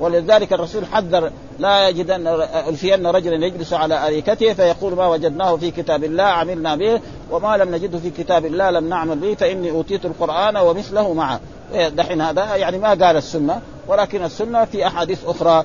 ولذلك 0.00 0.52
الرسول 0.52 0.86
حذر 0.86 1.30
لا 1.58 1.88
يجدن 1.88 2.26
ألفين 2.68 3.06
رجلا 3.06 3.46
يجلس 3.46 3.72
على 3.72 4.06
أريكته 4.06 4.52
فيقول 4.52 4.94
ما 4.94 5.08
وجدناه 5.08 5.56
في 5.56 5.70
كتاب 5.70 6.04
الله 6.04 6.22
عملنا 6.22 6.76
به 6.76 7.00
وما 7.30 7.56
لم 7.56 7.74
نجده 7.74 7.98
في 7.98 8.10
كتاب 8.10 8.46
الله 8.46 8.70
لم 8.70 8.88
نعمل 8.88 9.16
به 9.16 9.34
فإني 9.34 9.70
أوتيت 9.70 10.04
القرآن 10.04 10.56
ومثله 10.56 11.12
معه. 11.14 11.40
دحين 11.88 12.20
هذا 12.20 12.56
يعني 12.56 12.78
ما 12.78 12.88
قال 12.88 13.16
السنة 13.16 13.60
ولكن 13.88 14.24
السنة 14.24 14.64
في 14.64 14.86
أحاديث 14.86 15.24
أخرى 15.26 15.64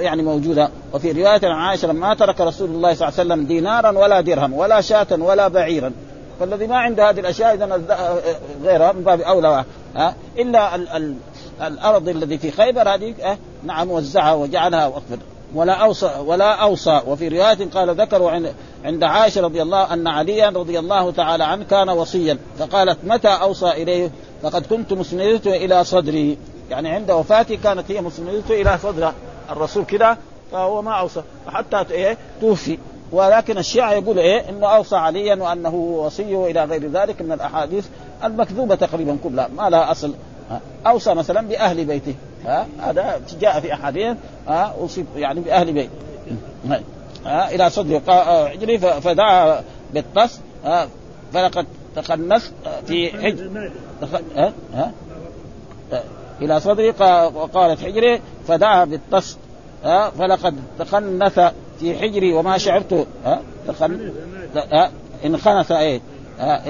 يعني 0.00 0.22
موجودة. 0.22 0.70
وفي 0.94 1.12
رواية 1.12 1.40
عن 1.44 1.68
عائشة 1.68 1.88
لما 1.88 2.14
ترك 2.14 2.40
رسول 2.40 2.70
الله 2.70 2.94
صلى 2.94 3.08
الله 3.08 3.20
عليه 3.20 3.28
وسلم 3.34 3.46
دينارا 3.46 3.98
ولا 3.98 4.20
درهم 4.20 4.54
ولا 4.54 4.80
شاة 4.80 5.06
ولا 5.10 5.48
بعيرا. 5.48 5.92
فالذي 6.40 6.66
ما 6.66 6.76
عنده 6.76 7.10
هذه 7.10 7.20
الأشياء 7.20 7.54
إذا 7.54 7.80
غيرها 8.64 8.92
من 8.92 9.02
باب 9.02 9.20
أولى. 9.20 9.64
إلا 10.38 10.74
ال 10.74 10.88
ال 10.88 11.14
الأرض 11.62 12.08
الذي 12.08 12.38
في 12.38 12.50
خيبر 12.50 12.94
هذه 12.94 13.14
نعم 13.62 13.90
وزعها 13.90 14.34
وجعلها 14.34 14.86
وقفا 14.86 15.18
ولا 15.54 15.72
أوصى 15.72 16.10
ولا 16.26 16.54
أوصى. 16.54 17.00
وفي 17.06 17.28
رواية 17.28 17.70
قال 17.74 18.00
ذكروا 18.00 18.30
عند 18.84 19.04
عائشة 19.04 19.40
رضي 19.40 19.62
الله 19.62 19.92
أن 19.92 20.06
عليا 20.06 20.48
رضي 20.48 20.78
الله 20.78 21.10
تعالى 21.10 21.44
عنه 21.44 21.64
كان 21.64 21.88
وصيا. 21.88 22.38
فقالت 22.58 22.98
متى 23.04 23.28
أوصى 23.28 23.70
إليه؟ 23.70 24.10
فقد 24.42 24.66
كنت 24.66 24.92
مسندته 24.92 25.56
إلى 25.56 25.84
صدري. 25.84 26.38
يعني 26.70 26.88
عند 26.88 27.10
وفاته 27.10 27.58
كانت 27.64 27.90
هي 27.90 28.00
مسندته 28.00 28.62
إلى 28.62 28.78
صدر 28.82 29.12
الرسول 29.50 29.84
كده 29.84 30.16
فهو 30.52 30.82
ما 30.82 30.92
أوصى. 30.92 31.22
حتى 31.46 31.84
إيه 31.90 32.16
توفي. 32.40 32.78
ولكن 33.12 33.58
الشيعة 33.58 33.92
يقول 33.92 34.18
إيه 34.18 34.48
إنه 34.48 34.66
أوصى 34.66 34.96
عليا 34.96 35.34
وأنه 35.34 35.74
وصي 35.74 36.34
والى 36.34 36.64
غير 36.64 36.90
ذلك 36.90 37.22
من 37.22 37.32
الأحاديث 37.32 37.86
المكذوبة 38.24 38.74
تقريبا 38.74 39.18
كلها. 39.24 39.48
ما 39.56 39.70
لها 39.70 39.90
أصل. 39.90 40.14
أوصى 40.86 41.14
مثلا 41.14 41.48
بأهل 41.48 41.84
بيته. 41.84 42.14
ها؟ 42.46 42.66
هذا 42.80 43.20
جاء 43.40 43.60
في 43.60 43.74
أحاديث 43.74 44.16
ها؟ 44.48 44.74
أوصي 44.80 45.04
يعني 45.16 45.40
بأهل 45.40 45.72
بيته 45.72 45.90
ها؟ 47.26 47.54
إلى 47.54 47.70
صدر. 47.70 48.00
حجري 48.48 48.78
فدعا 48.78 49.62
بالطس 49.94 50.40
فلقد 51.32 51.66
تخنس 51.96 52.52
في 52.86 53.10
حجر. 53.10 53.70
ها؟ 54.36 54.52
ها؟ 54.74 54.92
إلى 56.42 56.60
صدري 56.60 56.88
وقالت 57.34 57.84
حجري 57.84 58.20
فدعا 58.48 58.84
بالطس 58.84 59.36
ها؟ 59.84 60.10
فلقد 60.10 60.56
تخنث 60.78 61.40
في 61.80 61.98
حجري 61.98 62.32
وما 62.32 62.58
شعرت 62.58 63.06
ها؟ 63.24 63.40
تخن 63.68 64.12
ها؟ 64.72 64.90
انخنث 65.24 65.72
إيه؟ 65.72 66.00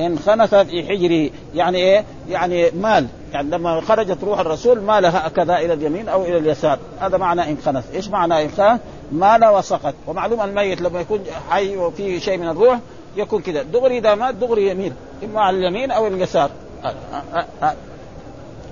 انخنث 0.06 0.54
في 0.54 0.88
حجري. 0.88 1.32
يعني 1.54 1.78
إيه؟ 1.78 2.04
يعني 2.28 2.70
مال. 2.70 3.06
يعني 3.32 3.50
لما 3.50 3.80
خرجت 3.80 4.24
روح 4.24 4.38
الرسول 4.38 4.80
مالها 4.80 5.26
هكذا 5.26 5.58
إلى 5.58 5.72
اليمين 5.72 6.08
أو 6.08 6.22
إلى 6.22 6.38
اليسار. 6.38 6.78
هذا 7.00 7.16
معنى 7.16 7.50
انخنث 7.50 7.94
إيش 7.94 8.08
معنى 8.08 8.44
انخنث؟ 8.44 8.80
مال 9.12 9.44
وسقط 9.44 9.94
ومعلوم 10.06 10.40
الميت 10.40 10.80
لما 10.80 11.00
يكون 11.00 11.20
حي 11.50 11.76
وفيه 11.76 12.18
شيء 12.18 12.38
من 12.38 12.48
الروح 12.48 12.78
يكون 13.16 13.42
كذا. 13.42 13.62
دغري 13.62 13.98
إذا 13.98 14.14
مات 14.14 14.34
دغري 14.34 14.70
يمين. 14.70 14.92
إما 15.24 15.40
على 15.40 15.56
اليمين 15.56 15.90
أو 15.90 16.06
اليسار. 16.06 16.50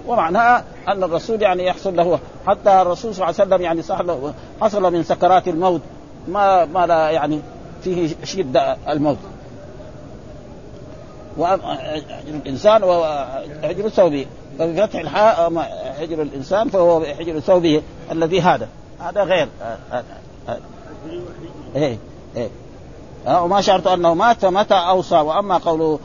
ومعناها 0.07 0.65
أن 0.89 1.05
الرسول 1.05 1.43
يعني 1.43 1.67
يحصل 1.67 1.97
له 1.97 2.19
حتى 2.47 2.83
الرسول 2.83 3.15
صلى 3.15 3.25
الله 3.25 3.35
عليه 3.41 3.49
وسلم 3.49 3.63
يعني 3.63 3.83
حصل 4.61 4.93
من 4.93 5.03
سكرات 5.03 5.49
الموت. 5.49 5.81
ما 6.29 6.65
ما 6.65 6.87
لا 6.87 7.11
يعني 7.11 7.41
فيه 7.85 8.15
شدة 8.25 8.77
الموت. 8.89 9.19
الانسان 11.39 12.85
وحجر 12.85 13.89
ثوبه 13.89 14.27
فبفتح 14.59 15.01
الحاء 15.01 15.53
حجر 16.01 16.23
الإنسان 16.23 16.69
فهو 16.69 17.05
حجر 17.05 17.41
ثوبه 17.41 17.83
الذي 18.13 18.41
هذا. 18.41 18.69
هذا 19.01 19.23
غير. 19.23 19.49
إيه 21.77 21.99
إيه. 22.37 22.49
وما 23.29 23.61
شعرت 23.61 23.87
أنه 23.87 24.15
مات 24.15 24.37
فمتى 24.37 24.75
أوصى. 24.75 25.17
وأما 25.17 25.59
قوله 25.59 25.99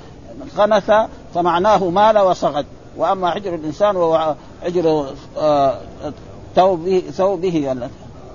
خنث 0.58 0.92
فمعناه 1.36 1.90
مال 1.90 2.20
وصغد. 2.20 2.66
وأما 2.98 3.32
حجر 3.32 3.56
الإنسان 3.56 3.96
وهو 3.96 4.36
حجر 4.64 5.06
آه، 5.38 5.78
ثوبه 6.56 7.04
ثوبه. 7.12 7.76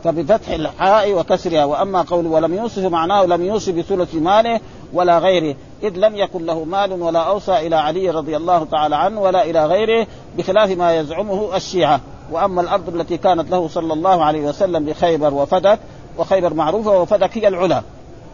فبفتح 0.05 0.49
الحاء 0.49 1.15
وكسرها. 1.15 1.65
وأما 1.65 2.03
قول 2.03 2.27
ولم 2.27 2.55
يوصف 2.55 2.83
معناه 2.83 3.25
لم 3.25 3.43
يوصف 3.43 3.73
بثلث 3.73 4.15
ماله 4.15 4.61
ولا 4.93 5.19
غيره. 5.19 5.57
إذ 5.83 5.93
لم 5.97 6.17
يكن 6.17 6.47
له 6.47 6.65
مال 6.65 6.93
ولا 7.03 7.21
أوصى 7.21 7.67
إلى 7.67 7.77
علي 7.77 8.11
رضي 8.11 8.37
الله 8.37 8.65
تعالى 8.65 8.97
عنه 8.97 9.21
ولا 9.21 9.45
إلى 9.45 9.67
غيره 9.67 10.07
بخلاف 10.39 10.71
ما 10.71 10.97
يزعمه 10.99 11.57
الشيعة. 11.57 12.01
وأما 12.31 12.61
الأرض 12.61 12.95
التي 12.95 13.17
كانت 13.17 13.51
له 13.51 13.69
صلى 13.69 13.93
الله 13.93 14.25
عليه 14.25 14.41
وسلم 14.41 14.85
بخيبر 14.85 15.35
وفدك 15.35 15.79
وخيبر 16.19 16.55
معروفة 16.55 17.01
وفدك 17.01 17.39
هي 17.39 17.49
العلا. 17.49 17.83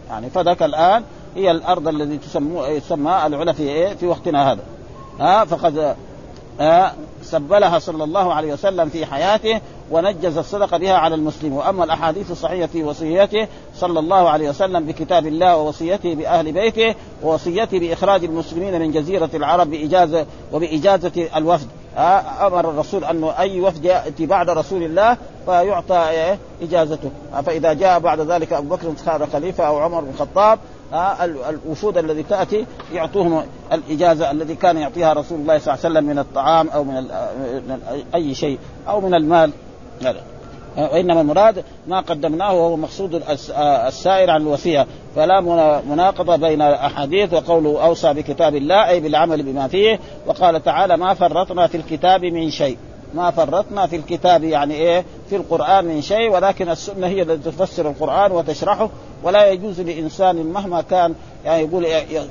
يعني 0.09 0.30
فدك 0.30 0.62
الآن 0.62 1.03
هي 1.36 1.51
الأرض 1.51 1.88
التي 1.88 2.18
تسمى 2.80 3.26
العلا 3.26 3.53
في 3.53 3.62
إيه؟ 3.62 3.95
في 3.95 4.07
وقتنا 4.07 4.53
هذا. 4.53 4.62
ها 5.20 5.45
فقد 5.45 5.97
سبلها 7.23 7.79
صلى 7.79 8.05
الله 8.05 8.35
عليه 8.35 8.53
وسلم 8.53 8.89
في 8.89 9.07
حياته 9.07 9.61
ونجز 9.91 10.39
الصدقه 10.39 10.79
بها 10.79 10.95
على 10.95 11.15
المسلم. 11.15 11.53
وأما 11.53 11.85
الأحاديث 11.85 12.31
الصحيحة 12.31 12.67
في 12.67 12.85
وصيته 12.85 13.49
صلى 13.77 13.99
الله 13.99 14.31
عليه 14.31 14.49
وسلم 14.49 14.87
بكتاب 14.87 15.27
الله 15.27 15.57
ووصيته 15.57 16.15
بأهل 16.15 16.53
بيته 16.53 16.95
ووصيته 17.23 17.79
بإخراج 17.79 18.25
المسلمين 18.25 18.81
من 18.81 18.93
جزيرة 18.93 19.31
العرب 19.35 19.71
بإجازة 19.71 20.27
وبإجازة 20.53 21.29
الوفد. 21.37 21.67
آه 21.97 22.47
أمر 22.47 22.71
الرسول 22.71 23.05
انه 23.05 23.39
أي 23.39 23.61
وفد 23.61 23.85
يأتي 23.85 24.27
بعد 24.27 24.51
رسول 24.51 24.83
الله 24.83 25.17
فيعطى 25.47 26.09
إيه 26.11 26.39
إجازته. 26.63 27.11
فإذا 27.47 27.73
جاء 27.73 27.99
بعد 27.99 28.21
ذلك 28.21 28.53
أبو 28.53 28.77
بكر 28.77 28.93
صار 29.05 29.27
خليفة 29.33 29.67
أو 29.67 29.79
عمر 29.79 30.01
بن 30.01 30.09
الخطاب 30.09 30.59
آه 30.59 30.82
الوفود 30.95 31.99
الذي 31.99 32.22
تأتي 32.22 32.66
يعطوهم 32.93 33.43
الإجازة 33.72 34.30
الذي 34.30 34.55
كان 34.55 34.76
يعطيها 34.76 35.12
رسول 35.12 35.40
الله 35.40 35.59
صلى 35.59 35.74
الله 35.74 35.84
عليه 35.84 35.95
وسلم 35.95 36.05
من 36.05 36.18
الطعام 36.18 36.68
أو 36.68 36.84
من, 36.84 37.07
أي 38.14 38.34
شيء 38.34 38.59
أو 38.88 39.01
من 39.01 39.14
المال. 39.14 39.51
وانما 40.76 41.20
المراد 41.20 41.64
ما 41.86 42.01
قدمناه 42.01 42.53
وهو 42.53 42.76
مقصود 42.76 43.22
السائر 43.88 44.30
عن 44.30 44.43
الوصية. 44.43 44.86
فلا 45.16 45.40
مناقضة 45.80 46.36
بين 46.36 46.62
الاحاديث 46.62 47.32
وقوله 47.34 47.84
أوصى 47.84 48.12
بكتاب 48.14 48.57
الله 48.57 48.88
أي 48.88 49.01
بالعمل 49.01 49.43
بما 49.43 49.68
فيه 49.68 50.01
وقال 50.26 50.64
تعالى 50.64 50.97
ما 50.97 51.14
فرطنا 51.14 51.66
في 51.66 51.76
الكتاب 51.76 52.24
من 52.24 52.51
شيء. 52.51 52.76
ما 53.14 53.30
فرطنا 53.30 53.86
في 53.86 53.97
الكتاب 53.97 54.45
يعني 54.45 54.74
إيه؟ 54.74 55.05
في 55.30 55.36
القرآن 55.36 55.84
من 55.84 56.03
شيء 56.03 56.30
ولكن 56.30 56.68
السنة 56.68 57.07
هي 57.07 57.22
التي 57.22 57.51
تفسر 57.51 57.88
القرآن 57.88 58.32
وتشرحه 58.32 58.90
ولا 59.23 59.51
يجوز 59.51 59.81
لإنسان 59.81 60.37
مهما 60.37 60.81
كان 60.81 61.14
يعني 61.45 61.62
يقول 61.62 61.87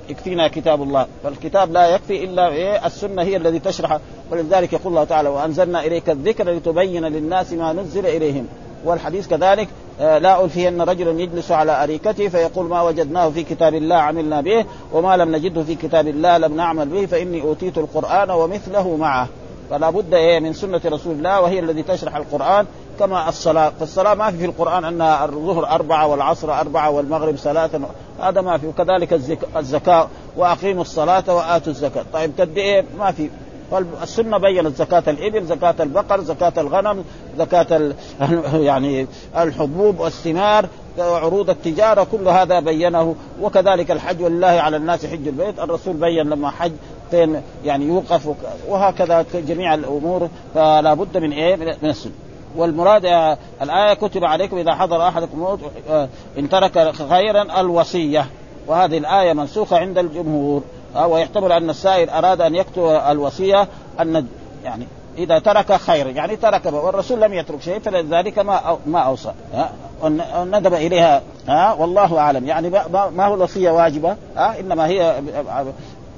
يكفينا 0.09 0.47
كتاب 0.47 0.81
الله. 0.83 1.05
فالكتاب 1.23 1.71
لا 1.71 1.87
يكفي 1.87 2.23
إلا 2.23 2.49
إيه؟ 2.49 2.85
السنة 2.85 3.21
هي 3.21 3.37
الذي 3.37 3.59
تشرح. 3.59 3.99
ولذلك 4.31 4.73
يقول 4.73 4.87
الله 4.87 5.03
تعالى 5.03 5.29
وأنزلنا 5.29 5.85
إليك 5.85 6.09
الذكر 6.09 6.51
لتبين 6.51 7.05
للناس 7.05 7.53
ما 7.53 7.73
نزل 7.73 8.05
إليهم. 8.05 8.47
والحديث 8.85 9.27
كذلك 9.27 9.67
آه، 9.99 10.17
لا 10.17 10.45
ألفين 10.45 10.81
رجلا 10.81 11.21
يجلس 11.21 11.51
على 11.51 11.83
أريكته 11.83 12.27
فيقول 12.27 12.65
ما 12.65 12.81
وجدناه 12.81 13.29
في 13.29 13.43
كتاب 13.43 13.73
الله 13.73 13.95
عملنا 13.95 14.41
به 14.41 14.65
وما 14.93 15.17
لم 15.17 15.35
نجده 15.35 15.63
في 15.63 15.75
كتاب 15.75 16.07
الله 16.07 16.37
لم 16.37 16.55
نعمل 16.55 16.89
به 16.89 17.05
فإني 17.05 17.41
أوتيت 17.41 17.77
القرآن 17.77 18.29
ومثله 18.31 18.95
معه. 18.95 19.27
فلا 19.69 19.89
بد 19.89 20.13
إيه؟ 20.13 20.39
من 20.39 20.53
سنة 20.53 20.81
رسول 20.85 21.15
الله 21.15 21.41
وهي 21.41 21.59
الذي 21.59 21.83
تشرح 21.83 22.15
القرآن. 22.15 22.65
كما 23.01 23.29
الصلاة. 23.29 23.71
فالصلاة 23.79 24.13
ما 24.13 24.31
في 24.31 24.37
في 24.37 24.45
القرآن 24.45 24.85
أن 24.85 25.01
الظهر 25.01 25.65
أربعة 25.65 26.07
والعصر 26.07 26.59
أربعة 26.59 26.89
والمغرب 26.89 27.35
ثلاثة. 27.35 27.79
هذا 28.21 28.41
ما 28.41 28.57
في. 28.57 28.67
وكذلك 28.67 29.13
الزكاة. 29.57 30.07
وأقيموا 30.37 30.81
الصلاة 30.81 31.35
وآتوا 31.35 31.71
الزكاة. 31.71 32.05
طيب 32.13 32.31
قد 32.39 32.57
إيه؟ 32.57 32.85
ما 32.99 33.11
في. 33.11 33.29
فالسنه 33.71 34.37
بينت 34.37 34.75
زكاة 34.75 35.03
الإبل، 35.07 35.45
زكاة 35.45 35.75
البقر، 35.79 36.21
زكاة 36.21 36.53
الغنم، 36.57 37.03
زكاة 37.37 37.93
يعني 38.69 39.07
الحبوب 39.37 39.99
والثمار، 39.99 40.65
وعروض 40.97 41.49
التجارة. 41.49 42.07
كل 42.11 42.27
هذا 42.27 42.59
بينه. 42.59 43.15
وكذلك 43.41 43.91
الحج. 43.91 44.21
ولله 44.21 44.47
على 44.47 44.77
الناس 44.77 45.05
حج 45.05 45.27
البيت، 45.27 45.59
الرسول 45.59 45.93
بين 45.93 46.29
لما 46.29 46.49
حج 46.49 46.71
يعني 47.65 47.85
يوقف. 47.85 48.35
وهكذا 48.67 49.25
جميع 49.33 49.73
الأمور. 49.73 50.29
فلا 50.53 50.93
بد 50.93 51.17
من 51.17 51.31
إيه؟ 51.31 51.55
من 51.55 51.89
السنة. 51.89 52.30
والمراد 52.55 53.05
الآية 53.61 53.93
كتب 53.93 54.23
عليكم 54.23 54.57
إذا 54.57 54.75
حضر 54.75 55.07
أحدكم 55.07 55.33
الموت 55.33 55.59
آه، 55.89 56.09
إن 56.39 56.49
ترك 56.49 56.91
خيرا 57.09 57.61
الوصية. 57.61 58.25
وهذه 58.67 58.97
الآية 58.97 59.33
منسوخة 59.33 59.77
عند 59.77 59.97
الجمهور. 59.97 60.61
آه، 60.95 61.07
ويحتمل 61.07 61.51
أن 61.51 61.69
السائل 61.69 62.09
أراد 62.09 62.41
أن 62.41 62.55
يكتب 62.55 63.01
الوصية 63.09 63.67
أن 63.99 64.27
يعني 64.63 64.87
إذا 65.17 65.39
ترك 65.39 65.73
خير 65.73 66.07
يعني 66.07 66.35
ترك 66.35 66.65
والرسول 66.65 67.21
لم 67.21 67.33
يترك 67.33 67.61
شيء 67.61 67.79
فلذلك 67.79 68.39
ما 68.39 68.77
ما 68.85 68.99
أوصى. 68.99 69.31
ندب 70.35 70.73
إليها. 70.73 71.21
ها 71.47 71.73
والله 71.73 72.19
أعلم. 72.19 72.45
يعني 72.47 72.69
ما 73.15 73.25
هو 73.25 73.35
الوصية 73.35 73.71
واجبة؟ 73.71 74.15
ها 74.35 74.59
إنما 74.59 74.87
هي 74.87 75.21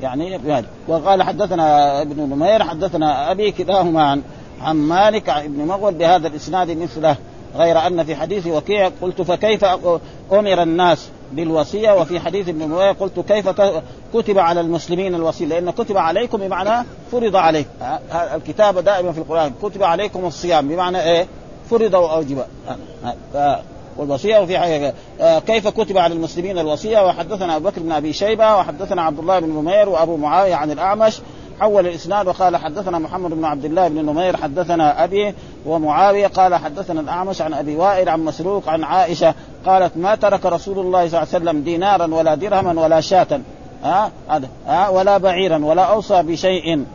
يعني 0.02 0.40
وقال 0.88 1.24
حدثنا 1.24 2.02
ابن 2.02 2.22
نمير 2.22 2.64
حدثنا 2.64 3.32
أبي 3.32 3.52
كلاهما 3.52 4.04
عن 4.04 4.22
عن 4.64 4.76
مالك 4.76 5.44
بن 5.46 5.66
مغول 5.66 5.94
بهذا 5.94 6.28
الإسناد 6.28 6.72
مثله 6.72 7.16
غير 7.56 7.88
أن 7.88 8.04
في 8.04 8.16
حديث 8.16 8.48
وكيع 8.48 8.92
قلت 9.02 9.22
فكيف 9.22 9.66
أمر 10.32 10.64
الناس 10.64 11.10
بالوصية 11.34 11.92
وفي 11.92 12.20
حديث 12.20 12.50
ابن 12.50 12.64
نمير 12.64 12.92
قلت 12.92 13.20
كيف 13.20 13.50
كتب 14.14 14.40
على 14.40 14.62
المسلمين 14.62 15.16
الوصية 15.16 15.46
لأن 15.46 15.72
كتب 15.72 15.98
عليكم 15.98 16.38
بمعنى 16.38 16.86
فرض 17.12 17.36
عليك 17.36 17.68
الكتابه 18.36 18.82
دائما 18.82 19.12
في 19.12 19.18
القرآن 19.18 19.54
كتب 19.64 19.84
عليكم 19.84 20.26
الصيام 20.26 20.68
بمعنى 20.68 21.04
إيه؟ 21.04 21.28
فرض 21.70 21.94
واوجب 21.94 22.44
والوصية 23.98 24.40
وفي 24.40 24.60
حاجة 24.60 24.94
كيف 25.40 25.68
كتب 25.68 25.98
على 25.98 26.14
المسلمين 26.14 26.60
الوصية؟ 26.60 27.06
وحدثنا 27.06 27.56
أبو 27.56 27.70
بكر 27.70 27.82
بن 27.82 27.92
أبي 27.92 28.14
شيبة 28.14 28.56
وحدثنا 28.56 29.02
عبد 29.02 29.20
الله 29.20 29.40
بن 29.40 29.50
نمير 29.50 29.90
وأبو 29.90 30.18
معاوية 30.18 30.56
عن 30.56 30.72
الأعمش 30.72 31.20
حول 31.60 31.88
الإسناد 31.88 32.28
وقال 32.28 32.58
حدثنا 32.58 33.00
محمد 33.00 33.32
بن 33.32 33.46
عبد 33.46 33.66
الله 33.66 33.88
بن 33.88 34.06
نمير 34.06 34.38
حدثنا 34.38 35.04
أبي 35.04 35.34
ومعاوية 35.66 36.28
قال 36.28 36.56
حدثنا 36.56 37.02
الأعمش 37.02 37.42
عن 37.42 37.54
أبي 37.54 37.76
وائل 37.76 38.10
عن 38.10 38.26
مسروق 38.26 38.70
عن 38.70 38.84
عائشة 38.84 39.34
قالت 39.66 39.98
ما 39.98 40.16
ترك 40.16 40.46
رسول 40.46 40.80
الله 40.80 41.08
صلى 41.08 41.22
الله 41.22 41.34
عليه 41.34 41.44
وسلم 41.44 41.64
دينارا 41.64 42.14
ولا 42.14 42.36
درهما 42.36 42.82
ولا 42.82 43.02
شاة 43.02 43.42
ها؟ 43.84 44.12
هذا 44.30 44.48
ها؟ 44.68 44.90
ولا 44.90 45.18
بعيرا 45.18 45.66
ولا 45.66 45.84
أوصى 45.84 46.24
بشيء. 46.24 46.86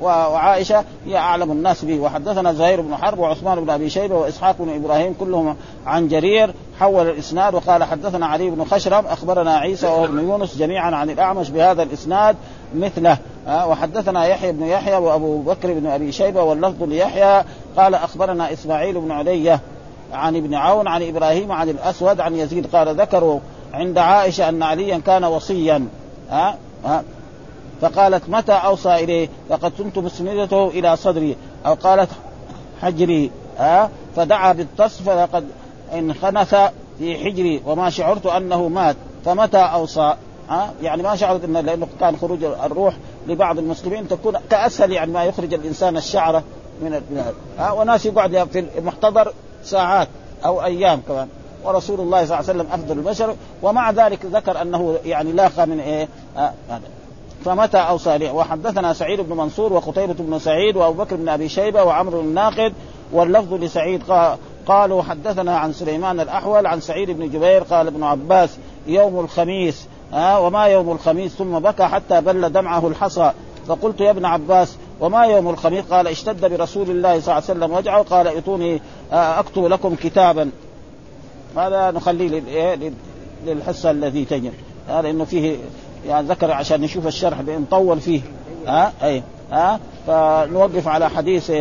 وعائشة 0.00 0.84
هي 1.06 1.16
أعلم 1.16 1.52
الناس 1.52 1.84
به. 1.84 2.00
وحدثنا 2.00 2.52
زهير 2.52 2.80
بن 2.80 2.96
حرب 2.96 3.18
وعثمان 3.18 3.64
بن 3.64 3.70
أبي 3.70 3.90
شيبة 3.90 4.14
وإسحاق 4.14 4.56
بن 4.58 4.74
إبراهيم 4.74 5.14
كلهم 5.20 5.56
عن 5.86 6.08
جرير 6.08 6.54
حول 6.80 7.08
الإسناد. 7.08 7.54
وقال 7.54 7.84
حدثنا 7.84 8.26
علي 8.26 8.50
بن 8.50 8.64
خشرم 8.64 9.06
أخبرنا 9.06 9.56
عيسى 9.56 9.86
وابن 9.86 10.18
يونس 10.18 10.56
جميعا 10.56 10.96
عن 10.96 11.10
الأعمش 11.10 11.50
بهذا 11.50 11.82
الإسناد 11.82 12.36
مثله. 12.74 13.18
وحدثنا 13.46 14.26
يحيى 14.26 14.52
بن 14.52 14.66
يحيى 14.66 14.96
وأبو 14.96 15.38
بكر 15.38 15.72
بن 15.72 15.86
أبي 15.86 16.12
شيبة 16.12 16.42
واللفظ 16.42 16.82
ليحيى. 16.82 17.44
قال 17.76 17.94
أخبرنا 17.94 18.52
إسماعيل 18.52 19.00
بن 19.00 19.10
علية 19.10 19.60
عن 20.12 20.36
ابن 20.36 20.54
عون 20.54 20.88
عن 20.88 21.02
إبراهيم 21.02 21.52
عن 21.52 21.68
الأسود 21.68 22.20
عن 22.20 22.36
يزيد. 22.36 22.66
قال 22.76 23.00
ذكروا 23.00 23.40
عند 23.74 23.98
عائشة 23.98 24.48
أن 24.48 24.62
عليا 24.62 24.98
كان 24.98 25.24
وصيا. 25.24 25.88
ها 26.30 26.56
ها 26.84 27.04
فقالت 27.80 28.28
متى 28.28 28.52
أوصى 28.52 28.94
إليه؟ 28.94 29.28
فقد 29.48 29.72
كنت 29.78 29.98
مسندته 29.98 30.68
إلى 30.68 30.96
صدري. 30.96 31.36
أو 31.66 31.74
قالت 31.74 32.10
حجري 32.82 33.30
ها؟ 33.58 33.90
فدعا 34.16 34.52
بالتصف 34.52 35.10
فقد 35.10 35.44
انخنث 35.94 36.54
في 36.98 37.18
حجري 37.24 37.62
وما 37.66 37.90
شعرت 37.90 38.26
أنه 38.26 38.68
مات. 38.68 38.96
فمتى 39.24 39.58
أوصى؟ 39.58 40.14
ها؟ 40.48 40.72
يعني 40.82 41.02
ما 41.02 41.16
شعرت 41.16 41.44
انه 41.44 41.60
لأنه 41.60 41.88
كان 42.00 42.16
خروج 42.16 42.44
الروح 42.44 42.94
لبعض 43.26 43.58
المسلمين. 43.58 44.08
تكون 44.08 44.36
كأسهل 44.50 44.92
يعني 44.92 45.12
ما 45.12 45.24
يخرج 45.24 45.54
الإنسان 45.54 45.96
الشعره 45.96 46.42
من 46.82 47.22
ها؟ 47.58 47.72
وناس 47.72 48.06
يقعد 48.06 48.48
في 48.52 48.64
المحتضر 48.78 49.32
ساعات 49.64 50.08
أو 50.44 50.64
أيام 50.64 51.00
كمان. 51.08 51.28
ورسول 51.64 52.00
الله 52.00 52.24
صلى 52.24 52.38
الله 52.38 52.50
عليه 52.50 52.60
وسلم 52.60 52.66
افضل 52.72 52.98
البشر 52.98 53.34
ومع 53.62 53.90
ذلك 53.90 54.24
ذكر 54.24 54.62
أنه 54.62 54.98
يعني 55.04 55.32
لاقى 55.32 55.66
من 55.66 55.80
إيه؟ 55.80 56.08
هذا. 56.36 56.54
آه 56.70 56.80
فمتى 57.44 57.78
اوصى 57.78 58.18
لي 58.18 58.30
وحدثنا 58.30 58.92
سعيد 58.92 59.20
بن 59.20 59.36
منصور 59.36 59.72
وقتيبة 59.72 60.14
بن 60.18 60.38
سعيد 60.38 60.76
وأبو 60.76 61.02
بكر 61.02 61.16
بن 61.16 61.28
أبي 61.28 61.48
شيبة 61.48 61.82
وعمرو 61.84 62.20
الناقد 62.20 62.72
واللفظ 63.12 63.54
لسعيد 63.54 64.02
قالوا 64.66 65.02
حدثنا 65.02 65.58
عن 65.58 65.72
سليمان 65.72 66.20
الأحول 66.20 66.66
عن 66.66 66.80
سعيد 66.80 67.10
بن 67.10 67.30
جبير 67.30 67.62
قال 67.62 67.86
ابن 67.86 68.02
عباس 68.02 68.58
يوم 68.86 69.20
الخميس 69.20 69.86
آه 70.14 70.40
وما 70.40 70.64
يوم 70.64 70.92
الخميس؟ 70.92 71.32
ثم 71.32 71.58
بكى 71.58 71.82
حتى 71.84 72.20
بل 72.20 72.52
دمعه 72.52 72.88
الحصى. 72.88 73.32
فقلت 73.66 74.00
يا 74.00 74.10
ابن 74.10 74.24
عباس 74.24 74.76
وما 75.00 75.24
يوم 75.24 75.48
الخميس؟ 75.48 75.84
قال 75.84 76.06
اشتد 76.06 76.44
برسول 76.44 76.90
الله 76.90 77.20
صلى 77.20 77.32
الله 77.32 77.34
عليه 77.34 77.44
وسلم 77.44 77.72
وجعه. 77.72 78.02
قال 78.02 78.26
ائتوني 78.26 78.80
آه، 79.12 79.40
أكتب 79.40 79.64
لكم 79.64 79.94
كتابا. 79.94 80.50
هذا 81.56 81.90
نخليه 81.90 82.42
إيه، 82.46 82.92
للحصة 83.46 83.90
الذي 83.90 84.24
تجب 84.24 84.52
هذا 84.88 85.10
إنه 85.10 85.24
فيه 85.24 85.56
يعني 86.06 86.28
ذكر 86.28 86.50
عشان 86.50 86.80
نشوف 86.80 87.06
الشرح 87.06 87.42
نطول 87.42 88.00
فيه. 88.00 88.20
ها؟ 88.66 88.92
أي. 89.02 89.22
ها؟ 89.52 89.80
فنوقف 90.06 90.88
على 90.88 91.10
حديث. 91.10 91.52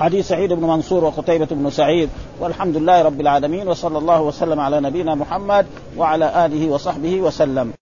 حديث 0.00 0.28
سعيد 0.28 0.52
بن 0.52 0.62
منصور 0.62 1.04
وقتيبة 1.04 1.48
بن 1.50 1.70
سعيد. 1.70 2.08
والحمد 2.40 2.76
لله 2.76 3.02
رب 3.02 3.20
العالمين 3.20 3.68
وصلى 3.68 3.98
الله 3.98 4.22
وسلم 4.22 4.60
على 4.60 4.80
نبينا 4.80 5.14
محمد 5.14 5.66
وعلى 5.96 6.46
آله 6.46 6.68
وصحبه 6.68 7.20
وسلم. 7.20 7.72